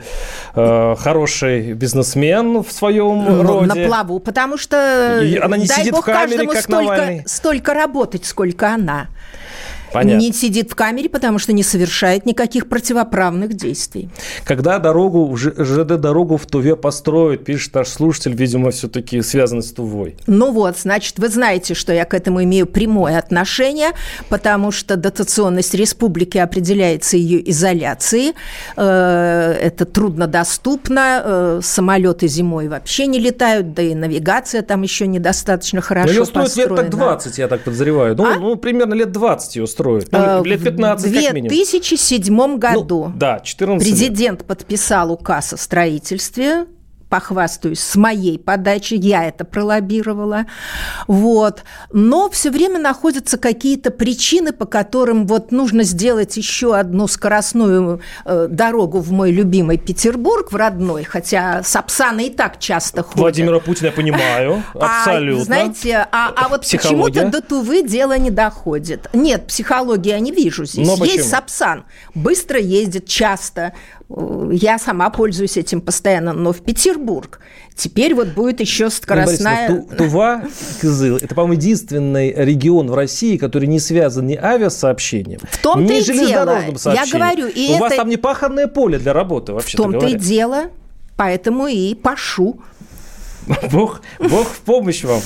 э, 0.55 0.95
хороший 0.97 1.73
бизнесмен 1.73 2.63
в 2.63 2.71
своем 2.71 3.23
ну, 3.23 3.43
роде. 3.43 3.65
На 3.67 3.87
плаву, 3.87 4.19
потому 4.19 4.57
что, 4.57 5.21
И 5.23 5.37
она 5.37 5.57
не 5.57 5.67
дай 5.67 5.79
сидит 5.79 5.93
бог, 5.93 6.03
в 6.03 6.05
камере, 6.05 6.47
как 6.47 6.61
столько, 6.61 6.83
Навальный. 6.83 7.23
столько 7.25 7.73
работать, 7.73 8.25
сколько 8.25 8.73
она. 8.73 9.07
Понятно. 9.93 10.19
не 10.19 10.33
сидит 10.33 10.71
в 10.71 10.75
камере, 10.75 11.07
потому 11.07 11.37
что 11.39 11.53
не 11.53 11.63
совершает 11.63 12.25
никаких 12.25 12.67
противоправных 12.67 13.53
действий. 13.53 14.09
Когда 14.43 14.79
дорогу, 14.79 15.35
ЖД-дорогу 15.37 16.37
в 16.37 16.45
Туве 16.47 16.75
построят, 16.75 17.45
пишет 17.45 17.75
наш 17.75 17.89
слушатель, 17.89 18.33
видимо, 18.33 18.71
все-таки 18.71 19.21
связан 19.21 19.61
с 19.61 19.71
Тувой. 19.71 20.15
Ну 20.25 20.51
вот, 20.51 20.77
значит, 20.79 21.19
вы 21.19 21.29
знаете, 21.29 21.75
что 21.75 21.93
я 21.93 22.05
к 22.05 22.13
этому 22.13 22.43
имею 22.43 22.65
прямое 22.65 23.19
отношение, 23.19 23.91
потому 24.29 24.71
что 24.71 24.95
дотационность 24.95 25.75
республики 25.75 26.39
определяется 26.39 27.17
ее 27.17 27.47
изоляцией. 27.51 28.33
Э, 28.75 29.51
это 29.61 29.85
труднодоступно, 29.85 31.21
э, 31.23 31.59
самолеты 31.61 32.27
зимой 32.27 32.67
вообще 32.67 33.05
не 33.05 33.19
летают, 33.19 33.73
да 33.73 33.83
и 33.83 33.93
навигация 33.93 34.63
там 34.63 34.81
еще 34.81 35.05
недостаточно 35.05 35.81
хорошо 35.81 36.07
Но 36.07 36.13
ее 36.13 36.25
стоит 36.25 36.45
построена. 36.45 36.75
лет 36.75 36.81
так 36.81 36.89
20, 36.89 37.37
я 37.37 37.47
так 37.47 37.61
подозреваю. 37.61 38.15
Ну, 38.15 38.25
а? 38.25 38.35
ну 38.39 38.55
примерно 38.55 38.95
лет 38.95 39.11
20 39.11 39.55
ее 39.55 39.67
строят 39.67 39.82
строят? 40.01 40.09
Ну, 40.11 40.43
лет 40.43 40.63
15 40.63 41.07
В 41.07 41.11
2007 41.11 42.33
ну, 42.33 42.57
году 42.57 43.05
ну, 43.09 43.17
да, 43.17 43.39
14 43.39 43.87
президент 43.87 44.39
лет. 44.39 44.47
подписал 44.47 45.11
указ 45.11 45.53
о 45.53 45.57
строительстве 45.57 46.65
похвастаюсь, 47.13 47.79
с 47.79 47.95
моей 47.95 48.39
подачи, 48.39 48.95
я 48.95 49.25
это 49.25 49.45
пролоббировала, 49.45 50.47
вот, 51.05 51.63
но 51.91 52.27
все 52.31 52.49
время 52.49 52.79
находятся 52.79 53.37
какие-то 53.37 53.91
причины, 53.91 54.51
по 54.51 54.65
которым 54.65 55.27
вот 55.27 55.51
нужно 55.51 55.83
сделать 55.83 56.37
еще 56.37 56.75
одну 56.75 57.07
скоростную 57.07 58.01
э, 58.25 58.47
дорогу 58.49 58.99
в 58.99 59.11
мой 59.11 59.29
любимый 59.29 59.77
Петербург, 59.77 60.51
в 60.51 60.55
родной, 60.55 61.03
хотя 61.03 61.61
Сапсаны 61.61 62.25
и 62.25 62.29
так 62.31 62.57
часто 62.57 63.03
ходят. 63.03 63.19
Владимира 63.19 63.59
Путина 63.59 63.87
я 63.87 63.93
понимаю, 63.93 64.63
а, 64.73 65.01
абсолютно. 65.01 65.43
А, 65.43 65.45
знаете, 65.45 66.07
а, 66.11 66.33
а 66.35 66.49
вот 66.49 66.61
почему-то 66.61 67.29
до 67.29 67.43
Тувы 67.43 67.83
дело 67.83 68.17
не 68.17 68.31
доходит. 68.31 69.07
Нет, 69.13 69.45
психологии 69.45 70.09
я 70.09 70.19
не 70.19 70.31
вижу 70.31 70.65
здесь. 70.65 70.87
Но 70.87 71.05
Есть 71.05 71.29
Сапсан, 71.29 71.83
быстро 72.15 72.59
ездит, 72.59 73.05
часто, 73.05 73.73
я 74.51 74.77
сама 74.77 75.09
пользуюсь 75.09 75.57
этим 75.57 75.81
постоянно, 75.81 76.33
но 76.33 76.53
в 76.53 76.61
Петербург. 76.61 77.39
Теперь 77.75 78.13
вот 78.13 78.29
будет 78.29 78.59
еще 78.59 78.89
скоростная... 78.89 79.69
Ну, 79.69 79.89
Тува, 79.97 80.43
Кызыл, 80.79 81.17
это, 81.17 81.33
по-моему, 81.33 81.53
единственный 81.53 82.31
регион 82.33 82.91
в 82.91 82.93
России, 82.93 83.37
который 83.37 83.67
не 83.67 83.79
связан 83.79 84.27
ни 84.27 84.35
авиасообщением, 84.35 85.39
в 85.49 85.57
том 85.57 85.83
ни 85.83 85.99
железнодорожным 85.99 86.77
сообщением. 86.77 87.19
Я 87.19 87.35
говорю, 87.35 87.47
и 87.47 87.71
У 87.71 87.75
это... 87.75 87.81
вас 87.81 87.95
там 87.95 88.09
не 88.09 88.17
паханное 88.17 88.67
поле 88.67 88.99
для 88.99 89.13
работы, 89.13 89.53
вообще 89.53 89.77
В 89.77 89.81
том-то 89.81 90.05
и 90.05 90.13
дело, 90.13 90.65
поэтому 91.17 91.67
и 91.67 91.95
пашу. 91.95 92.61
Бог, 93.71 94.01
Бог 94.19 94.47
в 94.47 94.59
помощь 94.61 95.03
вам. 95.03 95.21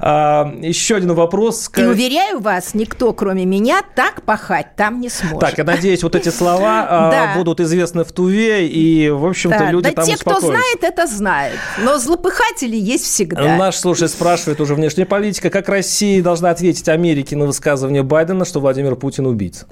А, 0.00 0.52
еще 0.60 0.96
один 0.96 1.14
вопрос. 1.14 1.70
И 1.76 1.82
уверяю 1.82 2.40
вас, 2.40 2.74
никто, 2.74 3.12
кроме 3.12 3.44
меня, 3.44 3.82
так 3.94 4.22
пахать 4.22 4.76
там 4.76 5.00
не 5.00 5.08
сможет. 5.08 5.40
Так, 5.40 5.58
я 5.58 5.64
надеюсь, 5.64 6.02
вот 6.02 6.14
эти 6.14 6.28
слова 6.28 6.86
а, 6.88 7.34
будут 7.36 7.60
известны 7.60 8.04
в 8.04 8.12
Туве, 8.12 8.66
и, 8.66 9.10
в 9.10 9.26
общем-то, 9.26 9.70
люди 9.70 9.90
там 9.90 10.04
те, 10.04 10.16
кто 10.16 10.40
знает, 10.40 10.82
это 10.82 11.06
знает. 11.06 11.58
Но 11.78 11.98
злопыхатели 11.98 12.76
есть 12.76 13.04
всегда. 13.04 13.56
Наш 13.56 13.76
слушатель 13.76 14.08
спрашивает 14.08 14.60
уже 14.60 14.74
внешняя 14.74 15.06
политика, 15.06 15.50
как 15.50 15.68
Россия 15.68 16.22
должна 16.22 16.50
ответить 16.50 16.88
Америке 16.88 17.36
на 17.36 17.46
высказывание 17.46 18.02
Байдена, 18.02 18.44
что 18.44 18.60
Владимир 18.60 18.96
Путин 18.96 19.26
убийца? 19.26 19.66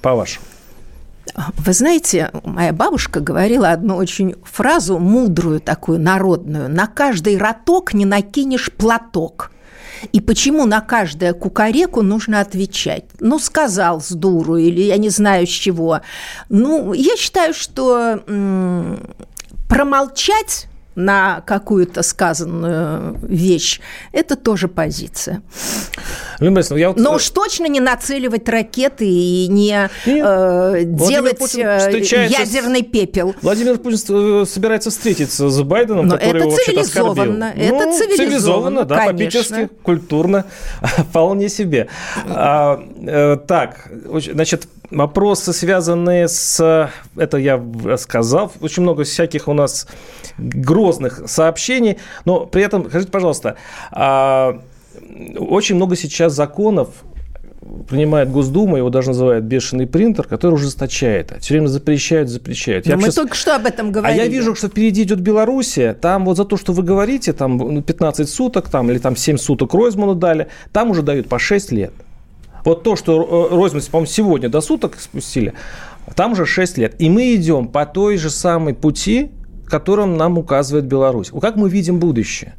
По-вашему. 0.00 0.44
Вы 1.34 1.72
знаете, 1.72 2.30
моя 2.44 2.72
бабушка 2.72 3.20
говорила 3.20 3.70
одну 3.70 3.96
очень 3.96 4.34
фразу 4.44 4.98
мудрую 4.98 5.60
такую 5.60 6.00
народную. 6.00 6.68
На 6.68 6.86
каждый 6.86 7.38
роток 7.38 7.94
не 7.94 8.04
накинешь 8.04 8.70
платок. 8.72 9.50
И 10.12 10.20
почему 10.20 10.66
на 10.66 10.80
каждое 10.80 11.32
кукареку 11.32 12.02
нужно 12.02 12.40
отвечать? 12.40 13.04
Ну, 13.20 13.38
сказал 13.38 14.00
с 14.00 14.10
дуру 14.10 14.56
или 14.56 14.80
я 14.82 14.96
не 14.96 15.10
знаю 15.10 15.46
с 15.46 15.50
чего. 15.50 16.00
Ну, 16.48 16.92
я 16.92 17.16
считаю, 17.16 17.54
что 17.54 18.20
м- 18.26 19.14
промолчать 19.68 20.66
на 20.94 21.40
какую-то 21.46 22.02
сказанную 22.02 23.18
вещь, 23.22 23.80
это 24.12 24.36
тоже 24.36 24.68
позиция. 24.68 25.42
Я 26.40 26.88
вот... 26.88 26.98
Но 26.98 27.14
уж 27.14 27.30
точно 27.30 27.66
не 27.66 27.80
нацеливать 27.80 28.48
ракеты 28.48 29.06
и 29.06 29.46
не 29.48 29.88
э, 30.06 30.82
делать 30.84 31.54
э, 31.54 32.26
ядерный 32.28 32.82
пепел. 32.82 33.34
Владимир 33.42 33.78
Путин 33.78 34.46
собирается 34.46 34.90
встретиться 34.90 35.48
с 35.48 35.62
Байденом, 35.62 36.06
Но 36.06 36.16
который 36.16 36.42
это 36.42 36.48
его 36.48 36.56
цивилизованно. 36.56 37.52
Это 37.56 37.86
ну, 37.86 37.98
цивилизованно, 37.98 38.16
цивилизованно 38.16 38.84
да, 38.84 39.06
по-питерски, 39.06 39.68
культурно, 39.82 40.44
вполне 40.82 41.48
себе. 41.48 41.88
А, 42.26 42.82
э, 43.00 43.36
так, 43.46 43.88
значит, 44.32 44.66
вопросы, 44.92 45.52
связанные 45.52 46.28
с... 46.28 46.90
Это 47.16 47.36
я 47.38 47.62
сказал. 47.98 48.52
Очень 48.60 48.82
много 48.82 49.04
всяких 49.04 49.48
у 49.48 49.52
нас 49.52 49.86
грозных 50.38 51.22
сообщений. 51.26 51.98
Но 52.24 52.46
при 52.46 52.62
этом, 52.62 52.88
скажите, 52.88 53.10
пожалуйста, 53.10 53.56
а, 53.90 54.60
очень 55.36 55.76
много 55.76 55.96
сейчас 55.96 56.32
законов, 56.34 56.88
принимает 57.88 58.30
Госдума, 58.30 58.78
его 58.78 58.90
даже 58.90 59.08
называют 59.08 59.44
бешеный 59.44 59.86
принтер, 59.86 60.26
который 60.26 60.54
ужесточает. 60.54 61.32
Все 61.40 61.54
время 61.54 61.68
запрещают, 61.68 62.28
запрещают. 62.28 62.86
Я 62.86 62.96
мы 62.96 63.04
сейчас... 63.04 63.14
только 63.14 63.34
что 63.36 63.54
об 63.54 63.66
этом 63.66 63.92
говорили. 63.92 64.20
А 64.20 64.24
я 64.24 64.28
вижу, 64.28 64.54
что 64.54 64.68
впереди 64.68 65.02
идет 65.02 65.20
Белоруссия. 65.20 65.94
Там 65.94 66.24
вот 66.24 66.36
за 66.36 66.44
то, 66.44 66.56
что 66.56 66.72
вы 66.72 66.82
говорите, 66.82 67.32
там 67.32 67.82
15 67.82 68.28
суток 68.28 68.68
там, 68.68 68.90
или 68.90 68.98
там 68.98 69.16
7 69.16 69.36
суток 69.36 69.74
Ройзману 69.74 70.14
дали, 70.14 70.48
там 70.72 70.90
уже 70.90 71.02
дают 71.02 71.28
по 71.28 71.38
6 71.38 71.72
лет. 71.72 71.92
Вот 72.64 72.82
то, 72.82 72.96
что 72.96 73.48
э, 73.50 73.54
розница, 73.54 73.90
по-моему, 73.90 74.10
сегодня 74.10 74.48
до 74.48 74.60
суток 74.60 74.98
спустили, 74.98 75.54
там 76.14 76.32
уже 76.32 76.46
6 76.46 76.78
лет. 76.78 76.94
И 77.00 77.10
мы 77.10 77.34
идем 77.34 77.68
по 77.68 77.86
той 77.86 78.16
же 78.16 78.30
самой 78.30 78.74
пути, 78.74 79.30
которым 79.66 80.16
нам 80.16 80.38
указывает 80.38 80.86
Беларусь. 80.86 81.30
Как 81.40 81.56
мы 81.56 81.68
видим 81.68 81.98
будущее? 81.98 82.54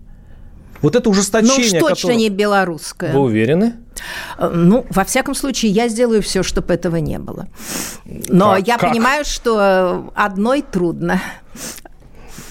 Вот 0.81 0.97
это 0.97 1.09
ужесточение... 1.09 1.79
Ну, 1.79 1.87
точно 1.87 2.09
которое... 2.09 2.15
не 2.17 2.29
белорусское. 2.29 3.13
Вы 3.13 3.19
уверены? 3.21 3.75
Э, 4.37 4.49
ну, 4.53 4.85
во 4.89 5.05
всяком 5.05 5.33
случае, 5.33 5.71
я 5.71 5.87
сделаю 5.87 6.21
все, 6.21 6.43
чтобы 6.43 6.73
этого 6.73 6.97
не 6.97 7.19
было. 7.19 7.47
Но 8.05 8.55
как? 8.55 8.67
я 8.67 8.77
как? 8.77 8.91
понимаю, 8.91 9.23
что 9.23 10.11
одной 10.13 10.61
трудно. 10.61 11.21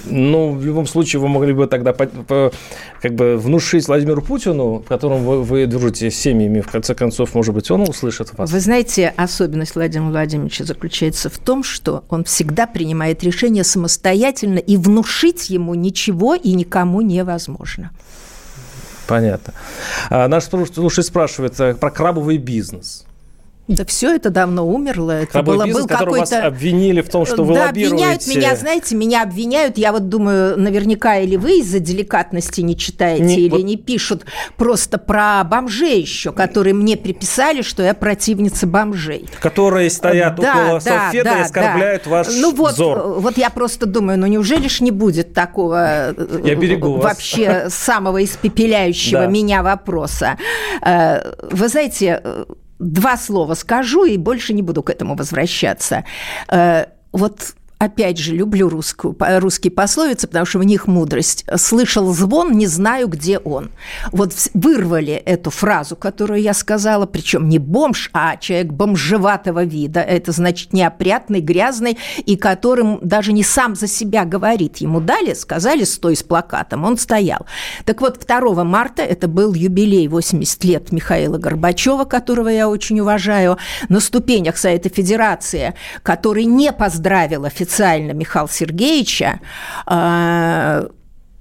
Ну, 0.05 0.53
в 0.53 0.64
любом 0.64 0.86
случае, 0.86 1.20
вы 1.20 1.28
могли 1.28 1.53
бы 1.53 1.66
тогда 1.66 1.92
по, 1.92 2.07
по, 2.07 2.53
как 3.00 3.14
бы 3.14 3.36
внушить 3.36 3.86
Владимиру 3.86 4.22
Путину, 4.22 4.78
в 4.78 4.84
котором 4.84 5.24
вы, 5.24 5.42
вы 5.42 5.66
дружите 5.66 6.11
с 6.11 6.16
семьями, 6.16 6.61
в 6.61 6.68
конце 6.68 6.94
концов, 6.94 7.34
может 7.34 7.55
быть, 7.55 7.70
он 7.70 7.82
услышит 7.82 8.36
вас. 8.36 8.50
Вы 8.50 8.61
знаете, 8.61 9.12
особенность 9.16 9.74
Владимира 9.74 10.11
Владимировича 10.11 10.64
заключается 10.64 11.30
в 11.30 11.38
том, 11.38 11.62
что 11.62 12.05
он 12.09 12.24
всегда 12.24 12.66
принимает 12.66 13.22
решения 13.22 13.64
самостоятельно, 13.64 14.59
и 14.59 14.76
внушить 14.76 15.50
ему 15.50 15.74
ничего 15.74 16.34
и 16.34 16.53
никому 16.53 17.00
невозможно. 17.00 17.90
Понятно. 19.07 19.53
А, 20.11 20.28
наш 20.28 20.44
слушатель 20.44 21.03
спрашивает 21.03 21.59
э, 21.61 21.74
про 21.74 21.90
крабовый 21.90 22.38
бизнес. 22.38 23.05
Да 23.68 23.84
все 23.84 24.14
это 24.16 24.30
давно 24.30 24.66
умерло. 24.66 25.12
Это 25.12 25.38
Рабой 25.38 25.56
было, 25.56 25.64
бизнес, 25.66 25.82
был 25.82 25.88
какой-то... 25.88 26.18
вас 26.18 26.32
обвинили 26.32 27.00
в 27.00 27.08
том, 27.08 27.24
что 27.24 27.44
вы 27.44 27.54
да, 27.54 27.66
лоббируете. 27.66 27.94
обвиняют 27.94 28.26
меня, 28.26 28.56
знаете, 28.56 28.96
меня 28.96 29.22
обвиняют. 29.22 29.78
Я 29.78 29.92
вот 29.92 30.08
думаю, 30.08 30.58
наверняка 30.58 31.18
или 31.18 31.36
вы 31.36 31.60
из-за 31.60 31.78
деликатности 31.78 32.60
не 32.60 32.76
читаете, 32.76 33.22
не, 33.22 33.36
или 33.36 33.50
вот... 33.50 33.62
не 33.62 33.76
пишут 33.76 34.24
просто 34.56 34.98
про 34.98 35.44
бомжей 35.44 36.00
еще, 36.00 36.32
которые 36.32 36.74
мне 36.74 36.96
приписали, 36.96 37.62
что 37.62 37.84
я 37.84 37.94
противница 37.94 38.66
бомжей. 38.66 39.28
Которые 39.40 39.90
стоят 39.90 40.34
да, 40.36 40.50
около 40.50 40.80
да, 40.80 40.80
салфета 40.80 41.24
да, 41.24 41.38
и 41.38 41.42
оскорбляют 41.42 42.02
да. 42.04 42.10
ваш 42.10 42.26
ну, 42.40 42.52
вот, 42.52 42.74
взор. 42.74 43.20
Вот 43.20 43.38
я 43.38 43.50
просто 43.50 43.86
думаю, 43.86 44.18
ну 44.18 44.26
неужели 44.26 44.66
ж 44.66 44.80
не 44.80 44.90
будет 44.90 45.34
такого 45.34 46.14
я 46.44 46.54
берегу 46.56 46.94
вообще 46.94 47.64
вас. 47.64 47.74
самого 47.74 48.24
испепеляющего 48.24 49.28
меня 49.28 49.62
вопроса? 49.62 50.36
Э, 50.84 51.32
вы 51.50 51.68
знаете, 51.68 52.22
два 52.82 53.16
слова 53.16 53.54
скажу 53.54 54.04
и 54.04 54.16
больше 54.16 54.52
не 54.52 54.62
буду 54.62 54.82
к 54.82 54.90
этому 54.90 55.14
возвращаться. 55.16 56.04
Э, 56.48 56.86
вот 57.12 57.54
опять 57.82 58.16
же, 58.16 58.32
люблю 58.32 58.68
русскую, 58.68 59.16
русские 59.18 59.72
пословицы, 59.72 60.28
потому 60.28 60.46
что 60.46 60.60
в 60.60 60.64
них 60.64 60.86
мудрость. 60.86 61.44
«Слышал 61.56 62.12
звон, 62.12 62.52
не 62.52 62.68
знаю, 62.68 63.08
где 63.08 63.38
он». 63.38 63.70
Вот 64.12 64.32
вырвали 64.54 65.14
эту 65.14 65.50
фразу, 65.50 65.96
которую 65.96 66.40
я 66.40 66.54
сказала, 66.54 67.06
причем 67.06 67.48
не 67.48 67.58
бомж, 67.58 68.10
а 68.12 68.36
человек 68.36 68.72
бомжеватого 68.72 69.64
вида. 69.64 70.00
Это 70.00 70.30
значит 70.30 70.72
неопрятный, 70.72 71.40
грязный, 71.40 71.98
и 72.24 72.36
которым 72.36 73.00
даже 73.02 73.32
не 73.32 73.42
сам 73.42 73.74
за 73.74 73.88
себя 73.88 74.24
говорит. 74.24 74.76
Ему 74.76 75.00
дали, 75.00 75.34
сказали 75.34 75.82
«стой 75.82 76.14
с 76.14 76.22
плакатом», 76.22 76.84
он 76.84 76.96
стоял. 76.96 77.46
Так 77.84 78.00
вот, 78.00 78.24
2 78.24 78.62
марта, 78.62 79.02
это 79.02 79.26
был 79.26 79.54
юбилей 79.54 80.06
80 80.06 80.64
лет 80.64 80.92
Михаила 80.92 81.38
Горбачева, 81.38 82.04
которого 82.04 82.48
я 82.48 82.68
очень 82.68 83.00
уважаю, 83.00 83.58
на 83.88 83.98
ступенях 83.98 84.56
Совета 84.56 84.88
Федерации, 84.88 85.74
который 86.04 86.44
не 86.44 86.72
поздравил 86.72 87.44
официально 87.44 87.71
официально 87.72 88.12
Михаила 88.12 88.48
Сергеевича, 88.48 89.40
э, 89.86 90.88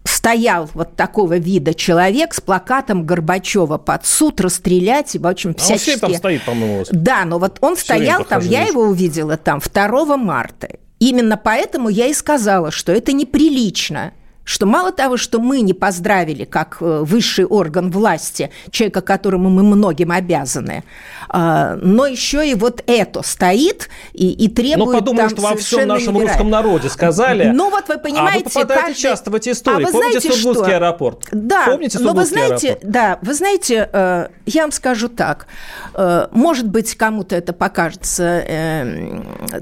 стоял 0.03 0.69
вот 0.73 0.95
такого 0.95 1.37
вида 1.37 1.73
человек 1.73 2.33
с 2.33 2.41
плакатом 2.41 3.05
Горбачева 3.05 3.77
под 3.77 4.05
суд 4.05 4.41
расстрелять 4.41 5.15
и, 5.15 5.19
в 5.19 5.27
общем, 5.27 5.53
всячески... 5.53 5.91
А 5.91 5.93
он 5.93 5.99
там 5.99 6.13
стоит, 6.15 6.43
по-моему. 6.43 6.85
Да, 6.91 7.25
но 7.25 7.37
вот 7.37 7.57
он 7.61 7.77
стоял 7.77 8.23
там, 8.23 8.41
я 8.41 8.63
его 8.63 8.83
увидела 8.83 9.37
там 9.37 9.59
2 9.59 10.17
марта. 10.17 10.69
Именно 10.99 11.37
поэтому 11.37 11.89
я 11.89 12.07
и 12.07 12.13
сказала, 12.13 12.71
что 12.71 12.91
это 12.91 13.11
неприлично 13.13 14.13
что 14.43 14.65
мало 14.65 14.91
того, 14.91 15.17
что 15.17 15.39
мы 15.39 15.61
не 15.61 15.73
поздравили 15.73 16.45
как 16.45 16.77
э, 16.81 17.01
высший 17.03 17.45
орган 17.45 17.91
власти 17.91 18.51
человека, 18.71 19.01
которому 19.01 19.49
мы 19.49 19.63
многим 19.63 20.11
обязаны, 20.11 20.83
а, 21.29 21.75
но 21.81 22.05
еще 22.07 22.49
и 22.49 22.55
вот 22.55 22.83
это 22.87 23.21
стоит 23.21 23.89
и, 24.13 24.31
и 24.31 24.47
требует 24.49 24.79
Ну, 24.79 24.99
подумаю, 24.99 25.29
что 25.29 25.41
во 25.41 25.55
всем 25.55 25.87
нашем 25.87 26.17
русском 26.17 26.49
народе 26.49 26.89
сказали. 26.89 27.51
Ну, 27.53 27.69
вот 27.69 27.87
вы 27.87 27.97
понимаете... 27.97 28.45
А 28.45 28.49
вы 28.49 28.61
попадаете 28.61 28.87
каждый... 28.87 29.01
часто 29.01 29.31
в 29.31 29.35
эти 29.35 29.49
истории. 29.49 29.83
А 29.83 29.87
вы 29.87 29.91
Помните 29.91 30.19
знаете, 30.19 30.41
Сургутский 30.41 30.65
что? 30.65 30.75
аэропорт? 30.75 31.27
Да, 31.31 31.65
Помните 31.67 31.99
но 31.99 32.13
вы 32.13 32.25
знаете, 32.25 32.69
аэропорт? 32.69 32.91
да, 32.91 33.19
вы 33.21 33.33
знаете, 33.33 33.89
э, 33.91 34.27
я 34.45 34.61
вам 34.63 34.71
скажу 34.71 35.07
так. 35.07 35.47
Э, 35.93 36.27
может 36.31 36.67
быть, 36.67 36.95
кому-то 36.95 37.35
это 37.35 37.53
покажется 37.53 38.43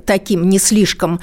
таким 0.06 0.50
не 0.50 0.60
слишком 0.60 1.20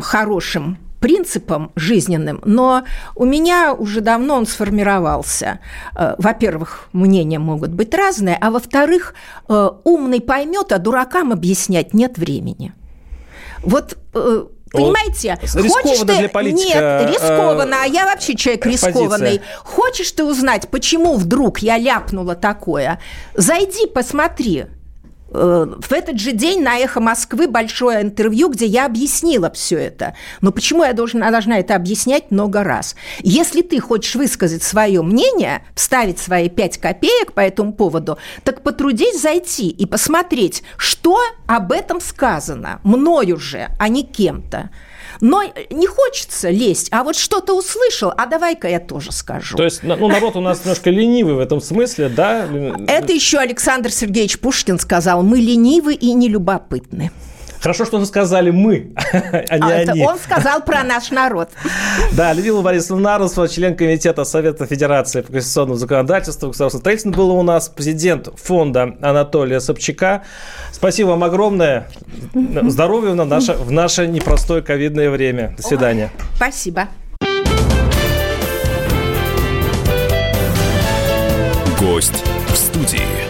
хорошим 0.00 0.78
принципом 1.06 1.70
жизненным, 1.76 2.40
но 2.44 2.82
у 3.14 3.24
меня 3.24 3.74
уже 3.74 4.00
давно 4.00 4.34
он 4.34 4.46
сформировался. 4.46 5.60
Э, 5.94 6.16
во-первых, 6.18 6.88
мнения 6.92 7.38
могут 7.38 7.70
быть 7.70 7.94
разные, 7.94 8.36
а 8.40 8.50
во-вторых, 8.50 9.14
э, 9.48 9.70
умный 9.84 10.20
поймет, 10.20 10.72
а 10.72 10.78
дуракам 10.78 11.30
объяснять 11.30 11.94
нет 11.94 12.18
времени. 12.18 12.72
Вот 13.62 13.96
э, 14.14 14.46
Понимаете, 14.72 15.38
хочешь 15.40 16.00
ты... 16.00 16.18
для 16.18 16.28
политика. 16.28 16.78
Нет, 16.78 17.10
рискованно, 17.14 17.84
а 17.84 17.86
я 17.86 18.06
вообще 18.06 18.34
человек 18.34 18.66
рискованный. 18.66 19.40
Хочешь 19.62 20.10
ты 20.10 20.24
узнать, 20.24 20.68
почему 20.70 21.14
вдруг 21.14 21.60
я 21.60 21.78
ляпнула 21.78 22.34
такое? 22.34 23.00
Зайди, 23.34 23.86
посмотри. 23.86 24.66
Э, 25.30 25.66
в 25.80 25.92
этот 25.92 26.20
же 26.20 26.32
день 26.32 26.62
на 26.62 26.78
«Эхо 26.78 27.00
Москвы» 27.00 27.48
большое 27.48 28.02
интервью, 28.02 28.48
где 28.48 28.66
я 28.66 28.86
объяснила 28.86 29.50
все 29.50 29.78
это. 29.78 30.14
Но 30.40 30.52
почему 30.52 30.84
я 30.84 30.92
должна, 30.92 31.30
должна 31.30 31.58
это 31.58 31.74
объяснять 31.74 32.30
много 32.30 32.62
раз? 32.62 32.94
Если 33.20 33.62
ты 33.62 33.80
хочешь 33.80 34.14
высказать 34.14 34.62
свое 34.62 35.02
мнение, 35.02 35.64
вставить 35.74 36.18
свои 36.18 36.48
пять 36.48 36.78
копеек 36.78 37.32
по 37.32 37.40
этому 37.40 37.72
поводу, 37.72 38.18
так 38.44 38.62
потрудись 38.62 39.20
зайти 39.20 39.68
и 39.68 39.86
посмотреть, 39.86 40.62
что 40.76 41.18
об 41.46 41.72
этом 41.72 42.00
сказано 42.00 42.80
мною 42.84 43.38
же, 43.38 43.68
а 43.78 43.88
не 43.88 44.04
кем-то. 44.04 44.70
Но 45.20 45.42
не 45.70 45.86
хочется 45.86 46.50
лезть, 46.50 46.88
а 46.90 47.02
вот 47.04 47.16
что-то 47.16 47.54
услышал, 47.54 48.12
а 48.16 48.26
давай-ка 48.26 48.68
я 48.68 48.80
тоже 48.80 49.12
скажу. 49.12 49.56
То 49.56 49.64
есть, 49.64 49.82
ну, 49.82 50.08
народ 50.08 50.36
у 50.36 50.40
нас 50.40 50.60
немножко 50.64 50.90
ленивый 50.90 51.34
в 51.34 51.38
этом 51.38 51.60
смысле, 51.60 52.08
да? 52.08 52.46
Это 52.86 53.12
еще 53.12 53.38
Александр 53.38 53.90
Сергеевич 53.90 54.38
Пушкин 54.38 54.78
сказал, 54.78 55.22
мы 55.22 55.38
ленивы 55.38 55.94
и 55.94 56.12
нелюбопытны. 56.12 57.10
Хорошо, 57.66 57.84
что 57.84 58.04
сказали 58.04 58.50
мы, 58.50 58.92
а 59.12 59.58
не 59.58 59.72
а 59.72 59.78
это 59.78 59.90
они. 59.90 60.06
Он 60.06 60.16
сказал 60.20 60.60
про 60.62 60.84
наш 60.84 61.10
народ. 61.10 61.48
Да, 62.12 62.32
Людмила 62.32 62.62
Борисовна 62.62 63.02
Нарусова, 63.02 63.48
член 63.48 63.76
Комитета 63.76 64.22
Совета 64.22 64.66
Федерации 64.66 65.22
по 65.22 65.32
конституционному 65.32 65.76
законодательству, 65.76 66.50
государственному 66.50 66.82
строительству, 66.82 67.10
была 67.10 67.32
у 67.34 67.42
нас 67.42 67.68
президент 67.68 68.28
фонда 68.36 68.96
Анатолия 69.02 69.58
Собчака. 69.58 70.22
Спасибо 70.70 71.08
вам 71.08 71.24
огромное. 71.24 71.88
Здоровья 72.68 73.10
в 73.10 73.26
наше, 73.26 73.54
в 73.54 73.72
наше 73.72 74.06
непростое 74.06 74.62
ковидное 74.62 75.10
время. 75.10 75.56
До 75.56 75.64
свидания. 75.64 76.12
Спасибо. 76.36 76.86
Гость 81.80 82.22
в 82.46 82.56
студии. 82.56 83.25